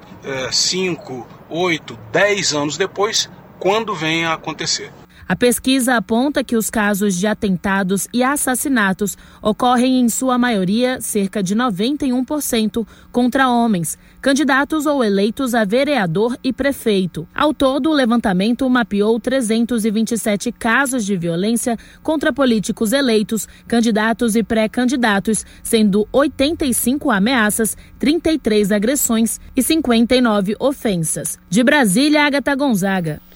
5, 0.51 1.27
8, 1.49 1.99
10 2.11 2.53
anos 2.53 2.77
depois, 2.77 3.29
quando 3.59 3.93
venha 3.93 4.29
a 4.29 4.33
acontecer. 4.33 4.91
A 5.31 5.35
pesquisa 5.37 5.95
aponta 5.95 6.43
que 6.43 6.57
os 6.57 6.69
casos 6.69 7.15
de 7.15 7.25
atentados 7.25 8.05
e 8.13 8.21
assassinatos 8.21 9.17
ocorrem 9.41 10.01
em 10.01 10.09
sua 10.09 10.37
maioria, 10.37 10.99
cerca 10.99 11.41
de 11.41 11.55
91%, 11.55 12.85
contra 13.13 13.47
homens, 13.47 13.97
candidatos 14.21 14.85
ou 14.85 15.01
eleitos 15.01 15.55
a 15.55 15.63
vereador 15.63 16.37
e 16.43 16.51
prefeito. 16.51 17.25
Ao 17.33 17.53
todo, 17.53 17.89
o 17.89 17.93
levantamento 17.93 18.69
mapeou 18.69 19.17
327 19.21 20.51
casos 20.51 21.05
de 21.05 21.15
violência 21.15 21.77
contra 22.03 22.33
políticos 22.33 22.91
eleitos, 22.91 23.47
candidatos 23.65 24.35
e 24.35 24.43
pré-candidatos, 24.43 25.45
sendo 25.63 26.05
85 26.11 27.09
ameaças, 27.09 27.77
33 27.99 28.69
agressões 28.69 29.39
e 29.55 29.63
59 29.63 30.57
ofensas. 30.59 31.39
De 31.49 31.63
Brasília, 31.63 32.25
Agatha 32.25 32.53
Gonzaga. 32.53 33.30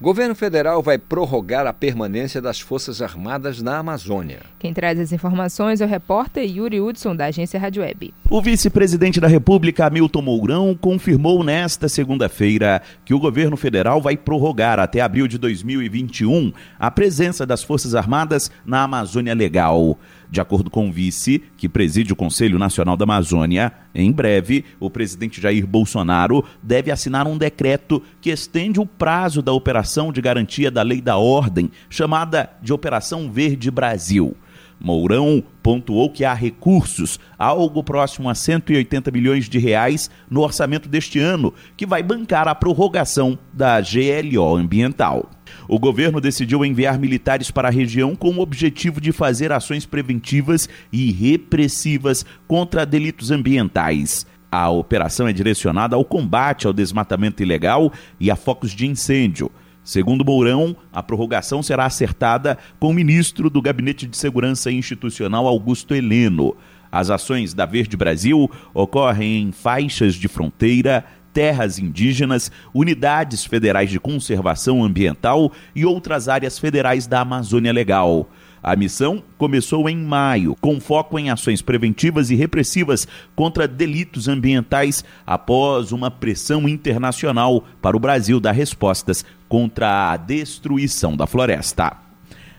Governo 0.00 0.34
federal 0.34 0.82
vai 0.82 0.98
prorrogar 0.98 1.68
a 1.68 1.72
permanência 1.72 2.42
das 2.42 2.58
Forças 2.58 3.00
Armadas 3.00 3.62
na 3.62 3.78
Amazônia. 3.78 4.40
Quem 4.58 4.74
traz 4.74 4.98
as 4.98 5.12
informações 5.12 5.80
é 5.80 5.84
o 5.84 5.88
repórter 5.88 6.44
Yuri 6.44 6.80
Hudson, 6.80 7.14
da 7.14 7.26
agência 7.26 7.60
Rádio 7.60 7.80
Web. 7.80 8.12
O 8.28 8.42
vice-presidente 8.42 9.20
da 9.20 9.28
República, 9.28 9.86
Hamilton 9.86 10.20
Mourão, 10.20 10.74
confirmou 10.78 11.44
nesta 11.44 11.88
segunda-feira 11.88 12.82
que 13.04 13.14
o 13.14 13.20
governo 13.20 13.56
federal 13.56 14.02
vai 14.02 14.16
prorrogar 14.16 14.80
até 14.80 15.00
abril 15.00 15.28
de 15.28 15.38
2021 15.38 16.52
a 16.76 16.90
presença 16.90 17.46
das 17.46 17.62
Forças 17.62 17.94
Armadas 17.94 18.50
na 18.66 18.82
Amazônia 18.82 19.32
Legal. 19.32 19.96
De 20.28 20.40
acordo 20.40 20.70
com 20.70 20.88
o 20.88 20.92
vice, 20.92 21.40
que 21.56 21.68
preside 21.68 22.12
o 22.12 22.16
Conselho 22.16 22.58
Nacional 22.58 22.96
da 22.96 23.04
Amazônia, 23.04 23.72
em 23.94 24.10
breve, 24.10 24.64
o 24.80 24.90
presidente 24.90 25.40
Jair 25.40 25.66
Bolsonaro 25.66 26.44
deve 26.60 26.90
assinar 26.90 27.28
um 27.28 27.38
decreto 27.38 28.02
que 28.20 28.30
estende 28.30 28.80
o 28.80 28.86
prazo 28.86 29.40
da 29.40 29.52
operação 29.52 30.12
de 30.12 30.20
garantia 30.20 30.70
da 30.70 30.82
lei 30.82 31.00
da 31.00 31.16
ordem, 31.16 31.70
chamada 31.88 32.50
de 32.60 32.72
Operação 32.72 33.30
Verde 33.30 33.70
Brasil. 33.70 34.36
Mourão 34.80 35.42
pontuou 35.62 36.10
que 36.10 36.24
há 36.24 36.34
recursos, 36.34 37.20
algo 37.38 37.82
próximo 37.84 38.28
a 38.28 38.34
180 38.34 39.10
milhões 39.12 39.48
de 39.48 39.58
reais 39.58 40.10
no 40.28 40.40
orçamento 40.40 40.88
deste 40.88 41.20
ano, 41.20 41.54
que 41.76 41.86
vai 41.86 42.02
bancar 42.02 42.48
a 42.48 42.54
prorrogação 42.54 43.38
da 43.52 43.80
GLO 43.80 44.56
ambiental. 44.56 45.30
O 45.68 45.78
governo 45.78 46.20
decidiu 46.20 46.64
enviar 46.64 46.98
militares 46.98 47.50
para 47.50 47.68
a 47.68 47.70
região 47.70 48.14
com 48.14 48.30
o 48.30 48.40
objetivo 48.40 49.00
de 49.00 49.12
fazer 49.12 49.52
ações 49.52 49.86
preventivas 49.86 50.68
e 50.92 51.10
repressivas 51.10 52.24
contra 52.46 52.84
delitos 52.84 53.30
ambientais. 53.30 54.26
A 54.52 54.70
operação 54.70 55.26
é 55.26 55.32
direcionada 55.32 55.96
ao 55.96 56.04
combate 56.04 56.66
ao 56.66 56.72
desmatamento 56.72 57.42
ilegal 57.42 57.92
e 58.20 58.30
a 58.30 58.36
focos 58.36 58.70
de 58.70 58.86
incêndio. 58.86 59.50
Segundo 59.82 60.24
Mourão, 60.24 60.76
a 60.92 61.02
prorrogação 61.02 61.62
será 61.62 61.84
acertada 61.86 62.56
com 62.78 62.88
o 62.88 62.94
ministro 62.94 63.50
do 63.50 63.60
Gabinete 63.60 64.06
de 64.06 64.16
Segurança 64.16 64.70
Institucional, 64.70 65.46
Augusto 65.46 65.94
Heleno. 65.94 66.56
As 66.90 67.10
ações 67.10 67.52
da 67.52 67.66
Verde 67.66 67.96
Brasil 67.96 68.48
ocorrem 68.72 69.42
em 69.42 69.52
faixas 69.52 70.14
de 70.14 70.28
fronteira, 70.28 71.04
terras 71.34 71.78
indígenas, 71.78 72.50
unidades 72.72 73.44
federais 73.44 73.90
de 73.90 73.98
conservação 73.98 74.82
ambiental 74.82 75.52
e 75.74 75.84
outras 75.84 76.28
áreas 76.28 76.58
federais 76.58 77.06
da 77.06 77.20
Amazônia 77.20 77.72
Legal. 77.72 78.30
A 78.62 78.74
missão 78.74 79.22
começou 79.36 79.90
em 79.90 79.96
maio, 79.96 80.56
com 80.58 80.80
foco 80.80 81.18
em 81.18 81.28
ações 81.28 81.60
preventivas 81.60 82.30
e 82.30 82.34
repressivas 82.34 83.06
contra 83.36 83.68
delitos 83.68 84.26
ambientais, 84.26 85.04
após 85.26 85.92
uma 85.92 86.10
pressão 86.10 86.66
internacional 86.66 87.62
para 87.82 87.94
o 87.94 88.00
Brasil 88.00 88.40
dar 88.40 88.52
respostas 88.52 89.22
contra 89.50 90.12
a 90.12 90.16
destruição 90.16 91.14
da 91.14 91.26
floresta. 91.26 91.92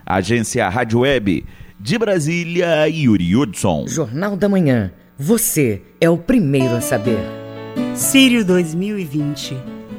Agência 0.06 0.70
Rádio 0.70 1.00
Web 1.00 1.44
de 1.80 1.98
Brasília, 1.98 2.88
Yuri 2.88 3.36
Hudson. 3.36 3.88
Jornal 3.88 4.38
da 4.38 4.48
Manhã. 4.48 4.92
Você 5.18 5.82
é 6.00 6.08
o 6.08 6.18
primeiro 6.18 6.76
a 6.76 6.82
saber. 6.82 7.35
Sírio 7.96 8.44
2020. 8.44 9.56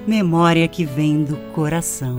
Memória 0.07 0.69
que 0.69 0.85
vem 0.85 1.25
do 1.25 1.35
coração. 1.55 2.19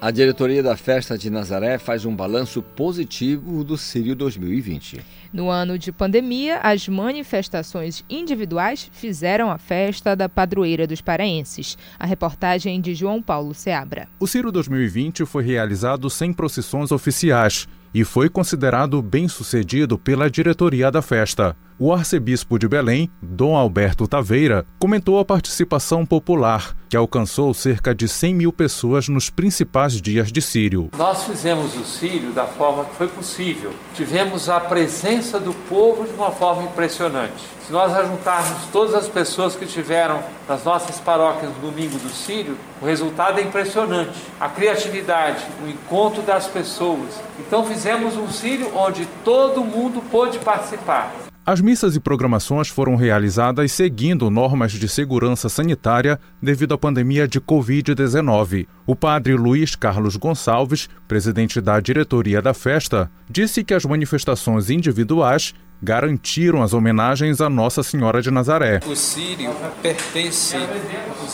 A 0.00 0.12
diretoria 0.12 0.62
da 0.62 0.76
Festa 0.76 1.18
de 1.18 1.28
Nazaré 1.28 1.76
faz 1.76 2.04
um 2.04 2.14
balanço 2.14 2.62
positivo 2.62 3.64
do 3.64 3.76
Sírio 3.76 4.14
2020. 4.14 5.00
No 5.32 5.50
ano 5.50 5.76
de 5.76 5.90
pandemia, 5.90 6.60
as 6.62 6.86
manifestações 6.86 8.04
individuais 8.08 8.88
fizeram 8.92 9.50
a 9.50 9.58
festa 9.58 10.14
da 10.14 10.28
padroeira 10.28 10.86
dos 10.86 11.00
paraenses. 11.00 11.76
A 11.98 12.06
reportagem 12.06 12.80
de 12.80 12.94
João 12.94 13.20
Paulo 13.20 13.52
Seabra. 13.54 14.06
O 14.20 14.28
Sírio 14.28 14.52
2020 14.52 15.26
foi 15.26 15.42
realizado 15.42 16.08
sem 16.08 16.32
procissões 16.32 16.92
oficiais 16.92 17.66
e 17.92 18.04
foi 18.04 18.28
considerado 18.28 19.02
bem 19.02 19.26
sucedido 19.26 19.98
pela 19.98 20.30
diretoria 20.30 20.92
da 20.92 21.02
festa. 21.02 21.56
O 21.80 21.92
arcebispo 21.92 22.58
de 22.58 22.66
Belém, 22.66 23.08
Dom 23.22 23.56
Alberto 23.56 24.08
Taveira, 24.08 24.66
comentou 24.80 25.20
a 25.20 25.24
participação 25.24 26.04
popular, 26.04 26.74
que 26.88 26.96
alcançou 26.96 27.54
cerca 27.54 27.94
de 27.94 28.08
100 28.08 28.34
mil 28.34 28.52
pessoas 28.52 29.08
nos 29.08 29.30
principais 29.30 30.02
dias 30.02 30.32
de 30.32 30.42
Sírio. 30.42 30.90
Nós 30.98 31.22
fizemos 31.22 31.76
o 31.76 31.84
Sírio 31.84 32.32
da 32.32 32.46
forma 32.46 32.84
que 32.84 32.96
foi 32.96 33.06
possível. 33.06 33.72
Tivemos 33.94 34.48
a 34.48 34.58
presença 34.58 35.38
do 35.38 35.54
povo 35.68 36.04
de 36.04 36.12
uma 36.14 36.32
forma 36.32 36.64
impressionante. 36.64 37.44
Se 37.64 37.70
nós 37.70 37.94
ajuntarmos 37.94 38.64
todas 38.72 38.96
as 38.96 39.06
pessoas 39.06 39.54
que 39.54 39.64
tiveram 39.64 40.20
nas 40.48 40.64
nossas 40.64 40.98
paróquias 40.98 41.52
no 41.52 41.70
domingo 41.70 41.96
do 42.00 42.08
Sírio, 42.08 42.58
o 42.82 42.86
resultado 42.86 43.38
é 43.38 43.42
impressionante. 43.44 44.18
A 44.40 44.48
criatividade, 44.48 45.46
o 45.64 45.68
encontro 45.68 46.22
das 46.22 46.48
pessoas. 46.48 47.20
Então 47.38 47.64
fizemos 47.64 48.16
um 48.16 48.28
Sírio 48.28 48.76
onde 48.76 49.06
todo 49.22 49.62
mundo 49.62 50.02
pôde 50.10 50.40
participar. 50.40 51.27
As 51.48 51.62
missas 51.62 51.96
e 51.96 52.00
programações 52.00 52.68
foram 52.68 52.94
realizadas 52.94 53.72
seguindo 53.72 54.28
normas 54.28 54.72
de 54.72 54.86
segurança 54.86 55.48
sanitária 55.48 56.20
devido 56.42 56.74
à 56.74 56.78
pandemia 56.78 57.26
de 57.26 57.40
Covid-19. 57.40 58.68
O 58.86 58.94
padre 58.94 59.34
Luiz 59.34 59.74
Carlos 59.74 60.14
Gonçalves, 60.16 60.90
presidente 61.08 61.58
da 61.58 61.80
diretoria 61.80 62.42
da 62.42 62.52
festa, 62.52 63.10
disse 63.30 63.64
que 63.64 63.72
as 63.72 63.86
manifestações 63.86 64.68
individuais 64.68 65.54
garantiram 65.82 66.62
as 66.62 66.74
homenagens 66.74 67.40
a 67.40 67.48
Nossa 67.48 67.82
Senhora 67.82 68.20
de 68.20 68.30
Nazaré. 68.30 68.80
O 68.86 68.94
sírio 68.94 69.50
pertence 69.80 70.54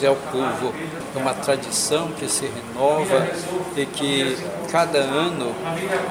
ao 0.07 0.15
povo, 0.15 0.73
é 1.13 1.19
uma 1.19 1.35
tradição 1.35 2.13
que 2.13 2.29
se 2.29 2.47
renova 2.47 3.27
e 3.77 3.85
que 3.85 4.37
cada 4.71 4.99
ano 4.99 5.53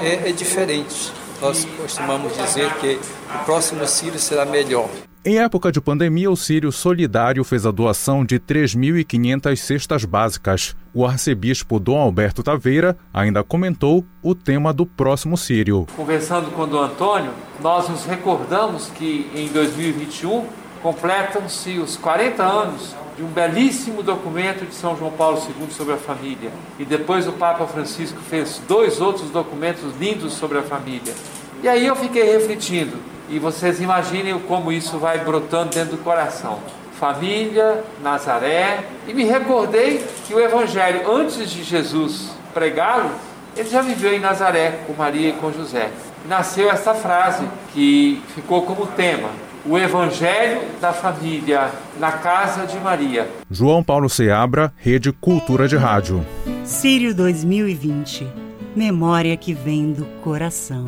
é, 0.01 0.29
é 0.29 0.31
diferente 0.33 1.22
nós 1.43 1.65
costumamos 1.65 2.35
dizer 2.37 2.73
que 2.75 2.97
o 3.35 3.43
próximo 3.43 3.85
Sírio 3.85 4.17
será 4.17 4.45
melhor. 4.45 4.89
Em 5.25 5.39
época 5.39 5.71
de 5.71 5.79
pandemia, 5.79 6.31
o 6.31 6.35
Sírio 6.35 6.71
Solidário 6.71 7.43
fez 7.43 7.65
a 7.65 7.71
doação 7.71 8.25
de 8.25 8.39
3.500 8.39 9.55
cestas 9.57 10.05
básicas. 10.05 10.75
O 10.93 11.05
arcebispo 11.05 11.79
Dom 11.79 11.97
Alberto 11.97 12.43
Taveira 12.43 12.97
ainda 13.13 13.43
comentou 13.43 14.05
o 14.21 14.33
tema 14.33 14.73
do 14.73 14.85
próximo 14.85 15.37
Sírio. 15.37 15.85
Conversando 15.95 16.51
com 16.51 16.63
o 16.63 16.67
Dom 16.67 16.81
Antônio, 16.81 17.31
nós 17.61 17.87
nos 17.87 18.05
recordamos 18.05 18.87
que 18.89 19.29
em 19.35 19.47
2021 19.47 20.45
completam-se 20.81 21.77
os 21.77 21.95
40 21.95 22.43
anos 22.43 22.95
de 23.16 23.24
um 23.24 23.28
belíssimo 23.28 24.01
documento 24.01 24.66
de 24.66 24.74
São 24.74 24.97
João 24.97 25.11
Paulo 25.11 25.38
II 25.38 25.72
sobre 25.72 25.93
a 25.93 25.97
família. 25.97 26.51
E 26.80 26.86
depois 26.86 27.28
o 27.28 27.34
Papa 27.34 27.66
Francisco 27.68 28.20
fez 28.30 28.61
dois 28.68 28.99
outros 28.99 29.30
documentos 29.30 29.95
lindos 29.99 30.34
sobre 30.34 30.57
a 30.57 30.64
família. 30.64 31.14
E 31.61 31.68
aí 31.68 31.86
eu 31.86 31.95
fiquei 31.95 32.24
refletindo, 32.24 32.97
e 33.30 33.39
vocês 33.39 33.80
imaginem 33.80 34.38
como 34.39 34.72
isso 34.72 34.97
vai 34.97 35.20
brotando 35.20 35.74
dentro 35.74 35.95
do 35.95 36.03
coração. 36.03 36.59
Família, 36.99 37.84
Nazaré, 38.01 38.84
e 39.07 39.14
me 39.14 39.24
recordei 39.24 40.03
que 40.28 40.34
o 40.34 40.39
Evangelho, 40.39 41.09
antes 41.11 41.49
de 41.49 41.64
Jesus 41.64 42.32
pregá-lo, 42.53 43.11
ele 43.55 43.70
já 43.70 43.82
viveu 43.82 44.14
em 44.14 44.20
Nazaré 44.20 44.80
com 44.88 44.93
Maria 44.93 45.30
e 45.30 45.34
com 45.34 45.51
José. 45.51 45.89
Nasceu 46.28 46.70
essa 46.72 46.93
frase 46.93 47.47
que 47.74 48.22
ficou 48.34 48.64
como 48.64 48.88
tema: 48.88 49.30
o 49.66 49.78
Evangelho 49.78 50.61
da 50.82 50.91
Família 50.91 51.72
na 51.97 52.11
Casa 52.11 52.66
de 52.66 52.78
Maria. 52.80 53.30
João 53.49 53.82
Paulo 53.82 54.09
Seabra, 54.09 54.74
Rede 54.76 55.11
Cultura 55.11 55.68
de 55.68 55.78
Rádio. 55.78 56.26
Sírio 56.66 57.16
2020. 57.16 58.28
Memória 58.76 59.38
que 59.38 59.53
vem 59.53 59.93
do 59.93 60.05
coração. 60.22 60.88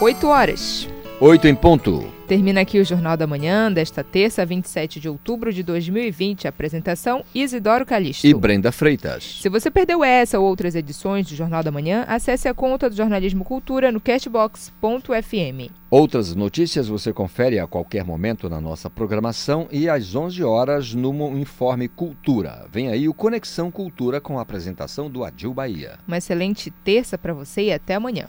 8 0.00 0.26
horas. 0.26 0.88
8 1.20 1.48
em 1.48 1.54
ponto. 1.56 2.04
Termina 2.28 2.60
aqui 2.60 2.78
o 2.78 2.84
Jornal 2.84 3.16
da 3.16 3.26
Manhã 3.26 3.72
desta 3.72 4.04
terça, 4.04 4.46
27 4.46 5.00
de 5.00 5.08
outubro 5.08 5.52
de 5.52 5.64
2020. 5.64 6.46
Apresentação 6.46 7.24
Isidoro 7.34 7.84
Calixto. 7.84 8.24
E 8.24 8.32
Brenda 8.32 8.70
Freitas. 8.70 9.40
Se 9.42 9.48
você 9.48 9.68
perdeu 9.68 10.04
essa 10.04 10.38
ou 10.38 10.46
outras 10.46 10.76
edições 10.76 11.26
do 11.26 11.34
Jornal 11.34 11.64
da 11.64 11.72
Manhã, 11.72 12.04
acesse 12.06 12.46
a 12.46 12.54
conta 12.54 12.88
do 12.88 12.94
Jornalismo 12.94 13.44
Cultura 13.44 13.90
no 13.90 14.00
cashbox.fm. 14.00 15.72
Outras 15.90 16.36
notícias 16.36 16.86
você 16.86 17.12
confere 17.12 17.58
a 17.58 17.66
qualquer 17.66 18.04
momento 18.04 18.48
na 18.48 18.60
nossa 18.60 18.88
programação 18.88 19.66
e 19.72 19.88
às 19.88 20.14
11 20.14 20.44
horas 20.44 20.94
no 20.94 21.36
Informe 21.36 21.88
Cultura. 21.88 22.64
Vem 22.70 22.90
aí 22.90 23.08
o 23.08 23.14
Conexão 23.14 23.72
Cultura 23.72 24.20
com 24.20 24.38
a 24.38 24.42
apresentação 24.42 25.10
do 25.10 25.24
Adil 25.24 25.52
Bahia. 25.52 25.98
Uma 26.06 26.18
excelente 26.18 26.70
terça 26.70 27.18
para 27.18 27.34
você 27.34 27.62
e 27.62 27.72
até 27.72 27.96
amanhã. 27.96 28.28